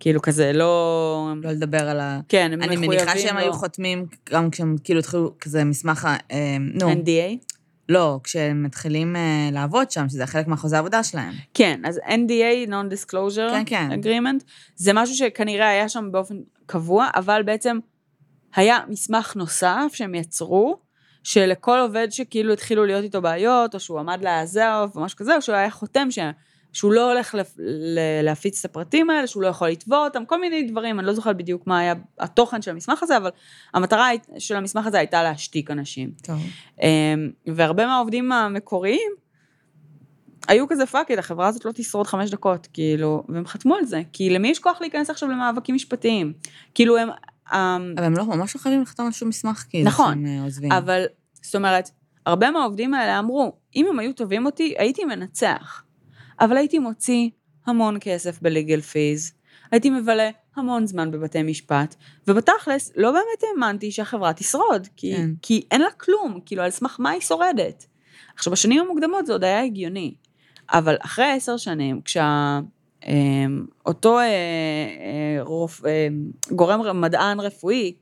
כאילו 0.00 0.22
כזה 0.22 0.52
לא... 0.52 1.32
לא 1.42 1.50
לדבר 1.50 1.88
על 1.88 2.00
ה... 2.00 2.20
כן, 2.28 2.50
הם 2.52 2.62
אני 2.62 2.76
מחויבים 2.76 2.90
מניחה 2.90 3.18
שהם 3.18 3.36
לו. 3.36 3.40
היו 3.42 3.52
חותמים 3.52 4.06
גם 4.30 4.50
כשהם 4.50 4.76
כאילו 4.84 5.00
התחילו 5.00 5.34
כזה 5.40 5.64
מסמך, 5.64 6.04
ה- 6.04 6.16
אה, 6.30 6.56
נו, 6.60 6.92
NDA? 6.92 7.44
לא, 7.88 8.20
כשהם 8.24 8.62
מתחילים 8.62 9.16
אה, 9.16 9.48
לעבוד 9.52 9.90
שם, 9.90 10.08
שזה 10.08 10.26
חלק 10.26 10.46
מהחוזה 10.46 10.76
העבודה 10.76 11.02
שלהם. 11.02 11.32
כן, 11.54 11.80
אז 11.84 12.00
NDA, 12.06 12.68
Non-Disclosure 12.68 13.50
כן, 13.50 13.62
כן. 13.66 13.88
Agreement, 14.02 14.44
זה 14.76 14.92
משהו 14.92 15.14
שכנראה 15.14 15.68
היה 15.68 15.88
שם 15.88 16.08
באופן 16.12 16.34
קבוע, 16.66 17.08
אבל 17.14 17.42
בעצם 17.42 17.78
היה 18.54 18.78
מסמך 18.88 19.36
נוסף 19.36 19.92
שהם 19.94 20.14
יצרו, 20.14 20.76
שלכל 21.22 21.78
עובד 21.78 22.06
שכאילו 22.10 22.52
התחילו 22.52 22.86
להיות 22.86 23.04
איתו 23.04 23.22
בעיות, 23.22 23.74
או 23.74 23.80
שהוא 23.80 24.00
עמד 24.00 24.18
לעזוב, 24.22 24.92
או 24.96 25.00
משהו 25.00 25.18
כזה, 25.18 25.36
או 25.36 25.42
שהוא 25.42 25.56
היה 25.56 25.70
חותם 25.70 26.10
ש... 26.10 26.18
שהוא 26.72 26.92
לא 26.92 27.12
הולך 27.12 27.34
להפיץ 28.22 28.64
את 28.64 28.70
הפרטים 28.70 29.10
האלה, 29.10 29.26
שהוא 29.26 29.42
לא 29.42 29.48
יכול 29.48 29.68
לתבוע 29.68 30.04
אותם, 30.04 30.24
כל 30.24 30.40
מיני 30.40 30.62
דברים, 30.62 30.98
אני 30.98 31.06
לא 31.06 31.12
זוכרת 31.12 31.36
בדיוק 31.36 31.66
מה 31.66 31.78
היה 31.78 31.94
התוכן 32.18 32.62
של 32.62 32.70
המסמך 32.70 33.02
הזה, 33.02 33.16
אבל 33.16 33.30
המטרה 33.74 34.08
של 34.38 34.56
המסמך 34.56 34.86
הזה 34.86 34.98
הייתה 34.98 35.22
להשתיק 35.22 35.70
אנשים. 35.70 36.10
טוב. 36.22 36.38
אמ, 36.82 37.30
והרבה 37.46 37.86
מהעובדים 37.86 38.32
המקוריים 38.32 39.10
היו 40.48 40.68
כזה 40.68 40.86
fuck 40.86 41.10
it, 41.10 41.18
החברה 41.18 41.48
הזאת 41.48 41.64
לא 41.64 41.72
תשרוד 41.74 42.06
חמש 42.06 42.30
דקות, 42.30 42.68
כאילו, 42.72 43.22
והם 43.28 43.46
חתמו 43.46 43.74
על 43.74 43.84
זה, 43.84 44.02
כי 44.12 44.30
למי 44.30 44.48
יש 44.48 44.58
כוח 44.58 44.80
להיכנס 44.80 45.10
עכשיו 45.10 45.28
למאבקים 45.28 45.74
משפטיים? 45.74 46.32
כאילו 46.74 46.96
הם, 46.98 47.08
אמ, 47.52 47.94
אבל 47.96 48.04
הם 48.04 48.16
לא, 48.16 48.24
ממש 48.24 48.56
לא 48.56 48.60
חייבים 48.60 48.82
לחתום 48.82 49.06
על 49.06 49.12
שום 49.12 49.28
מסמך, 49.28 49.64
כאילו, 49.68 49.86
נכון, 49.86 50.24
אה. 50.26 50.78
אבל, 50.78 51.04
זאת 51.42 51.54
אומרת, 51.54 51.90
הרבה 52.26 52.50
מהעובדים 52.50 52.94
האלה 52.94 53.18
אמרו, 53.18 53.52
אם 53.76 53.86
הם 53.90 53.98
היו 53.98 54.12
תובעים 54.12 54.46
אותי, 54.46 54.74
הייתי 54.78 55.04
מנצח, 55.04 55.84
אבל 56.40 56.56
הייתי 56.56 56.78
מוציא 56.78 57.28
המון 57.66 57.96
כסף 58.00 58.42
בליגל 58.42 58.80
פיז, 58.80 59.32
הייתי 59.70 59.90
מבלה 59.90 60.30
המון 60.56 60.86
זמן 60.86 61.10
בבתי 61.10 61.42
משפט, 61.42 61.94
ובתכלס, 62.28 62.92
לא 62.96 63.10
באמת 63.10 63.42
האמנתי 63.50 63.90
שהחברה 63.90 64.32
תשרוד, 64.32 64.88
כי, 64.96 65.16
כן. 65.16 65.30
כי 65.42 65.62
אין 65.70 65.80
לה 65.80 65.90
כלום, 65.90 66.40
כאילו, 66.46 66.62
על 66.62 66.70
סמך 66.70 66.96
מה 66.98 67.10
היא 67.10 67.20
שורדת. 67.20 67.86
עכשיו, 68.34 68.52
בשנים 68.52 68.80
המוקדמות 68.80 69.26
זה 69.26 69.32
עוד 69.32 69.44
היה 69.44 69.64
הגיוני, 69.64 70.14
אבל 70.72 70.96
אחרי 71.00 71.32
עשר 71.32 71.56
שנים, 71.56 72.00
כשה... 72.00 72.60
אותו 73.86 74.18
אה, 74.18 74.24
אה, 74.24 75.42
רופ, 75.42 75.84
אה, 75.84 76.08
גורם 76.52 77.00
מדען 77.00 77.40
רפואי, 77.40 77.94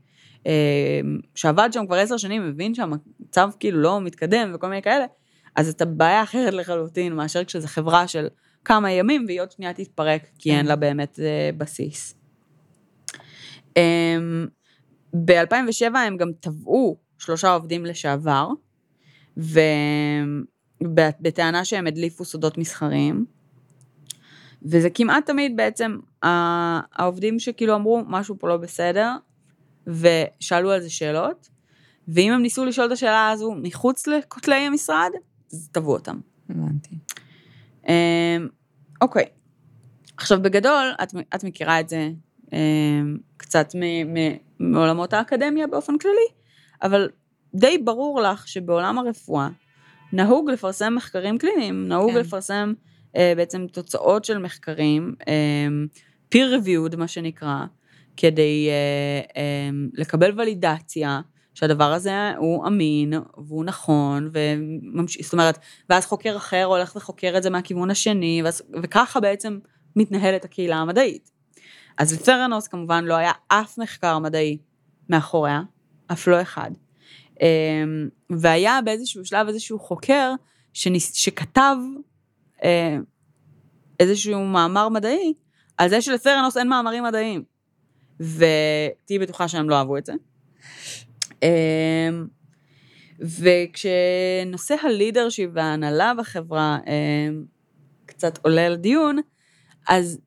שעבד 1.35 1.69
שם 1.73 1.87
כבר 1.87 1.97
עשר 1.97 2.17
שנים, 2.17 2.49
מבין 2.49 2.75
שהמצב 2.75 3.51
כאילו 3.61 3.81
לא 3.81 4.01
מתקדם 4.01 4.51
וכל 4.55 4.69
מיני 4.69 4.83
כאלה, 4.83 5.05
אז 5.59 5.69
אתה 5.69 5.85
בעיה 5.85 6.23
אחרת 6.23 6.55
לחלוטין 6.55 7.13
מאשר 7.13 7.45
כשזו 7.45 7.69
חברה 7.69 8.09
של 8.09 8.27
כמה 8.65 8.91
ימים 8.91 9.25
והיא 9.27 9.41
עוד 9.41 9.51
שנייה 9.51 9.73
תתפרק, 9.73 10.23
כי 10.39 10.53
אין 10.53 10.67
לה 10.67 10.77
באמת 10.77 11.21
אה, 11.21 11.51
בסיס. 11.57 12.15
אה, 13.77 14.17
ב-2007 15.25 15.97
הם 15.99 16.17
גם 16.17 16.29
תבעו 16.41 16.97
שלושה 17.19 17.53
עובדים 17.53 17.87
לשעבר, 17.87 18.49
ובטענה 20.81 21.65
שהם 21.65 21.87
הדליפו 21.87 22.25
סודות 22.25 22.59
מסחריים. 22.59 23.27
וזה 24.63 24.91
כמעט 24.91 25.27
תמיד 25.27 25.57
בעצם 25.57 25.99
העובדים 26.23 27.39
שכאילו 27.39 27.75
אמרו 27.75 28.03
משהו 28.07 28.39
פה 28.39 28.49
לא 28.49 28.57
בסדר, 28.57 29.13
ושאלו 29.87 30.71
על 30.71 30.81
זה 30.81 30.91
שאלות, 30.91 31.49
ואם 32.09 32.33
הם 32.33 32.43
ניסו 32.43 32.65
לשאול 32.65 32.87
את 32.87 32.93
השאלה 32.93 33.31
הזו 33.31 33.55
מחוץ 33.63 34.07
לכותלי 34.07 34.55
המשרד, 34.55 35.11
תבעו 35.73 35.93
אותם. 35.93 36.21
הבנתי. 36.51 36.95
אמ, 37.89 38.49
אוקיי. 39.01 39.25
עכשיו 40.17 40.43
בגדול, 40.43 40.95
את, 41.03 41.15
את 41.35 41.45
מכירה 41.45 41.81
את 41.81 41.89
זה 41.89 42.11
אמ, 42.53 43.17
קצת 43.37 43.75
מ, 43.75 44.15
מ, 44.15 44.37
מעולמות 44.59 45.13
האקדמיה 45.13 45.67
באופן 45.67 45.99
כללי, 45.99 46.29
אבל 46.83 47.09
די 47.55 47.79
ברור 47.79 48.21
לך 48.21 48.49
שבעולם 48.49 48.99
הרפואה 48.99 49.49
נהוג 50.13 50.51
לפרסם 50.51 50.95
מחקרים 50.95 51.39
קליניים, 51.39 51.89
נהוג 51.89 52.13
כן. 52.13 52.19
לפרסם 52.19 52.73
אה, 53.17 53.33
בעצם 53.37 53.67
תוצאות 53.73 54.25
של 54.25 54.39
מחקרים, 54.39 55.15
אה, 55.29 55.69
peer 56.35 56.61
reviewed 56.61 56.97
מה 56.97 57.09
שנקרא, 57.09 57.65
כדי 58.17 58.69
אה, 58.69 59.41
אה, 59.43 59.71
לקבל 59.95 60.41
ולידציה. 60.41 61.21
שהדבר 61.59 61.93
הזה 61.93 62.33
הוא 62.37 62.67
אמין, 62.67 63.13
והוא 63.47 63.65
נכון, 63.65 64.31
וממש... 64.33 65.23
זאת 65.23 65.33
אומרת, 65.33 65.59
ואז 65.91 66.07
חוקר 66.07 66.37
אחר 66.37 66.65
הולך 66.65 66.97
וחוקר 66.97 67.35
את 67.37 67.43
זה 67.43 67.51
מהכיוון 67.51 67.91
השני, 67.91 68.41
ואז, 68.45 68.63
וככה 68.83 69.21
בעצם 69.21 69.59
מתנהלת 69.97 70.45
הקהילה 70.45 70.77
המדעית. 70.77 71.31
אז 71.99 72.13
לצרנוס 72.13 72.69
כמובן 72.69 73.05
לא 73.05 73.15
היה 73.15 73.33
אף 73.49 73.79
מחקר 73.79 74.19
מדעי 74.19 74.59
מאחוריה, 75.09 75.63
אף 76.13 76.27
לא 76.27 76.43
אחד. 76.43 76.71
אמ, 77.41 78.09
והיה 78.31 78.79
באיזשהו 78.85 79.25
שלב 79.25 79.49
איזשהו 79.49 79.79
חוקר 79.79 80.33
שניס, 80.73 81.13
שכתב 81.13 81.77
אה, 82.65 82.97
איזשהו 84.01 84.45
מאמר 84.45 84.89
מדעי 84.89 85.33
על 85.79 85.89
זה 85.89 86.03
שלסרנוס 86.03 86.57
אין 86.57 86.69
מאמרים 86.69 87.05
מדעיים. 87.05 87.45
ותהיי 88.21 89.19
בטוחה 89.21 89.49
שהם 89.49 89.71
לא 89.71 89.75
אהבו 89.75 89.97
את 89.97 90.07
זה. 90.07 90.13
אמ, 91.43 92.27
וכשנושא 93.21 94.75
הלידרשיפ 94.83 95.51
וההנהלה 95.53 96.13
בחברה 96.19 96.79
אמ, 96.87 97.45
קצת 98.07 98.39
עולה 98.43 98.69
לדיון, 98.69 99.19
אז 99.89 100.19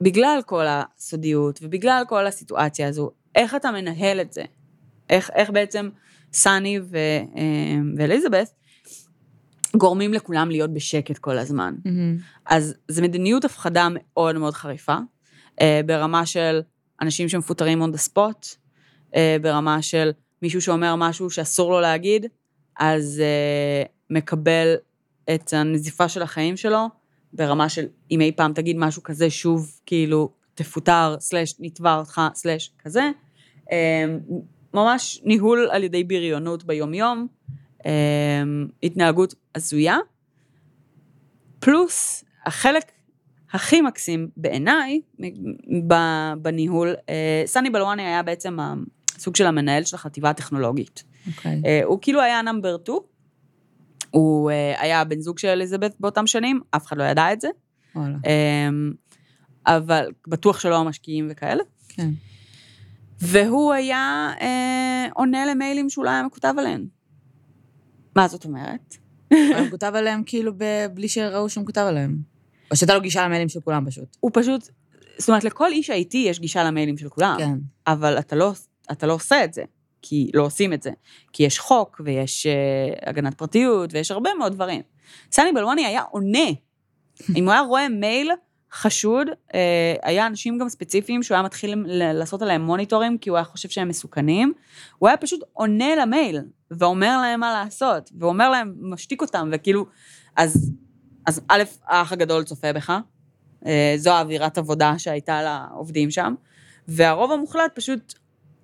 בגלל 0.00 0.40
כל 0.46 0.64
הסודיות 0.68 1.58
ובגלל 1.62 2.02
כל 2.08 2.26
הסיטואציה 2.26 2.88
הזו, 2.88 3.10
איך 3.34 3.54
אתה 3.54 3.70
מנהל 3.70 4.20
את 4.20 4.32
זה? 4.32 4.42
איך, 5.10 5.30
איך 5.34 5.50
בעצם 5.50 5.88
סאני 6.32 6.80
ו, 6.80 6.98
אמ, 7.36 7.94
ואליזבת 7.96 8.54
גורמים 9.76 10.14
לכולם 10.14 10.50
להיות 10.50 10.74
בשקט 10.74 11.18
כל 11.18 11.38
הזמן. 11.38 11.74
Mm-hmm. 11.84 12.22
אז 12.46 12.74
זו 12.88 13.02
מדיניות 13.02 13.44
הפחדה 13.44 13.88
מאוד 13.90 14.36
מאוד 14.36 14.54
חריפה, 14.54 14.96
אה, 15.60 15.80
ברמה 15.86 16.26
של 16.26 16.60
אנשים 17.02 17.28
שמפוטרים 17.28 17.82
on 17.82 17.86
the 17.86 18.08
spot, 18.08 18.56
אה, 19.16 19.36
ברמה 19.42 19.82
של 19.82 20.10
מישהו 20.42 20.60
שאומר 20.60 20.94
משהו 20.96 21.30
שאסור 21.30 21.70
לו 21.70 21.80
להגיד, 21.80 22.26
אז 22.78 23.20
אה, 23.20 23.82
מקבל 24.10 24.74
את 25.34 25.52
הנזיפה 25.52 26.08
של 26.08 26.22
החיים 26.22 26.56
שלו, 26.56 26.86
ברמה 27.32 27.68
של 27.68 27.86
אם 28.10 28.20
אי 28.20 28.32
פעם 28.36 28.52
תגיד 28.52 28.76
משהו 28.78 29.02
כזה, 29.02 29.30
שוב 29.30 29.80
כאילו 29.86 30.30
תפוטר, 30.54 31.16
סלאש 31.20 31.54
נתבע 31.58 31.96
אותך, 31.96 32.20
סלאש 32.34 32.72
כזה. 32.78 33.10
ממש 34.74 35.20
ניהול 35.24 35.68
על 35.70 35.84
ידי 35.84 36.04
בריונות 36.04 36.64
ביומיום, 36.64 37.26
התנהגות 38.82 39.34
הזויה, 39.54 39.96
פלוס 41.60 42.24
החלק 42.46 42.92
הכי 43.52 43.80
מקסים 43.80 44.28
בעיניי 44.36 45.00
בניהול, 46.42 46.94
אה, 47.08 47.42
סני 47.46 47.70
בלואני 47.70 48.02
היה 48.02 48.22
בעצם 48.22 48.56
הסוג 49.16 49.36
של 49.36 49.46
המנהל 49.46 49.84
של 49.84 49.96
החטיבה 49.96 50.30
הטכנולוגית. 50.30 51.04
Okay. 51.04 51.28
אוקיי. 51.36 51.62
אה, 51.66 51.80
הוא 51.84 51.98
כאילו 52.02 52.20
היה 52.20 52.42
נאמבר 52.42 52.76
2, 52.82 52.98
הוא 54.10 54.50
אה, 54.50 54.82
היה 54.82 55.04
בן 55.04 55.20
זוג 55.20 55.38
של 55.38 55.48
אליזבת 55.48 55.94
באותם 56.00 56.26
שנים, 56.26 56.60
אף 56.70 56.86
אחד 56.86 56.98
לא 56.98 57.04
ידע 57.04 57.32
את 57.32 57.40
זה. 57.40 57.48
וואלה. 57.94 58.16
אבל 59.66 60.06
בטוח 60.28 60.60
שלא 60.60 60.76
המשקיעים 60.76 61.28
וכאלה. 61.30 61.62
כן. 61.88 62.10
והוא 63.20 63.72
היה 63.72 64.32
אה, 64.40 65.08
עונה 65.14 65.46
למיילים 65.46 65.90
שאולי 65.90 66.10
היה 66.10 66.22
מקוטב 66.22 66.54
עליהם. 66.58 66.86
מה 68.16 68.28
זאת 68.28 68.44
אומרת? 68.44 68.96
הוא 69.32 69.66
מקוטב 69.66 69.92
עליהם 69.94 70.22
כאילו 70.26 70.52
בלי 70.94 71.08
שראו 71.08 71.48
שהוא 71.48 71.62
מקוטב 71.62 71.84
עליהם. 71.88 72.16
או 72.70 72.76
שהייתה 72.76 72.94
לו 72.94 73.00
גישה 73.00 73.24
למיילים 73.24 73.48
של 73.48 73.60
כולם 73.60 73.86
פשוט. 73.86 74.16
הוא 74.20 74.30
פשוט, 74.34 74.68
זאת 75.18 75.28
אומרת, 75.28 75.44
לכל 75.44 75.68
איש 75.72 75.90
IT 75.90 76.16
יש 76.16 76.40
גישה 76.40 76.64
למיילים 76.64 76.98
של 76.98 77.08
כולם. 77.08 77.36
כן. 77.38 77.58
אבל 77.86 78.18
אתה 78.18 78.36
לא, 78.36 78.52
אתה 78.92 79.06
לא 79.06 79.12
עושה 79.12 79.44
את 79.44 79.54
זה, 79.54 79.62
כי 80.02 80.30
לא 80.34 80.42
עושים 80.42 80.72
את 80.72 80.82
זה. 80.82 80.90
כי 81.32 81.42
יש 81.42 81.58
חוק, 81.58 82.00
ויש 82.04 82.46
uh, 82.46 83.08
הגנת 83.08 83.34
פרטיות, 83.34 83.94
ויש 83.94 84.10
הרבה 84.10 84.30
מאוד 84.38 84.52
דברים. 84.52 84.82
סני 85.32 85.52
בלווני 85.52 85.86
היה 85.86 86.02
עונה. 86.02 86.48
אם 87.36 87.44
הוא 87.44 87.52
היה 87.52 87.60
רואה 87.60 87.88
מייל 87.88 88.30
חשוד, 88.72 89.26
uh, 89.28 89.54
היה 90.02 90.26
אנשים 90.26 90.58
גם 90.58 90.68
ספציפיים 90.68 91.22
שהוא 91.22 91.34
היה 91.34 91.42
מתחיל 91.42 91.84
לעשות 91.86 92.42
עליהם 92.42 92.62
מוניטורים, 92.62 93.18
כי 93.18 93.30
הוא 93.30 93.36
היה 93.36 93.44
חושב 93.44 93.68
שהם 93.68 93.88
מסוכנים. 93.88 94.52
הוא 94.98 95.08
היה 95.08 95.16
פשוט 95.16 95.40
עונה 95.52 95.96
למייל, 95.96 96.40
ואומר 96.70 97.18
להם 97.20 97.40
מה 97.40 97.62
לעשות, 97.64 98.10
ואומר 98.18 98.50
להם, 98.50 98.74
משתיק 98.80 99.22
אותם, 99.22 99.50
וכאילו, 99.52 99.86
אז 100.36 100.72
אז 101.26 101.40
א', 101.48 101.62
האח 101.86 102.12
הגדול 102.12 102.44
צופה 102.44 102.72
בך, 102.72 102.92
אה, 103.66 103.94
זו 103.96 104.10
האווירת 104.10 104.58
עבודה 104.58 104.98
שהייתה 104.98 105.42
לעובדים 105.42 106.10
שם, 106.10 106.34
והרוב 106.88 107.32
המוחלט 107.32 107.70
פשוט, 107.74 108.14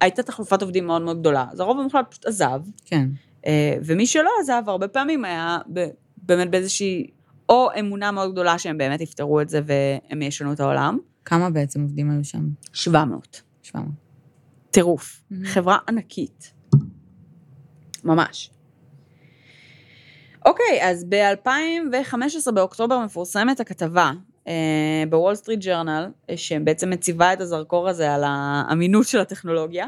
הייתה 0.01 0.23
תחלופת 0.23 0.63
עובדים 0.63 0.87
מאוד 0.87 1.03
מאוד 1.03 1.21
גדולה, 1.21 1.47
אז 1.53 1.61
הרוב 1.61 1.81
המוחלט 1.81 2.11
פשוט 2.11 2.27
עזב. 2.27 2.61
כן. 2.85 3.09
אה, 3.47 3.77
ומי 3.85 4.07
שלא 4.07 4.31
עזב, 4.41 4.63
הרבה 4.67 4.89
פעמים 4.89 5.25
היה 5.25 5.59
באמת 6.17 6.51
באיזושהי, 6.51 7.07
או 7.49 7.69
אמונה 7.81 8.11
מאוד 8.11 8.33
גדולה 8.33 8.59
שהם 8.59 8.79
באמת 8.79 9.01
יפתרו 9.01 9.41
את 9.41 9.49
זה 9.49 9.61
והם 9.67 10.23
ישנו 10.23 10.53
את 10.53 10.61
העולם. 10.61 10.99
כמה 11.25 11.51
בעצם 11.51 11.83
עובדים 11.83 12.11
היו 12.11 12.25
שם? 12.25 12.49
700. 12.73 13.43
700. 13.63 13.91
טירוף. 14.71 15.23
Mm-hmm. 15.33 15.35
חברה 15.45 15.79
ענקית. 15.89 16.53
ממש. 18.05 18.51
אוקיי, 20.47 20.79
אז 20.83 21.05
ב-2015, 21.09 22.53
באוקטובר, 22.53 23.05
מפורסמת 23.05 23.61
הכתבה 23.61 24.13
ב 25.11 25.15
Wall 25.15 25.35
Street 25.35 25.61
Journal, 25.65 26.11
שבעצם 26.37 26.91
מציבה 26.91 27.33
את 27.33 27.41
הזרקור 27.41 27.89
הזה 27.89 28.15
על 28.15 28.23
האמינות 28.27 29.07
של 29.07 29.21
הטכנולוגיה. 29.21 29.87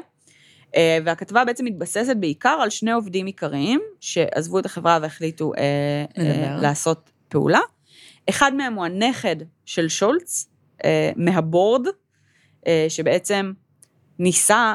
אה, 0.76 0.98
והכתבה 1.04 1.44
בעצם 1.44 1.64
מתבססת 1.64 2.16
בעיקר 2.16 2.59
על 2.62 2.70
שני 2.70 2.92
עובדים 2.92 3.26
עיקריים, 3.26 3.80
שעזבו 4.00 4.59
את 4.59 4.66
החברה 4.66 4.98
והחליטו 5.02 5.52
אה, 5.54 6.04
אה, 6.18 6.56
לעשות 6.62 7.11
פעולה. 7.28 7.61
אחד 8.28 8.54
מהם 8.54 8.74
הוא 8.74 8.84
הנכד 8.84 9.36
של 9.64 9.88
שולץ, 9.88 10.48
אה, 10.84 11.11
מה 11.16 11.34
board, 11.34 11.86
אה, 12.66 12.86
שבעצם 12.88 13.52
ניסה 14.18 14.74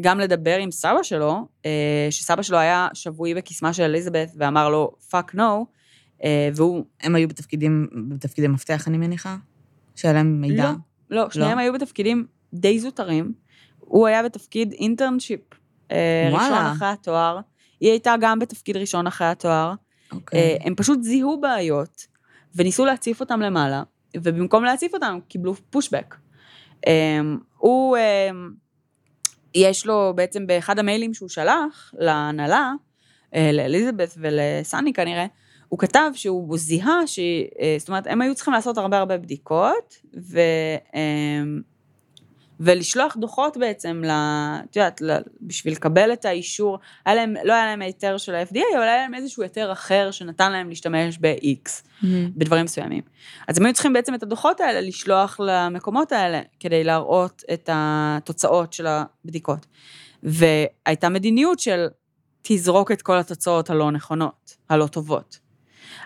גם 0.00 0.20
לדבר 0.20 0.56
עם 0.56 0.70
סבא 0.70 1.02
שלו, 1.02 1.46
אה, 1.66 2.06
שסבא 2.10 2.42
שלו 2.42 2.58
היה 2.58 2.88
שבוי 2.94 3.34
בקסמה 3.34 3.72
של 3.72 3.82
אליזבת 3.82 4.32
ואמר 4.36 4.68
לו, 4.68 4.92
fuck 5.10 5.34
no, 5.34 5.42
אה, 5.42 5.81
והוא... 6.54 6.84
הם 7.02 7.14
היו 7.14 7.28
בתפקידים, 7.28 7.88
בתפקידי 8.08 8.48
מפתח, 8.48 8.88
אני 8.88 8.98
מניחה? 8.98 9.36
שהיה 9.96 10.14
להם 10.14 10.40
מידע? 10.40 10.72
לא, 11.10 11.22
לא, 11.22 11.30
שניהם 11.30 11.58
לא? 11.58 11.62
היו 11.62 11.72
בתפקידים 11.72 12.26
די 12.54 12.78
זוטרים. 12.78 13.32
הוא 13.78 14.06
היה 14.06 14.22
בתפקיד 14.22 14.72
אינטרנשיפ. 14.72 15.40
אה, 15.90 16.28
וואלה. 16.32 16.44
ראשון 16.44 16.66
אחרי 16.76 16.88
התואר. 16.88 17.38
היא 17.80 17.90
הייתה 17.90 18.14
גם 18.20 18.38
בתפקיד 18.38 18.76
ראשון 18.76 19.06
אחרי 19.06 19.26
התואר. 19.26 19.74
אוקיי. 20.12 20.58
הם 20.60 20.74
פשוט 20.74 21.02
זיהו 21.02 21.40
בעיות, 21.40 22.06
וניסו 22.54 22.84
להציף 22.84 23.20
אותם 23.20 23.40
למעלה, 23.40 23.82
ובמקום 24.16 24.64
להציף 24.64 24.94
אותם, 24.94 25.18
קיבלו 25.28 25.54
פושבק. 25.70 26.14
הוא... 27.58 27.96
יש 29.54 29.86
לו 29.86 30.12
בעצם 30.16 30.46
באחד 30.46 30.78
המיילים 30.78 31.14
שהוא 31.14 31.28
שלח 31.28 31.94
להנהלה, 31.98 32.72
אה, 33.34 33.52
לאליזבת 33.52 34.14
ולסני 34.16 34.92
כנראה, 34.92 35.26
הוא 35.72 35.78
כתב 35.78 36.10
שהוא 36.14 36.58
זיהה, 36.58 37.06
ש... 37.06 37.18
אה, 37.60 37.76
זאת 37.78 37.88
אומרת, 37.88 38.06
הם 38.06 38.20
היו 38.20 38.34
צריכים 38.34 38.54
לעשות 38.54 38.78
הרבה 38.78 38.98
הרבה 38.98 39.18
בדיקות, 39.18 39.94
ו... 40.16 40.40
אמ, 40.94 41.62
ולשלוח 42.60 43.16
דוחות 43.16 43.56
בעצם, 43.56 44.02
את 44.70 44.76
יודעת, 44.76 45.02
בשביל 45.40 45.74
לקבל 45.74 46.12
את 46.12 46.24
האישור, 46.24 46.78
היה 47.06 47.14
להם, 47.14 47.34
לא 47.44 47.52
היה 47.52 47.66
להם 47.66 47.82
היתר 47.82 48.18
של 48.18 48.34
ה-FDA, 48.34 48.76
אבל 48.76 48.82
היה 48.82 48.96
להם 48.96 49.14
איזשהו 49.14 49.42
היתר 49.42 49.72
אחר 49.72 50.10
שנתן 50.10 50.52
להם 50.52 50.68
להשתמש 50.68 51.18
ב-X, 51.20 51.68
mm-hmm. 51.68 52.06
בדברים 52.36 52.64
מסוימים. 52.64 53.02
אז 53.48 53.58
הם 53.58 53.66
היו 53.66 53.74
צריכים 53.74 53.92
בעצם 53.92 54.14
את 54.14 54.22
הדוחות 54.22 54.60
האלה 54.60 54.80
לשלוח 54.80 55.40
למקומות 55.40 56.12
האלה, 56.12 56.40
כדי 56.60 56.84
להראות 56.84 57.42
את 57.52 57.70
התוצאות 57.72 58.72
של 58.72 58.86
הבדיקות. 58.86 59.66
והייתה 60.22 61.08
מדיניות 61.08 61.58
של 61.58 61.86
תזרוק 62.42 62.92
את 62.92 63.02
כל 63.02 63.18
התוצאות 63.18 63.70
הלא 63.70 63.90
נכונות, 63.90 64.56
הלא 64.68 64.86
טובות. 64.86 65.41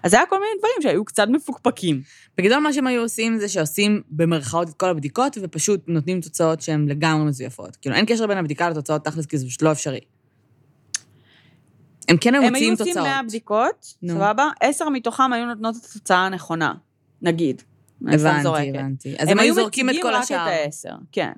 אז 0.03 0.15
היה 0.15 0.27
כל 0.27 0.37
מיני 0.37 0.51
דברים 0.59 0.75
שהיו 0.83 1.05
קצת 1.05 1.29
מפוקפקים. 1.29 2.03
בגדול 2.39 2.59
מה 2.59 2.73
שהם 2.73 2.87
היו 2.87 3.03
עושים 3.03 3.39
זה 3.39 3.49
שעושים 3.49 4.03
במרכאות 4.11 4.69
את 4.69 4.75
כל 4.75 4.89
הבדיקות, 4.89 5.39
ופשוט 5.43 5.81
נותנים 5.87 6.21
תוצאות 6.21 6.61
שהן 6.61 6.89
לגמרי 6.89 7.25
מזויפות. 7.25 7.77
כאילו, 7.77 7.97
אין 7.97 8.07
קשר 8.07 8.27
בין 8.27 8.39
הבדיקה 8.39 8.71
לתוצאות 8.71 9.05
תכלס, 9.05 9.27
כי 9.27 9.39
זה 9.39 9.47
פשוט 9.47 9.63
לא 9.63 9.73
אפשרי. 9.73 10.01
הם 12.09 12.17
כן 12.17 12.35
היו 12.35 12.43
מוציאים 12.43 12.77
תוצאות. 12.77 12.97
הם 12.97 13.03
היו 13.03 13.09
עושים 13.09 13.13
100 13.13 13.23
בדיקות. 13.23 13.97
סבבה? 14.09 14.49
10 14.61 14.89
מתוכם 14.89 15.33
היו 15.33 15.47
נותנות 15.47 15.77
את 15.77 15.85
התוצאה 15.85 16.27
הנכונה, 16.27 16.75
נגיד. 17.23 17.63
הבנתי, 18.03 18.49
הבנתי. 18.49 19.15
אז 19.19 19.29
הם, 19.29 19.39
היו 19.39 19.55
זורקים 19.55 19.91
את 19.91 19.95
כל 20.03 20.15
השאר. 20.15 20.37
הם 20.37 20.49
היו 20.49 20.67
מציגים 20.67 20.73
רק 20.73 20.85
את 20.85 20.93
ה-10, 20.93 21.05
כן. 21.13 21.33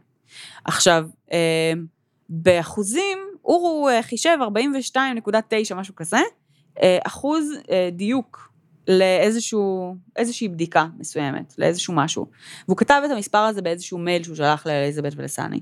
עכשיו, 0.65 1.09
אה, 1.33 1.73
באחוזים, 2.29 3.19
אורו 3.45 3.89
אה, 3.89 4.03
חישב 4.03 4.39
42.9, 4.43 5.75
משהו 5.75 5.95
כזה, 5.95 6.19
אחוז 7.07 7.53
דיוק 7.93 8.53
לאיזשהו, 8.89 9.97
איזושהי 10.17 10.49
בדיקה 10.49 10.87
מסוימת, 10.99 11.55
לאיזשהו 11.59 11.95
משהו. 11.95 12.27
והוא 12.69 12.77
כתב 12.77 13.03
את 13.07 13.11
המספר 13.11 13.39
הזה 13.39 13.63
באיזשהו 13.63 13.99
מייל 13.99 14.23
שהוא 14.23 14.37
שלח 14.37 14.67
לאליזבת 14.67 15.13
ולסני. 15.17 15.61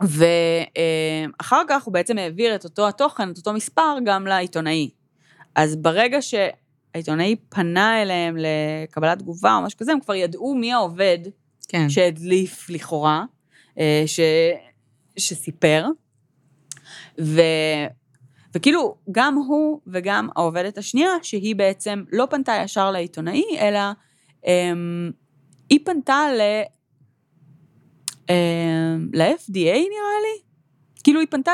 ואחר 0.00 1.62
כך 1.68 1.84
הוא 1.84 1.94
בעצם 1.94 2.18
העביר 2.18 2.54
את 2.54 2.64
אותו 2.64 2.88
התוכן, 2.88 3.30
את 3.30 3.38
אותו 3.38 3.52
מספר, 3.52 3.96
גם 4.04 4.26
לעיתונאי. 4.26 4.90
אז 5.54 5.76
ברגע 5.76 6.18
שהעיתונאי 6.20 7.36
פנה 7.48 8.02
אליהם 8.02 8.36
לקבלת 8.38 9.18
תגובה 9.18 9.56
או 9.56 9.62
משהו 9.62 9.78
כזה, 9.78 9.92
הם 9.92 10.00
כבר 10.00 10.14
ידעו 10.14 10.54
מי 10.54 10.72
העובד 10.72 11.18
כן. 11.68 11.88
שהדליף 11.88 12.70
לכאורה, 12.70 13.24
אה, 13.78 14.02
ש... 14.06 14.20
שסיפר. 15.16 15.86
ו... 17.20 17.40
וכאילו, 18.54 18.96
גם 19.10 19.34
הוא 19.34 19.80
וגם 19.86 20.28
העובדת 20.36 20.78
השנייה, 20.78 21.10
שהיא 21.22 21.56
בעצם 21.56 22.04
לא 22.12 22.26
פנתה 22.30 22.52
ישר 22.64 22.90
לעיתונאי, 22.90 23.44
אלא 23.58 23.80
אמ, 24.46 25.10
היא 25.70 25.78
פנתה 25.84 26.26
ל... 26.32 26.40
אמ, 28.30 29.08
ל-FDA 29.12 29.74
נראה 29.74 30.20
לי? 30.22 30.42
כאילו 31.04 31.20
היא 31.20 31.28
פנתה 31.30 31.52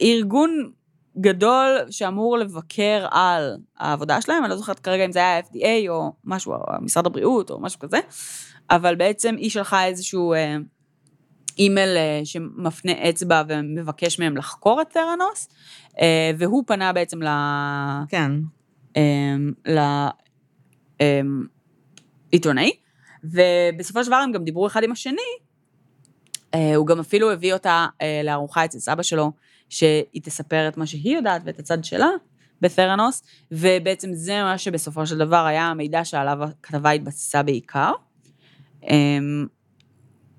לארגון 0.00 0.70
גדול 1.18 1.78
שאמור 1.90 2.38
לבקר 2.38 3.06
על 3.10 3.56
העבודה 3.78 4.20
שלהם, 4.20 4.44
אני 4.44 4.50
לא 4.50 4.56
זוכרת 4.56 4.78
כרגע 4.78 5.04
אם 5.04 5.12
זה 5.12 5.18
היה 5.18 5.38
ה-FDA 5.38 5.88
או 5.88 6.12
משהו, 6.24 6.52
או 6.52 6.58
משרד 6.80 7.06
הבריאות 7.06 7.50
או 7.50 7.60
משהו 7.60 7.80
כזה, 7.80 7.98
אבל 8.70 8.94
בעצם 8.94 9.34
היא 9.38 9.50
שלחה 9.50 9.86
איזשהו 9.86 10.34
אה, 10.34 10.56
אימייל 11.58 11.96
אה, 11.96 12.20
שמפנה 12.24 12.92
אצבע 13.08 13.42
ומבקש 13.48 14.18
מהם 14.18 14.36
לחקור 14.36 14.82
את 14.82 14.90
תרנוס, 14.90 15.48
אה, 16.00 16.30
והוא 16.38 16.64
פנה 16.66 16.92
בעצם 16.92 17.22
ל... 17.22 17.28
כן. 18.08 18.32
אמ, 18.96 19.52
לעיתונאי, 22.32 22.70
אמ, 22.70 22.76
ובסופו 23.24 24.04
של 24.04 24.10
דבר 24.10 24.16
הם 24.16 24.32
גם 24.32 24.44
דיברו 24.44 24.66
אחד 24.66 24.82
עם 24.82 24.92
השני, 24.92 25.20
אה, 26.54 26.74
הוא 26.76 26.86
גם 26.86 27.00
אפילו 27.00 27.30
הביא 27.30 27.52
אותה 27.52 27.86
לארוחה 28.24 28.64
אצל 28.64 28.78
סבא 28.78 29.02
שלו, 29.02 29.32
שהיא 29.68 30.22
תספר 30.22 30.68
את 30.68 30.76
מה 30.76 30.86
שהיא 30.86 31.16
יודעת 31.16 31.42
ואת 31.44 31.58
הצד 31.58 31.84
שלה 31.84 32.08
בתרנוס, 32.60 33.22
ובעצם 33.52 34.08
זה 34.12 34.42
מה 34.42 34.58
שבסופו 34.58 35.06
של 35.06 35.18
דבר 35.18 35.44
היה 35.46 35.64
המידע 35.64 36.04
שעליו 36.04 36.38
הכתבה 36.44 36.90
התבססה 36.90 37.42
בעיקר. 37.42 37.92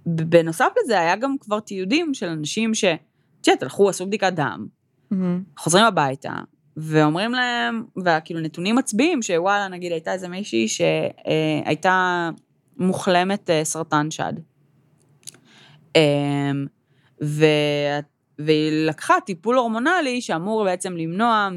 בנוסף 0.05 0.69
לזה 0.83 0.99
היה 0.99 1.15
גם 1.15 1.35
כבר 1.39 1.59
תיעודים 1.59 2.13
של 2.13 2.27
אנשים 2.27 2.73
ש... 2.73 2.83
את 3.41 3.47
יודעת, 3.47 3.63
הלכו, 3.63 3.89
עשו 3.89 4.05
בדיקת 4.05 4.33
דם, 4.33 4.67
mm-hmm. 5.13 5.15
חוזרים 5.57 5.85
הביתה, 5.85 6.33
ואומרים 6.77 7.31
להם, 7.31 7.83
וכאילו 8.05 8.39
נתונים 8.39 8.75
מצביעים, 8.75 9.21
שוואלה, 9.21 9.67
נגיד 9.67 9.91
הייתה 9.91 10.13
איזה 10.13 10.27
מישהי 10.27 10.67
שהייתה 10.67 12.29
מוחלמת 12.77 13.49
אה, 13.49 13.63
סרטן 13.63 14.11
שד. 14.11 14.33
אמ, 15.95 16.65
ו... 17.23 17.45
והיא 18.39 18.87
לקחה 18.87 19.13
טיפול 19.25 19.57
הורמונלי 19.57 20.21
שאמור 20.21 20.63
בעצם 20.63 20.97
למנוע 20.97 21.49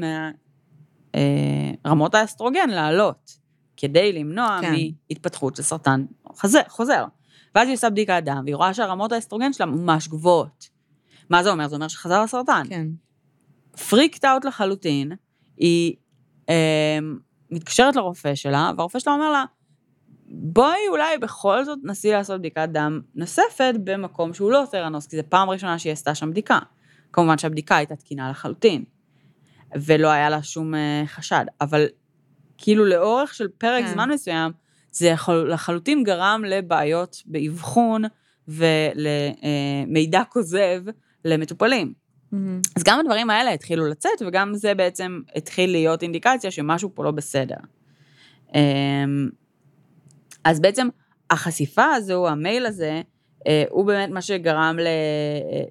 מרמות 1.85 2.15
אה, 2.15 2.19
האסטרוגן 2.19 2.69
לעלות, 2.69 3.37
כדי 3.77 4.13
למנוע 4.13 4.59
כן. 4.61 4.73
מהתפתחות 5.09 5.55
של 5.55 5.63
סרטן 5.63 6.05
חוזר. 6.67 7.05
ואז 7.55 7.67
היא 7.67 7.75
עושה 7.75 7.89
בדיקת 7.89 8.21
דם, 8.25 8.41
והיא 8.45 8.55
רואה 8.55 8.73
שהרמות 8.73 9.11
האסטרוגן 9.11 9.53
שלה 9.53 9.65
ממש 9.65 10.07
גבוהות. 10.07 10.69
מה 11.29 11.43
זה 11.43 11.51
אומר? 11.51 11.67
זה 11.67 11.75
אומר 11.75 11.87
שחזר 11.87 12.19
הסרטן. 12.19 12.63
כן. 12.69 12.87
פריקט 13.89 14.25
אאוט 14.25 14.45
לחלוטין, 14.45 15.11
היא 15.57 15.95
אה, 16.49 16.99
מתקשרת 17.51 17.95
לרופא 17.95 18.35
שלה, 18.35 18.71
והרופא 18.77 18.99
שלה 18.99 19.13
אומר 19.13 19.31
לה, 19.31 19.45
בואי 20.27 20.79
אולי 20.89 21.17
בכל 21.17 21.65
זאת 21.65 21.79
נסי 21.83 22.11
לעשות 22.11 22.39
בדיקת 22.39 22.69
דם 22.71 23.01
נוספת 23.15 23.73
במקום 23.83 24.33
שהוא 24.33 24.51
לא 24.51 24.63
תרנוס, 24.71 25.07
כי 25.07 25.17
זו 25.17 25.23
פעם 25.29 25.49
ראשונה 25.49 25.79
שהיא 25.79 25.93
עשתה 25.93 26.15
שם 26.15 26.31
בדיקה. 26.31 26.59
כמובן 27.13 27.37
שהבדיקה 27.37 27.75
הייתה 27.75 27.95
תקינה 27.95 28.29
לחלוטין, 28.29 28.83
ולא 29.75 30.07
היה 30.07 30.29
לה 30.29 30.43
שום 30.43 30.75
אה, 30.75 31.03
חשד, 31.05 31.45
אבל 31.61 31.85
כאילו 32.57 32.85
לאורך 32.85 33.33
של 33.33 33.47
פרק 33.47 33.83
כן. 33.83 33.93
זמן 33.93 34.09
מסוים, 34.09 34.51
זה 34.95 35.07
יכול, 35.07 35.51
לחלוטין 35.53 36.03
גרם 36.03 36.43
לבעיות 36.47 37.21
באבחון 37.25 38.03
ולמידע 38.47 40.21
כוזב 40.29 40.81
למטופלים. 41.25 41.93
Mm-hmm. 41.93 42.37
אז 42.75 42.83
גם 42.83 42.99
הדברים 42.99 43.29
האלה 43.29 43.53
התחילו 43.53 43.87
לצאת, 43.87 44.21
וגם 44.27 44.55
זה 44.55 44.73
בעצם 44.73 45.21
התחיל 45.35 45.71
להיות 45.71 46.03
אינדיקציה 46.03 46.51
שמשהו 46.51 46.89
פה 46.93 47.03
לא 47.03 47.11
בסדר. 47.11 47.55
אמ, 48.55 49.29
אז 50.43 50.59
בעצם 50.59 50.87
החשיפה 51.29 51.85
הזו, 51.85 52.27
המייל 52.27 52.65
הזה, 52.65 53.01
אה, 53.47 53.63
הוא 53.69 53.85
באמת 53.85 54.09
מה 54.09 54.21
שגרם 54.21 54.77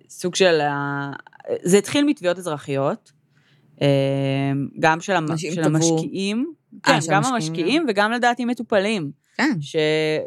לסוג 0.09 0.35
של, 0.35 0.61
זה 1.63 1.79
התחיל 1.79 2.05
מתביעות 2.05 2.39
אזרחיות, 2.39 3.13
אמ, 3.81 3.87
גם 4.81 5.01
של, 5.01 5.13
המ... 5.13 5.27
של 5.37 5.63
המשקיעים, 5.63 6.53
כן, 6.83 6.99
아, 6.99 7.11
גם 7.11 7.25
המשקיעים 7.25 7.87
וגם 7.89 8.13
לדעתי 8.13 8.45
מטופלים. 8.45 9.11
כן. 9.37 9.57
ש, 9.61 9.77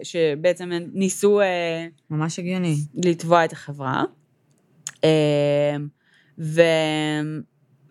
שבעצם 0.04 0.72
ניסו... 0.94 1.42
אה, 1.42 1.88
ממש 2.10 2.40
הגיוני. 2.40 2.76
לתבוע 3.04 3.46
את 3.46 3.52
החברה. 3.52 4.04
אמ, 5.04 5.88
ו... 6.40 6.62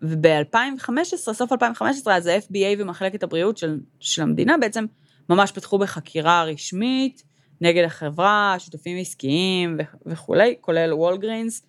וב-2015, 0.01 1.17
סוף 1.33 1.51
2015, 1.51 2.15
אז 2.15 2.27
ה-FBA 2.27 2.75
ומחלקת 2.77 3.23
הבריאות 3.23 3.57
של, 3.57 3.79
של 3.99 4.21
המדינה 4.21 4.57
בעצם 4.57 4.85
ממש 5.29 5.51
פתחו 5.51 5.77
בחקירה 5.77 6.43
רשמית 6.43 7.23
נגד 7.61 7.83
החברה, 7.83 8.55
שותפים 8.59 8.97
עסקיים 8.97 9.77
וכולי, 10.05 10.55
כולל 10.61 10.93
וולגרינס, 10.93 11.65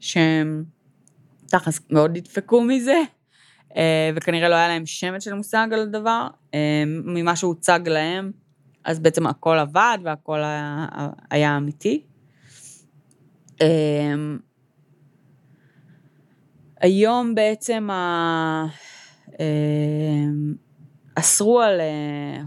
שהם 0.00 0.64
תכלס 1.46 1.80
מאוד 1.90 2.16
נדפקו 2.16 2.62
מזה, 2.62 2.92
אה, 2.92 3.02
וכנראה 4.16 4.48
לא 4.48 4.54
היה 4.54 4.68
להם 4.68 4.86
שמץ 4.86 5.24
של 5.24 5.34
מושג 5.34 5.68
על 5.72 5.80
הדבר, 5.80 6.26
אה, 6.54 6.82
ממה 6.86 7.36
שהוצג 7.36 7.80
להם, 7.86 8.32
אז 8.84 8.98
בעצם 8.98 9.26
הכל 9.26 9.58
עבד 9.58 9.98
והכל 10.04 10.38
היה, 10.38 10.86
היה 11.30 11.56
אמיתי. 11.56 12.02
אה, 13.62 14.14
היום 16.80 17.34
בעצם 17.34 17.90
ה... 17.90 18.66
אסרו 21.18 21.60
על 21.60 21.80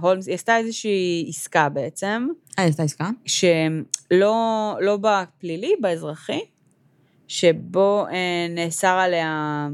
הולמס, 0.02 0.28
היא 0.28 0.36
עשתה 0.36 0.58
איזושהי 0.58 1.26
עסקה 1.30 1.70
בעצם. 1.70 2.28
אה, 2.60 2.64
היא 2.64 2.70
עשתה 2.70 2.84
עסקה? 2.84 3.10
שלא 3.26 4.76
לא 4.82 4.98
בפלילי, 5.02 5.74
באזרחי, 5.82 6.40
שבו 7.28 8.06
אה, 8.12 8.48
נאסר 8.50 8.88
עליה 8.88 9.68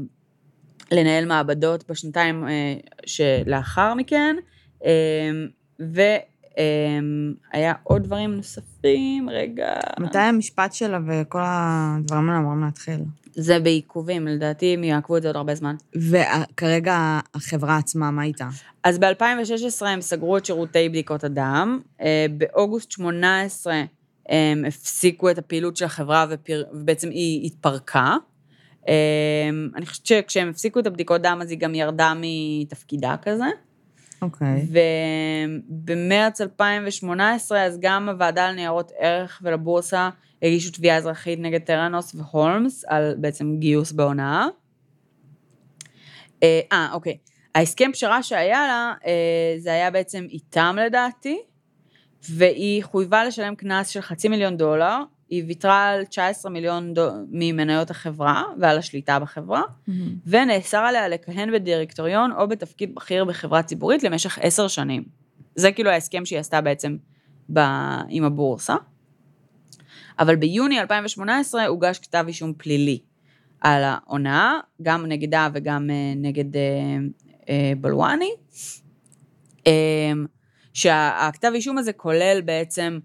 לנהל 0.90 1.24
מעבדות 1.24 1.90
בשנתיים 1.90 2.48
אה, 2.48 2.74
שלאחר 3.06 3.94
מכן, 3.94 4.36
אה, 4.84 5.30
והיה 5.78 7.72
עוד 7.82 8.02
דברים 8.02 8.34
נוספים, 8.34 9.30
רגע. 9.30 9.74
מתי 9.98 10.18
המשפט 10.18 10.72
שלה 10.72 10.98
וכל 11.06 11.40
הדברים 11.42 12.28
האלה 12.28 12.40
אמורים 12.40 12.64
להתחיל? 12.64 13.00
זה 13.32 13.58
בעיכובים, 13.58 14.26
לדעתי 14.26 14.74
הם 14.74 14.84
יעכבו 14.84 15.16
את 15.16 15.22
זה 15.22 15.28
עוד 15.28 15.36
הרבה 15.36 15.54
זמן. 15.54 15.74
וכרגע 15.96 17.20
החברה 17.34 17.76
עצמה, 17.76 18.10
מה 18.10 18.22
איתה? 18.22 18.48
אז 18.84 18.98
ב-2016 18.98 19.86
הם 19.86 20.00
סגרו 20.00 20.36
את 20.36 20.44
שירותי 20.44 20.88
בדיקות 20.88 21.24
הדם, 21.24 21.80
אה, 22.00 22.26
באוגוסט 22.36 22.90
18 22.90 23.82
הם 24.28 24.64
הפסיקו 24.64 25.30
את 25.30 25.38
הפעילות 25.38 25.76
של 25.76 25.84
החברה. 25.84 26.26
ובעצם 26.72 27.10
היא 27.10 27.46
התפרקה. 27.46 28.16
אה, 28.88 28.94
אני 29.76 29.86
חושבת 29.86 30.06
שכשהם 30.06 30.48
הפסיקו 30.48 30.80
את 30.80 30.86
הבדיקות 30.86 31.22
דם 31.22 31.38
אז 31.42 31.50
היא 31.50 31.58
גם 31.58 31.74
ירדה 31.74 32.12
מתפקידה 32.16 33.14
כזה. 33.22 33.46
אוקיי. 34.22 34.66
ובמרץ 35.78 36.40
2018 36.40 37.62
אז 37.64 37.78
גם 37.80 38.08
הוועדה 38.08 38.50
לניירות 38.50 38.92
ערך 38.98 39.40
ולבורסה 39.44 40.10
הגישו 40.42 40.72
תביעה 40.72 40.96
אזרחית 40.96 41.38
נגד 41.38 41.60
טרנוס 41.60 42.14
והולמס 42.14 42.84
על 42.84 43.14
בעצם 43.18 43.56
גיוס 43.58 43.92
בהונאה. 43.92 44.46
אה, 46.42 46.60
אה, 46.72 46.88
אוקיי. 46.92 47.16
ההסכם 47.54 47.90
פשרה 47.92 48.22
שהיה 48.22 48.66
לה, 48.66 48.94
אה, 49.06 49.54
זה 49.58 49.72
היה 49.72 49.90
בעצם 49.90 50.26
איתם 50.30 50.76
לדעתי, 50.86 51.38
והיא 52.30 52.84
חויבה 52.84 53.24
לשלם 53.24 53.54
קנס 53.54 53.88
של 53.88 54.00
חצי 54.00 54.28
מיליון 54.28 54.56
דולר, 54.56 54.98
היא 55.28 55.44
ויתרה 55.46 55.88
על 55.88 56.04
19 56.04 56.52
מיליון 56.52 56.94
דו... 56.94 57.10
ממניות 57.30 57.90
החברה 57.90 58.42
ועל 58.60 58.78
השליטה 58.78 59.18
בחברה, 59.18 59.62
ונאסר 60.26 60.78
עליה 60.78 61.08
לכהן 61.08 61.52
בדירקטוריון 61.52 62.32
או 62.32 62.48
בתפקיד 62.48 62.94
בכיר 62.94 63.24
בחברה 63.24 63.62
ציבורית 63.62 64.02
למשך 64.02 64.38
עשר 64.42 64.68
שנים. 64.68 65.04
זה 65.54 65.72
כאילו 65.72 65.90
ההסכם 65.90 66.24
שהיא 66.24 66.38
עשתה 66.38 66.60
בעצם 66.60 66.96
ב... 67.52 67.58
עם 68.08 68.24
הבורסה. 68.24 68.76
אבל 70.18 70.36
ביוני 70.36 70.80
2018 70.80 71.66
הוגש 71.66 71.98
כתב 71.98 72.24
אישום 72.28 72.52
פלילי 72.56 72.98
על 73.60 73.82
ההונאה, 73.84 74.52
גם 74.82 75.06
נגדה 75.06 75.48
וגם 75.54 75.90
אה, 75.90 76.12
נגד 76.16 76.56
אה, 76.56 76.62
אה, 77.48 77.72
בלואני. 77.80 78.30
שהכתב 80.74 81.50
אישום 81.54 81.78
הזה 81.78 81.92
כולל 81.92 82.40
בעצם 82.44 82.98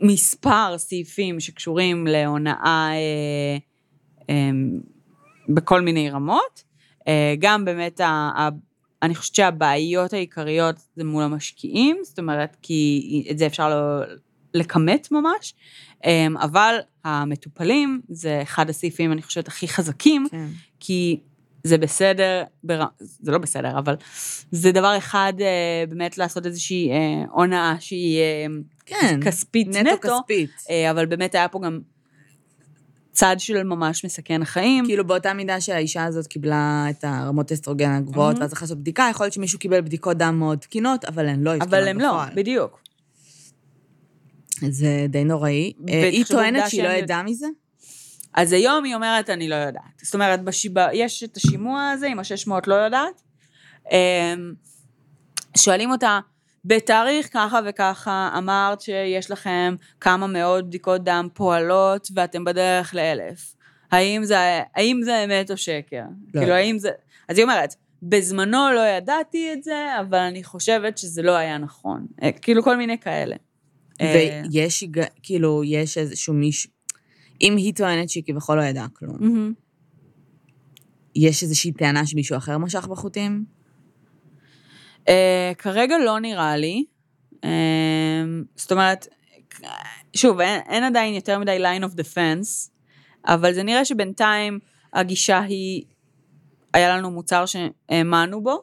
מספר 0.00 0.74
סעיפים 0.78 1.40
שקשורים 1.40 2.06
להונאה 2.06 2.90
בכל 5.48 5.80
מיני 5.80 6.10
רמות. 6.10 6.64
גם 7.38 7.64
באמת, 7.64 8.00
אני 9.02 9.14
חושבת 9.14 9.34
שהבעיות 9.34 10.12
העיקריות 10.12 10.76
זה 10.96 11.04
מול 11.04 11.22
המשקיעים, 11.22 11.96
זאת 12.02 12.18
אומרת, 12.18 12.56
כי 12.62 13.26
את 13.30 13.38
זה 13.38 13.46
אפשר 13.46 14.00
לכמת 14.54 15.08
ממש, 15.12 15.54
אבל 16.36 16.78
המטופלים 17.04 18.00
זה 18.08 18.42
אחד 18.42 18.70
הסעיפים, 18.70 19.12
אני 19.12 19.22
חושבת, 19.22 19.48
הכי 19.48 19.68
חזקים, 19.68 20.26
כן. 20.30 20.46
כי 20.80 21.20
זה 21.64 21.78
בסדר, 21.78 22.42
בר... 22.64 22.84
זה 22.98 23.32
לא 23.32 23.38
בסדר, 23.38 23.78
אבל 23.78 23.94
זה 24.50 24.72
דבר 24.72 24.98
אחד 24.98 25.32
אה, 25.40 25.84
באמת 25.88 26.18
לעשות 26.18 26.46
איזושהי 26.46 26.90
אה, 26.90 27.24
הונאה 27.30 27.74
שהיא 27.80 28.18
אה, 28.20 28.46
כן, 28.88 29.20
כספית 29.24 29.68
נטו. 29.68 29.80
נטו 29.80 30.08
כספית. 30.08 30.50
אבל 30.90 31.06
באמת 31.06 31.34
היה 31.34 31.48
פה 31.48 31.60
גם 31.64 31.80
צד 33.12 33.36
של 33.38 33.62
ממש 33.62 34.04
מסכן 34.04 34.44
חיים. 34.44 34.84
כאילו 34.84 35.06
באותה 35.06 35.34
מידה 35.34 35.60
שהאישה 35.60 36.04
הזאת 36.04 36.26
קיבלה 36.26 36.86
את 36.90 37.04
הרמות 37.04 37.52
אסטרוגן 37.52 37.90
הגבוהות, 37.90 38.36
mm-hmm. 38.36 38.40
ואז 38.40 38.52
אחרי 38.52 38.64
לעשות 38.66 38.78
בדיקה, 38.78 39.08
יכול 39.10 39.24
להיות 39.24 39.34
שמישהו 39.34 39.58
קיבל 39.58 39.80
בדיקות 39.80 40.16
דם 40.16 40.38
מאוד 40.38 40.58
תקינות, 40.58 41.04
אבל 41.04 41.28
הן 41.28 41.40
לא 41.40 41.50
התקינות 41.50 41.68
בפועל. 41.68 41.82
אבל 41.82 41.88
הן 41.88 42.00
לא, 42.00 42.24
בדיוק. 42.34 42.80
זה 44.68 45.06
די 45.08 45.24
נוראי. 45.24 45.72
אה, 45.88 46.08
היא 46.08 46.24
טוענת 46.24 46.70
שהיא 46.70 46.82
לא 46.82 46.88
ידעה 46.88 47.22
מזה? 47.22 47.46
אז 48.34 48.52
היום 48.52 48.84
היא 48.84 48.94
אומרת, 48.94 49.30
אני 49.30 49.48
לא 49.48 49.54
יודעת. 49.54 49.82
זאת 50.02 50.14
אומרת, 50.14 50.44
בשיבה, 50.44 50.88
יש 50.92 51.24
את 51.24 51.36
השימוע 51.36 51.90
הזה 51.90 52.06
עם 52.06 52.18
ה-600 52.18 52.52
לא 52.66 52.74
יודעת. 52.74 53.22
אמ, 53.92 54.52
שואלים 55.56 55.90
אותה, 55.90 56.20
בתאריך 56.68 57.28
ככה 57.32 57.60
וככה 57.66 58.30
אמרת 58.38 58.80
שיש 58.80 59.30
לכם 59.30 59.74
כמה 60.00 60.26
מאות 60.26 60.66
בדיקות 60.66 61.04
דם 61.04 61.28
פועלות 61.34 62.08
ואתם 62.14 62.44
בדרך 62.44 62.94
לאלף. 62.94 63.54
האם 63.90 64.24
זה, 64.24 64.36
האם 64.74 65.00
זה 65.04 65.24
אמת 65.24 65.50
או 65.50 65.56
שקר? 65.56 66.02
לא. 66.34 66.40
כאילו, 66.40 66.52
האם 66.54 66.78
זה... 66.78 66.90
אז 67.28 67.38
היא 67.38 67.44
אומרת, 67.44 67.74
בזמנו 68.02 68.72
לא 68.74 68.80
ידעתי 68.80 69.52
את 69.52 69.64
זה, 69.64 70.00
אבל 70.00 70.18
אני 70.18 70.44
חושבת 70.44 70.98
שזה 70.98 71.22
לא 71.22 71.32
היה 71.36 71.58
נכון. 71.58 72.06
אה, 72.22 72.32
כאילו, 72.32 72.62
כל 72.62 72.76
מיני 72.76 72.98
כאלה. 72.98 73.36
אה, 74.00 74.42
ויש, 74.52 74.84
כאילו, 75.22 75.64
יש 75.64 75.98
איזשהו 75.98 76.34
מישהו, 76.34 76.70
אם 77.40 77.56
היא 77.56 77.74
טוענת 77.74 78.08
שהיא 78.08 78.22
כביכול 78.26 78.58
לא 78.58 78.62
ידעה 78.62 78.88
כלום, 78.88 79.18
יש 81.16 81.42
איזושהי 81.42 81.72
טענה 81.72 82.06
שמישהו 82.06 82.36
אחר 82.36 82.58
משך 82.58 82.86
בחוטים? 82.86 83.57
Uh, 85.08 85.54
כרגע 85.58 85.98
לא 85.98 86.18
נראה 86.18 86.56
לי. 86.56 86.84
Uh, 87.34 87.38
זאת 88.56 88.72
אומרת, 88.72 89.08
שוב, 90.16 90.40
אין, 90.40 90.60
אין 90.68 90.84
עדיין 90.84 91.14
יותר 91.14 91.38
מדי 91.38 91.64
line 91.64 91.82
of 91.84 91.94
defense, 91.94 92.70
אבל 93.26 93.54
זה 93.54 93.62
נראה 93.62 93.84
שבינתיים 93.84 94.58
הגישה 94.92 95.40
היא, 95.40 95.84
היה 96.74 96.96
לנו 96.96 97.10
מוצר 97.10 97.44
שהאמנו 97.46 98.42
בו, 98.42 98.62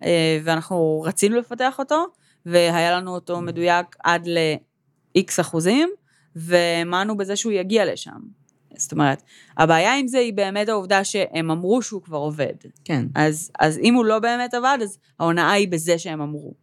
uh, 0.00 0.04
ואנחנו 0.44 1.02
רצינו 1.06 1.36
לפתח 1.36 1.78
אותו, 1.78 2.06
והיה 2.46 2.96
לנו 2.96 3.14
אותו 3.14 3.40
מדויק 3.40 3.96
עד 4.04 4.26
ל-X 4.26 5.40
אחוזים, 5.40 5.90
והאמנו 6.36 7.16
בזה 7.16 7.36
שהוא 7.36 7.52
יגיע 7.52 7.92
לשם. 7.92 8.41
זאת 8.76 8.92
אומרת, 8.92 9.22
הבעיה 9.56 9.96
עם 9.96 10.08
זה 10.08 10.18
היא 10.18 10.32
באמת 10.34 10.68
העובדה 10.68 11.04
שהם 11.04 11.50
אמרו 11.50 11.82
שהוא 11.82 12.02
כבר 12.02 12.18
עובד. 12.18 12.54
כן. 12.84 13.06
אז, 13.14 13.50
אז 13.58 13.78
אם 13.78 13.94
הוא 13.94 14.04
לא 14.04 14.18
באמת 14.18 14.54
עבד, 14.54 14.78
אז 14.82 14.98
ההונאה 15.20 15.52
היא 15.52 15.68
בזה 15.68 15.98
שהם 15.98 16.20
אמרו. 16.20 16.54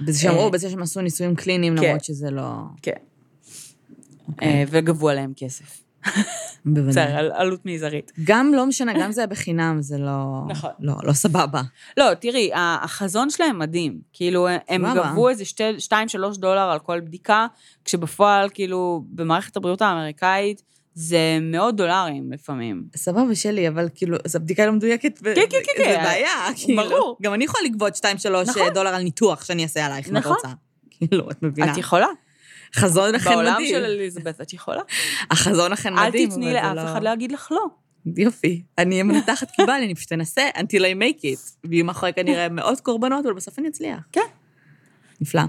בזה 0.00 0.18
שהם 0.18 0.32
אמרו, 0.32 0.44
אה, 0.44 0.50
בזה 0.50 0.70
שהם 0.70 0.82
עשו 0.82 1.00
ניסויים 1.00 1.34
קליניים, 1.34 1.76
כן. 1.76 1.84
למרות 1.84 2.04
שזה 2.04 2.30
לא... 2.30 2.52
כן. 2.82 2.92
Okay. 2.92 3.12
אוקיי. 4.28 4.48
אה, 4.48 4.64
וגבו 4.70 5.08
עליהם 5.08 5.32
כסף. 5.36 5.82
בוודאי. 6.64 6.88
בסדר, 6.88 7.30
עלות 7.34 7.66
מזערית. 7.66 8.12
גם 8.24 8.54
לא 8.54 8.66
משנה, 8.66 8.92
גם 9.00 9.12
זה 9.12 9.20
היה 9.20 9.26
בחינם, 9.26 9.82
זה 9.82 9.98
לא... 9.98 10.42
נכון. 10.48 10.70
לא, 10.80 10.94
לא 11.02 11.12
סבבה. 11.12 11.62
לא, 11.96 12.14
תראי, 12.14 12.50
החזון 12.54 13.30
שלהם 13.30 13.58
מדהים. 13.58 14.00
כאילו, 14.12 14.48
הם 14.68 14.84
גבו 14.94 15.28
איזה 15.28 15.44
2-3 15.88 15.92
דולר 16.38 16.70
על 16.70 16.78
כל 16.78 17.00
בדיקה, 17.00 17.46
כשבפועל, 17.84 18.48
כאילו, 18.54 19.04
במערכת 19.08 19.56
הבריאות 19.56 19.82
האמריקאית, 19.82 20.62
זה 20.94 21.38
מאות 21.42 21.76
דולרים 21.76 22.32
לפעמים. 22.32 22.84
סבבה, 22.96 23.34
שלי, 23.34 23.68
אבל 23.68 23.88
כאילו, 23.94 24.16
זו 24.26 24.40
בדיקה 24.40 24.66
לא 24.66 24.72
מדויקת. 24.72 25.18
כן, 25.18 25.34
כן, 25.34 25.58
כן. 25.76 25.82
זה 25.84 25.96
בעיה, 26.02 26.30
כאילו. 26.56 26.82
ברור. 26.82 27.16
גם 27.22 27.34
אני 27.34 27.44
יכולה 27.44 27.64
לגבות 27.64 27.96
2-3 27.96 28.00
נכון. 28.46 28.68
דולר 28.74 28.94
על 28.94 29.02
ניתוח 29.02 29.44
שאני 29.44 29.62
אעשה 29.62 29.86
עלייך, 29.86 30.08
אם 30.08 30.16
את 30.16 30.20
נכון. 30.20 30.32
רוצה. 30.32 30.48
כאילו, 30.90 31.30
את 31.30 31.42
מבינה. 31.42 31.72
את 31.72 31.78
יכולה. 31.78 32.06
חזון 32.74 33.14
אכן 33.14 33.30
מדהים. 33.30 33.44
בעולם 33.44 33.66
של 33.66 33.84
אליזבת 33.84 34.40
את 34.40 34.52
יכולה. 34.52 34.82
החזון 35.30 35.72
אכן 35.72 35.94
מדהים. 35.94 36.28
אל 36.28 36.34
תתני 36.34 36.52
לאף 36.52 36.78
אחד 36.92 37.02
להגיד 37.02 37.32
לך 37.32 37.52
לא. 37.52 37.64
יופי. 38.16 38.62
אני 38.78 38.94
אהיה 38.94 39.04
מנתחת 39.12 39.50
קיבל, 39.50 39.80
אני 39.84 39.94
פשוט 39.94 40.12
אנסה 40.12 40.48
until 40.56 40.80
I 40.80 40.98
make 41.00 41.20
it. 41.20 41.56
ויהיו 41.64 41.84
מאחורי 41.84 42.12
כנראה 42.12 42.48
מאות 42.48 42.80
קורבנות, 42.80 43.26
אבל 43.26 43.34
בסוף 43.34 43.58
אני 43.58 43.68
אצליח. 43.68 43.98
כן. 44.12 44.20
נפלא. 45.20 45.42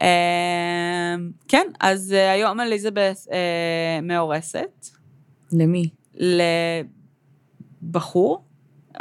כן. 0.00 0.06
אמ, 0.06 1.30
כן, 1.48 1.66
אז 1.80 2.12
אה, 2.12 2.32
היום 2.32 2.60
אליזבת 2.60 3.26
אה, 3.32 4.00
מאורסת. 4.02 4.86
למי? 5.52 5.88
לבחור 7.82 8.44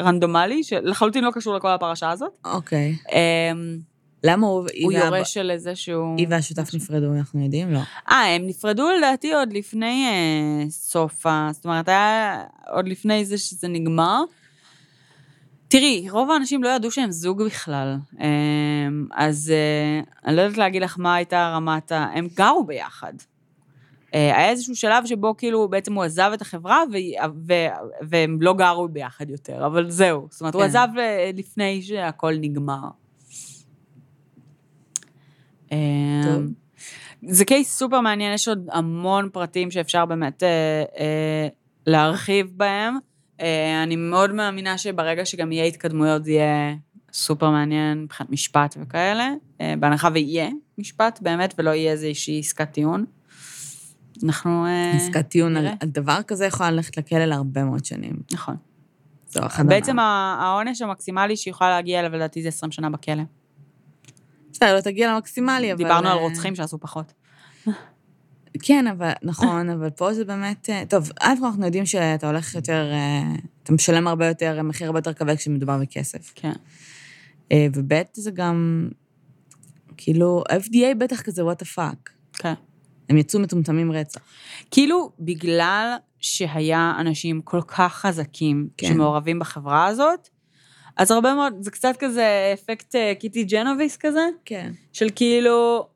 רנדומלי, 0.02 0.64
שלחלוטין 0.64 1.24
לא 1.24 1.32
קשור 1.34 1.56
לכל 1.56 1.72
הפרשה 1.72 2.12
הזאת. 2.12 2.32
אוקיי. 2.46 2.96
אמ, 3.12 3.78
למה 4.24 4.48
הוא... 4.48 4.68
הוא 4.84 4.92
יורש 4.92 5.34
של 5.34 5.52
איזה 5.52 5.76
שהוא... 5.76 6.18
היא 6.18 6.28
והשותף 6.30 6.74
נפרדו, 6.74 7.14
אנחנו 7.14 7.44
יודעים? 7.44 7.74
לא. 7.74 7.80
אה, 8.12 8.36
הם 8.36 8.48
נפרדו 8.48 8.90
לדעתי 8.98 9.34
עוד 9.34 9.54
לפני 9.54 10.08
אה, 10.08 10.70
סוף 10.70 11.26
ה... 11.26 11.50
זאת 11.54 11.66
אומרת, 11.66 11.88
היה 11.88 12.44
עוד 12.70 12.88
לפני 12.88 13.26
זה 13.26 13.38
שזה 13.38 13.68
נגמר. 13.68 14.24
תראי, 15.70 16.10
רוב 16.10 16.32
האנשים 16.32 16.64
לא 16.64 16.70
ידעו 16.70 16.92
שהם 16.92 17.12
זוג 17.12 17.44
בכלל. 17.44 17.96
אה, 18.20 18.28
אז 19.12 19.54
אה, 19.56 20.02
אני 20.26 20.36
לא 20.36 20.42
יודעת 20.42 20.58
להגיד 20.58 20.82
לך 20.82 21.00
מה 21.00 21.16
הייתה 21.16 21.52
רמת 21.56 21.92
ה... 21.92 21.98
הם 22.14 22.28
גרו 22.36 22.64
ביחד. 22.64 23.14
אה, 24.16 24.38
היה 24.38 24.50
איזשהו 24.50 24.76
שלב 24.76 25.06
שבו 25.06 25.38
כאילו 25.38 25.68
בעצם 25.68 25.94
הוא 25.94 26.04
עזב 26.04 26.32
את 26.34 26.42
החברה 26.42 26.84
ו... 26.92 26.96
ו... 27.48 27.54
והם 28.02 28.42
לא 28.42 28.54
גרו 28.54 28.88
ביחד 28.88 29.30
יותר, 29.30 29.66
אבל 29.66 29.90
זהו. 29.90 30.28
זאת 30.32 30.42
אומרת, 30.42 30.54
כן. 30.54 30.60
הוא 30.60 30.66
עזב 30.66 30.88
אה, 30.98 31.32
לפני 31.34 31.82
שהכל 31.82 32.34
נגמר. 32.42 32.90
טוב. 35.70 36.44
זה 37.28 37.46
קייס 37.46 37.78
סופר 37.78 38.02
מעניין, 38.02 38.34
יש 38.34 38.48
עוד 38.48 38.68
המון 38.72 39.30
פרטים 39.34 39.72
שאפשר 39.72 40.06
באמת 40.06 40.44
אה, 40.44 40.84
אה, 41.00 41.48
להרחיב 41.88 42.54
בהם. 42.58 42.98
אה, 43.42 43.84
אני 43.84 43.96
מאוד 43.96 44.34
מאמינה 44.34 44.78
שברגע 44.78 45.26
שגם 45.26 45.52
יהיה 45.52 45.66
התקדמויות 45.66 46.26
זה 46.26 46.32
יהיה 46.32 46.76
סופר 47.14 47.50
מעניין 47.50 48.04
מבחינת 48.04 48.30
משפט 48.30 48.78
וכאלה, 48.82 49.30
אה, 49.62 49.74
בהנחה 49.80 50.10
ויהיה 50.14 50.50
משפט 50.78 51.20
באמת 51.22 51.54
ולא 51.58 51.70
יהיה 51.70 51.92
איזושהי 51.92 52.40
עסקת 52.40 52.72
טיעון. 52.72 53.06
אנחנו... 54.24 54.66
אה, 54.66 54.92
עסקת 54.96 55.30
טיעון 55.30 55.58
על. 55.58 55.68
על 55.80 55.90
דבר 55.90 56.22
כזה 56.28 56.46
יכולה 56.46 56.72
ללכת 56.72 56.98
לכלא 56.98 57.26
להרבה 57.26 57.64
מאוד 57.64 57.86
שנים. 57.86 58.14
נכון. 58.32 58.56
זו 59.30 59.46
אחד 59.46 59.68
בעצם 59.68 60.00
העונש 60.00 60.82
המקסימלי 60.82 61.38
שהיא 61.38 61.52
יכולה 61.52 61.70
להגיע 61.70 62.00
אליו, 62.00 62.12
לדעתי, 62.12 62.42
זה 62.42 62.48
20 62.48 62.72
שנה 62.72 62.90
בכלא. 62.90 63.24
בסדר, 64.52 64.76
לא 64.76 64.82
תגיע 64.82 65.14
למקסימלי, 65.14 65.74
אבל... 65.74 65.78
דיברנו 65.78 66.10
על 66.10 66.18
רוצחים 66.18 66.56
שעשו 66.56 66.80
פחות. 66.80 67.14
כן, 68.62 68.88
אבל, 68.88 69.12
נכון, 69.24 69.70
אבל 69.70 69.90
פה 69.90 70.14
זה 70.14 70.26
באמת... 70.26 70.70
אה, 70.70 70.84
טוב, 70.90 71.10
א' 71.20 71.34
כל 71.40 71.46
אנחנו 71.46 71.66
יודעים 71.66 71.86
שאתה 71.86 72.28
הולך 72.28 72.56
יותר... 72.56 72.92
אה, 72.92 73.36
אתה 73.64 73.74
משלם 73.74 74.08
הרבה 74.08 74.28
יותר, 74.28 74.62
מחיר 74.64 74.88
הרבה 74.88 75.00
יותר 75.00 75.14
כבד 75.14 75.36
כשמדובר 75.36 75.78
בכסף. 75.78 76.32
כן. 76.36 76.52
אה, 77.52 77.68
וב' 77.76 77.94
זה 78.14 78.32
גם... 78.32 78.90
כאילו, 79.98 80.44
ה-FDA 80.50 80.96
בטח 80.98 81.22
כזה, 81.22 81.42
the 81.42 81.78
fuck. 81.78 82.10
כן. 82.34 82.54
הם 83.10 83.18
יצאו 83.18 83.40
מטומטמים 83.40 83.92
רצח. 83.92 84.22
כאילו, 84.72 85.12
בגלל 85.20 85.96
שהיה 86.20 86.94
אנשים 87.00 87.42
כל 87.42 87.62
כך 87.62 87.94
חזקים 87.96 88.70
כן. 88.78 88.88
שמעורבים 88.88 89.40
בחברה 89.40 89.86
הזאת, 89.86 90.30
אז 90.98 91.12
הרבה 91.12 91.34
מאוד, 91.34 91.54
זה 91.60 91.72
קצת 91.72 91.96
כזה 92.00 92.52
אפקט 92.54 92.96
קיטי 93.20 93.44
ג'נוביס 93.44 93.98
כזה, 93.98 94.28
כן. 94.46 94.72
של 94.94 95.08
כאילו, 95.16 95.88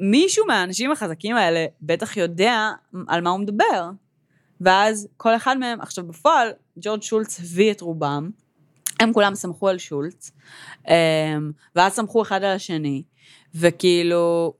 מישהו 0.00 0.46
מהאנשים 0.46 0.92
החזקים 0.92 1.36
האלה 1.36 1.66
בטח 1.82 2.16
יודע 2.16 2.70
על 3.08 3.20
מה 3.20 3.30
הוא 3.30 3.40
מדבר. 3.40 3.90
ואז 4.60 5.08
כל 5.16 5.36
אחד 5.36 5.58
מהם, 5.58 5.80
עכשיו 5.80 6.06
בפועל, 6.06 6.52
ג'ורג' 6.76 7.02
שולץ 7.02 7.40
הביא 7.40 7.72
את 7.72 7.80
רובם, 7.80 8.30
הם 9.00 9.12
כולם 9.12 9.34
סמכו 9.34 9.68
על 9.68 9.78
שולץ, 9.78 10.30
אמ, 10.88 10.94
ואז 11.76 11.92
סמכו 11.92 12.22
אחד 12.22 12.42
על 12.44 12.56
השני, 12.56 13.02
וכאילו, 13.54 14.54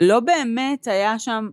לא 0.00 0.20
באמת 0.20 0.86
היה 0.86 1.18
שם, 1.18 1.48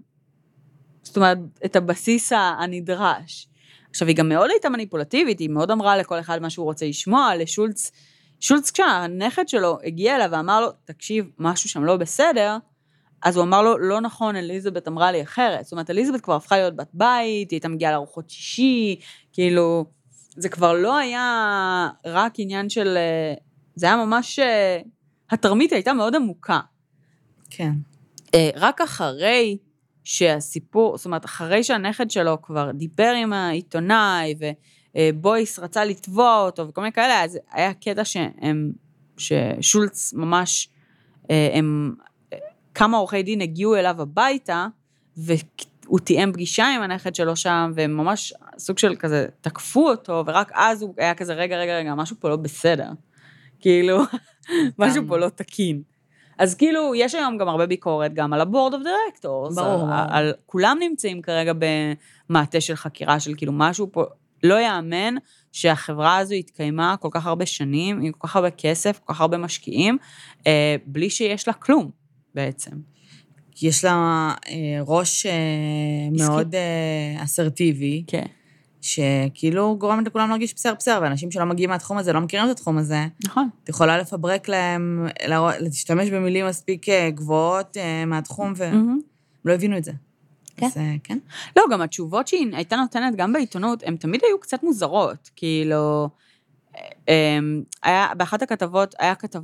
זאת 1.04 1.18
אומרת, 1.18 1.38
את 1.66 1.76
הבסיס 1.76 2.32
הנדרש. 2.36 3.48
עכשיו, 3.90 4.08
היא 4.08 4.16
גם 4.16 4.30
מאוד 4.30 4.50
הייתה 4.50 4.70
מניפולטיבית, 4.70 5.40
היא 5.40 5.50
מאוד 5.50 5.72
אמרה 5.72 5.98
לכל 5.98 6.20
אחד 6.20 6.42
מה 6.42 6.50
שהוא 6.50 6.66
רוצה 6.66 6.86
לשמוע, 6.86 7.36
לשולץ, 7.36 7.92
שולץ 8.40 8.72
כשהנכד 8.72 9.50
שלו 9.50 9.78
הגיע 9.84 10.16
אליו 10.16 10.30
ואמר 10.32 10.62
לו, 10.62 10.68
תקשיב, 10.86 11.30
משהו 11.40 11.70
שם 11.70 11.84
לא 11.84 11.98
בסדר, 11.98 12.58
אז 13.24 13.38
הוא 13.38 13.44
אמר 13.44 13.62
לו, 13.62 13.78
לא 13.78 14.02
נכון, 14.02 14.36
אליזבת 14.36 14.88
אמרה 14.88 15.12
לי 15.12 15.22
אחרת. 15.22 15.64
זאת 15.64 15.72
אומרת, 15.72 15.90
אליזבת 15.90 16.22
כבר 16.22 16.36
הפכה 16.36 16.58
להיות 16.58 16.76
בת 16.76 16.90
בית, 16.94 17.52
היא 17.52 17.58
הייתה 17.58 17.68
מגיעה 17.68 17.92
לארוחות 17.92 18.30
שישי, 18.30 19.00
כאילו, 19.34 19.86
זה 20.30 20.50
כבר 20.50 20.74
לא 20.74 20.98
היה 20.98 21.90
רק 22.06 22.34
עניין 22.38 22.70
של... 22.70 22.98
אה, 22.98 23.34
זה 23.76 23.86
היה 23.86 23.96
ממש... 23.96 24.40
אה, 24.40 24.80
התרמית 25.32 25.74
הייתה 25.74 25.94
מאוד 25.94 26.16
עמוקה. 26.16 26.60
כן. 27.50 27.72
אה, 28.36 28.50
רק 28.56 28.82
אחרי 28.82 29.58
שהסיפור, 30.04 30.98
זאת 30.98 31.06
אומרת, 31.06 31.26
אחרי 31.26 31.64
שהנכד 31.64 32.12
שלו 32.12 32.42
כבר 32.42 32.72
דיבר 32.72 33.14
עם 33.22 33.34
העיתונאי, 33.34 34.36
ובויס 34.96 35.60
רצה 35.60 35.86
לתבוע 35.86 36.42
אותו 36.42 36.68
וכל 36.68 36.82
מיני 36.82 36.92
כאלה, 36.92 37.24
אז 37.24 37.40
היה 37.52 37.74
קטע 37.74 38.06
שהם, 38.06 38.72
ששולץ 39.18 40.14
ממש, 40.14 40.70
הם, 41.30 41.96
כמה 42.80 42.98
עורכי 42.98 43.24
דין 43.24 43.42
הגיעו 43.42 43.76
אליו 43.76 44.02
הביתה, 44.02 44.68
והוא 45.18 46.00
תיאם 46.04 46.34
פגישה 46.34 46.68
עם 46.76 46.82
הנכד 46.82 47.16
שלו 47.16 47.36
שם, 47.36 47.72
והם 47.76 47.98
ממש 47.98 48.34
סוג 48.58 48.78
של 48.78 48.96
כזה 48.96 49.28
תקפו 49.42 49.90
אותו, 49.90 50.24
ורק 50.28 50.52
אז 50.54 50.82
הוא 50.82 50.94
היה 50.98 51.16
כזה, 51.16 51.34
רגע, 51.34 51.58
רגע, 51.58 51.78
רגע, 51.78 51.96
משהו 51.96 52.16
פה 52.20 52.30
לא 52.30 52.36
בסדר. 52.36 52.90
כאילו, 53.60 54.00
משהו 54.80 55.04
פה 55.08 55.18
לא 55.18 55.30
תקין. 55.30 55.82
אז 56.38 56.56
כאילו, 56.56 56.96
יש 56.96 57.16
היום 57.16 57.38
גם 57.38 57.48
הרבה 57.48 57.66
ביקורת 57.66 58.14
גם 58.14 58.34
על 58.34 58.42
ה-board 58.42 58.74
of 58.74 58.86
directors. 58.86 59.56
ברור, 59.56 59.90
על. 59.92 60.08
על, 60.10 60.34
כולם 60.46 60.78
נמצאים 60.80 61.22
כרגע 61.22 61.54
במעטה 62.30 62.62
של 62.62 62.76
חקירה 62.76 63.20
של 63.20 63.34
כאילו 63.38 63.54
משהו 63.56 63.92
פה, 63.92 64.04
לא 64.44 64.60
יאמן 64.60 65.16
שהחברה 65.52 66.18
הזו 66.18 66.36
התקיימה 66.36 66.96
כל 67.00 67.10
כך 67.12 67.26
הרבה 67.26 67.46
שנים, 67.46 68.02
עם 68.02 68.12
כל 68.12 68.28
כך 68.28 68.36
הרבה 68.36 68.52
כסף, 68.52 69.00
כל 69.06 69.14
כך 69.14 69.22
הרבה 69.22 69.38
משקיעים, 69.38 69.98
אה, 70.48 70.76
בלי 70.86 71.10
שיש 71.10 71.48
לה 71.48 71.54
כלום, 71.54 71.99
בעצם. 72.36 72.72
כי 73.60 73.68
יש 73.68 73.86
לה 73.86 74.34
אה, 74.48 74.56
ראש 74.88 75.26
אה, 75.26 75.32
מאוד 76.26 76.56
אה, 76.56 77.24
אסרטיבי, 77.24 78.04
כן. 78.08 78.26
שכאילו 78.82 79.78
גורמת 79.78 80.08
לכולם 80.08 80.30
להרגיש 80.30 80.54
בשר 80.54 80.74
בשר, 80.80 81.00
ואנשים 81.02 81.32
שלא 81.32 81.46
מגיעים 81.46 81.70
מהתחום 81.70 81.98
הזה, 81.98 82.14
לא 82.14 82.22
מכירים 82.22 82.46
את 82.46 82.52
התחום 82.52 82.78
הזה, 82.78 83.06
נכון. 83.26 83.50
את 83.64 83.70
יכולה 83.70 83.98
לפברק 83.98 84.50
להם, 84.50 85.08
להשתמש 85.60 86.10
במילים 86.10 86.46
מספיק 86.46 86.86
גבוהות 87.10 87.78
מהתחום, 88.08 88.54
והם. 88.56 89.00
לא 89.46 89.54
הבינו 89.54 89.78
את 89.78 89.84
זה. 89.84 89.92
כן. 90.58 90.66
אז 90.66 90.78
כן. 91.04 91.18
לא, 91.56 91.64
גם 91.72 91.82
התשובות 91.82 92.28
שהיא 92.28 92.56
הייתה 92.56 92.76
נותנת 92.76 93.16
גם 93.16 93.34
בעיתונות, 93.34 93.84
הן 93.84 93.96
תמיד 93.96 94.22
היו 94.28 94.40
קצת 94.40 94.64
מוזרות. 94.64 95.30
כאילו, 95.36 96.10
היה, 97.84 98.08
באחת 98.18 98.42
הכתבות, 98.42 98.96
היה 99.00 99.16
כתב... 99.16 99.42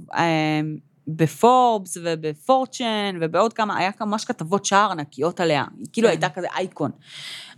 בפורבס 1.07 1.97
ובפורצ'ן 2.03 3.17
ובעוד 3.21 3.53
כמה, 3.53 3.77
היה 3.77 3.91
ממש 4.01 4.25
כתבות 4.25 4.65
שער 4.65 4.91
ענקיות 4.91 5.39
עליה. 5.39 5.65
היא 5.77 5.85
כאילו 5.93 6.07
כן. 6.07 6.11
הייתה 6.11 6.29
כזה 6.29 6.47
אייקון. 6.57 6.91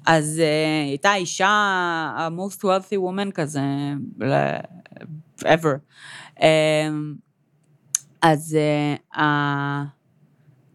אז 0.06 0.38
היא 0.38 0.90
הייתה 0.90 1.10
האישה 1.10 1.48
ה-most 1.48 2.60
wealthy 2.64 2.98
woman 2.98 3.32
כזה, 3.32 3.62
ever. 5.44 5.78
אמ, 6.42 7.16
אז 8.22 8.58
ה- 9.16 9.84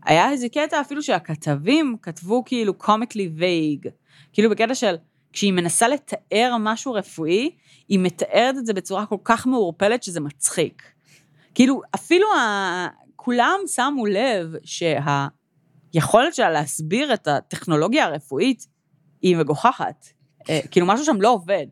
היה 0.05 0.31
איזה 0.31 0.49
קטע 0.49 0.81
אפילו 0.81 1.03
שהכתבים 1.03 1.97
כתבו 2.03 2.43
כאילו 2.47 2.73
comically 2.83 3.41
vague, 3.41 3.89
כאילו 4.33 4.51
בקטע 4.51 4.75
של 4.75 4.95
כשהיא 5.33 5.53
מנסה 5.53 5.89
לתאר 5.89 6.57
משהו 6.61 6.93
רפואי, 6.93 7.51
היא 7.89 7.99
מתארת 7.99 8.55
את 8.59 8.66
זה 8.66 8.73
בצורה 8.73 9.07
כל 9.07 9.16
כך 9.25 9.47
מעורפלת 9.47 10.03
שזה 10.03 10.20
מצחיק. 10.20 10.91
כאילו, 11.55 11.83
אפילו 11.95 12.27
ה... 12.35 12.89
כולם 13.17 13.59
שמו 13.67 14.07
לב 14.07 14.55
שהיכולת 14.65 16.35
שלה 16.35 16.51
להסביר 16.51 17.15
את 17.15 17.29
הטכנולוגיה 17.29 18.05
הרפואית 18.05 18.67
היא 19.23 19.37
מגוחכת. 19.37 20.07
אה, 20.51 20.61
כאילו, 20.71 20.87
משהו 20.87 21.07
שם 21.07 21.21
לא 21.21 21.33
עובד. 21.33 21.67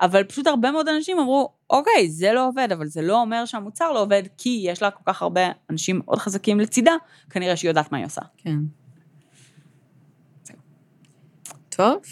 אבל 0.00 0.24
פשוט 0.24 0.46
הרבה 0.46 0.70
מאוד 0.70 0.88
אנשים 0.88 1.18
אמרו, 1.18 1.52
אוקיי, 1.70 2.10
זה 2.10 2.32
לא 2.32 2.48
עובד, 2.48 2.68
אבל 2.72 2.86
זה 2.86 3.02
לא 3.02 3.20
אומר 3.20 3.44
שהמוצר 3.44 3.92
לא 3.92 4.02
עובד, 4.02 4.22
כי 4.38 4.62
יש 4.64 4.82
לה 4.82 4.90
כל 4.90 5.02
כך 5.06 5.22
הרבה 5.22 5.40
אנשים 5.70 6.00
מאוד 6.04 6.18
חזקים 6.18 6.60
לצידה, 6.60 6.92
כנראה 7.30 7.56
שהיא 7.56 7.68
יודעת 7.68 7.92
מה 7.92 7.98
היא 7.98 8.06
עושה. 8.06 8.22
כן. 8.36 8.56
טוב, 11.68 12.02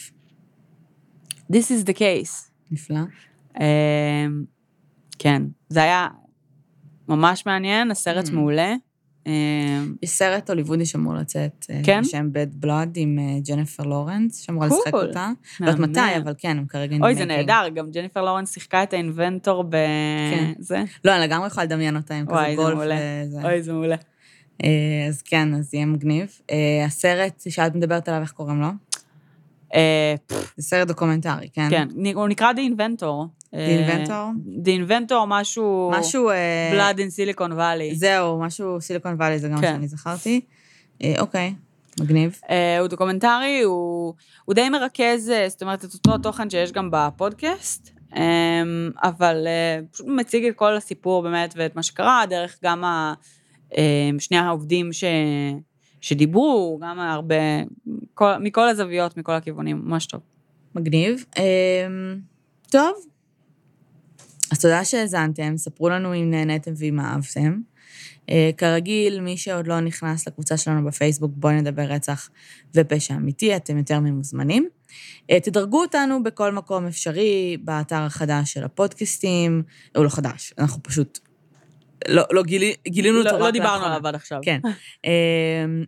This 1.52 1.70
is 1.70 1.84
the 1.84 1.94
case. 1.98 2.50
נפלא. 2.70 3.00
אמ, 3.60 4.44
כן, 5.18 5.42
זה 5.68 5.82
היה 5.82 6.08
ממש 7.10 7.46
מעניין, 7.46 7.90
הסרט 7.90 8.26
Mm. 8.28 8.32
מעולה. 8.32 8.74
אמ, 9.26 9.32
יש 10.02 10.10
סרט 10.10 10.50
הוליוודי 10.50 10.86
שאמור 10.86 11.14
לצאת, 11.14 11.66
אה, 11.70 11.80
כן? 11.84 12.00
בשם 12.02 12.28
Bad 12.34 12.64
Blood 12.64 12.88
עם 12.94 13.18
אה, 13.18 13.38
ג'ניפר 13.48 13.82
לורנס, 13.82 14.40
שאמורה 14.40 14.68
קול. 14.68 14.78
לשחק 14.78 14.94
אותה. 14.94 15.30
לא 15.60 15.70
יודעת. 15.70 15.88
מתי, 15.88 16.16
אבל 16.22 16.34
כן, 16.38 16.58
הם 16.58 16.66
כרגע 16.66 16.96
אוי, 17.02 17.14
זה. 17.14 17.24
נהדר, 17.24 17.68
גם 17.74 17.90
ג'ניפר 17.90 18.22
לורנס 18.24 18.54
שיחקה 18.54 18.82
את 18.82 18.92
ה 18.92 19.00
inventor 19.00 19.62
ב... 19.62 19.70
כן. 20.30 20.52
זה? 20.58 20.82
לא, 21.04 21.16
אני 21.16 21.22
לגמרי 21.22 21.46
יכולה 21.46 21.64
לדמיין 21.64 21.96
אותה 21.96 22.14
עם 22.14 22.26
כזה 22.26 22.52
גולף. 22.56 22.78
אוי, 23.44 23.62
זה 23.62 23.72
מעולה. 23.72 23.96
אה, 24.64 24.68
אז 25.08 25.22
כן, 25.22 25.54
אז 25.54 25.74
יהיה 25.74 25.86
מגניב. 25.86 26.38
אה, 26.50 26.84
הסרט 26.86 27.42
שאת 27.48 27.74
מדברת 27.74 28.08
עליו, 28.08 28.20
איך 28.20 28.32
קוראים 28.32 28.60
לו? 28.60 28.68
אה, 29.74 30.14
זה 30.56 30.62
סרט 30.62 30.88
דוקומנטרי, 30.88 31.48
כן? 31.52 31.70
כן, 31.70 31.88
הוא 32.14 32.28
נקרא 32.28 32.52
The 32.52 32.58
Inventor. 32.74 33.26
Inventor? 33.54 34.34
The 34.64 34.88
Inventor, 34.88 35.24
משהו... 35.26 35.90
משהו... 35.94 36.30
אה, 36.30 36.92
Blood 36.92 36.96
in 36.96 37.38
Silicon 37.38 37.50
Valley. 37.50 37.94
זהו, 37.94 38.40
משהו 38.40 38.80
Silicon 38.80 39.14
Valley, 39.14 39.38
זה 39.38 39.48
גם 39.48 39.54
מה 39.54 39.60
כן. 39.60 39.72
שאני 39.74 39.88
זכרתי. 39.88 40.40
אה, 41.02 41.14
אוקיי, 41.18 41.54
מגניב. 42.00 42.40
אה, 42.50 42.78
הוא 42.78 42.88
דוקומנטרי, 42.88 43.60
הוא, 43.62 44.14
הוא 44.44 44.54
די 44.54 44.68
מרכז, 44.68 45.30
אה, 45.30 45.48
זאת 45.48 45.62
אומרת, 45.62 45.84
את 45.84 45.94
אותו 45.94 46.18
תוכן 46.18 46.50
שיש 46.50 46.72
גם 46.72 46.88
בפודקאסט, 46.92 47.90
אה, 48.16 48.62
אבל 49.02 49.46
אה, 49.46 49.80
פשוט 49.92 50.06
מציג 50.06 50.44
את 50.44 50.54
כל 50.56 50.76
הסיפור 50.76 51.22
באמת 51.22 51.54
ואת 51.56 51.76
מה 51.76 51.82
שקרה, 51.82 52.24
דרך 52.30 52.58
גם 52.64 52.84
ה, 52.84 53.14
אה, 53.76 54.10
שני 54.18 54.38
העובדים 54.38 54.92
ש, 54.92 55.04
שדיברו, 56.00 56.78
גם 56.82 57.00
הרבה, 57.00 57.34
כל, 58.14 58.32
מכל 58.40 58.68
הזוויות, 58.68 59.16
מכל 59.16 59.32
הכיוונים, 59.32 59.82
ממש 59.84 60.06
טוב. 60.06 60.20
מגניב. 60.74 61.24
אה, 61.38 61.42
טוב, 62.70 62.92
אז 64.50 64.58
תודה 64.58 64.84
שהאזנתם, 64.84 65.56
ספרו 65.56 65.88
לנו 65.88 66.14
אם 66.14 66.30
נהניתם 66.30 66.72
ואם 66.76 67.00
אהבתם. 67.00 67.60
אה, 68.30 68.50
כרגיל, 68.56 69.20
מי 69.20 69.36
שעוד 69.36 69.66
לא 69.66 69.80
נכנס 69.80 70.28
לקבוצה 70.28 70.56
שלנו 70.56 70.84
בפייסבוק, 70.86 71.32
בואי 71.34 71.54
נדבר 71.54 71.82
רצח 71.82 72.30
ופשע 72.74 73.14
אמיתי, 73.14 73.56
אתם 73.56 73.78
יותר 73.78 74.00
ממוזמנים. 74.00 74.68
אה, 75.30 75.40
תדרגו 75.40 75.80
אותנו 75.80 76.22
בכל 76.22 76.52
מקום 76.52 76.86
אפשרי, 76.86 77.56
באתר 77.64 78.02
החדש 78.02 78.52
של 78.52 78.64
הפודקאסטים, 78.64 79.62
הוא 79.96 80.04
לא 80.04 80.08
חדש, 80.08 80.54
אנחנו 80.58 80.82
פשוט 80.82 81.18
לא, 82.08 82.22
לא 82.32 82.42
גילי, 82.42 82.74
גילינו 82.88 83.18
אותו 83.18 83.30
לא, 83.30 83.34
רק 83.34 83.40
לא 83.40 83.50
דיברנו 83.50 83.74
לאחרונה. 83.74 83.94
עליו 83.94 84.08
עד 84.08 84.14
עכשיו. 84.14 84.40
כן. 84.42 84.60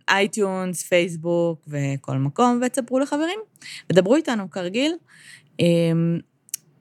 iTunes, 0.09 0.83
פייסבוק 0.83 1.67
וכל 1.67 2.17
מקום, 2.17 2.61
ותספרו 2.65 2.99
לחברים. 2.99 3.39
ודברו 3.89 4.15
איתנו, 4.15 4.51
כרגיל. 4.51 4.93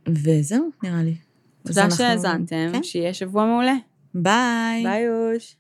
וזהו, 0.09 0.71
נראה 0.83 1.03
לי. 1.03 1.32
תודה 1.67 1.91
שהאזנתם, 1.91 2.71
כן. 2.73 2.83
שיהיה 2.83 3.15
שבוע 3.15 3.47
מעולה. 3.47 3.75
ביי. 4.15 4.83
ביי 4.83 5.09
אוש. 5.09 5.57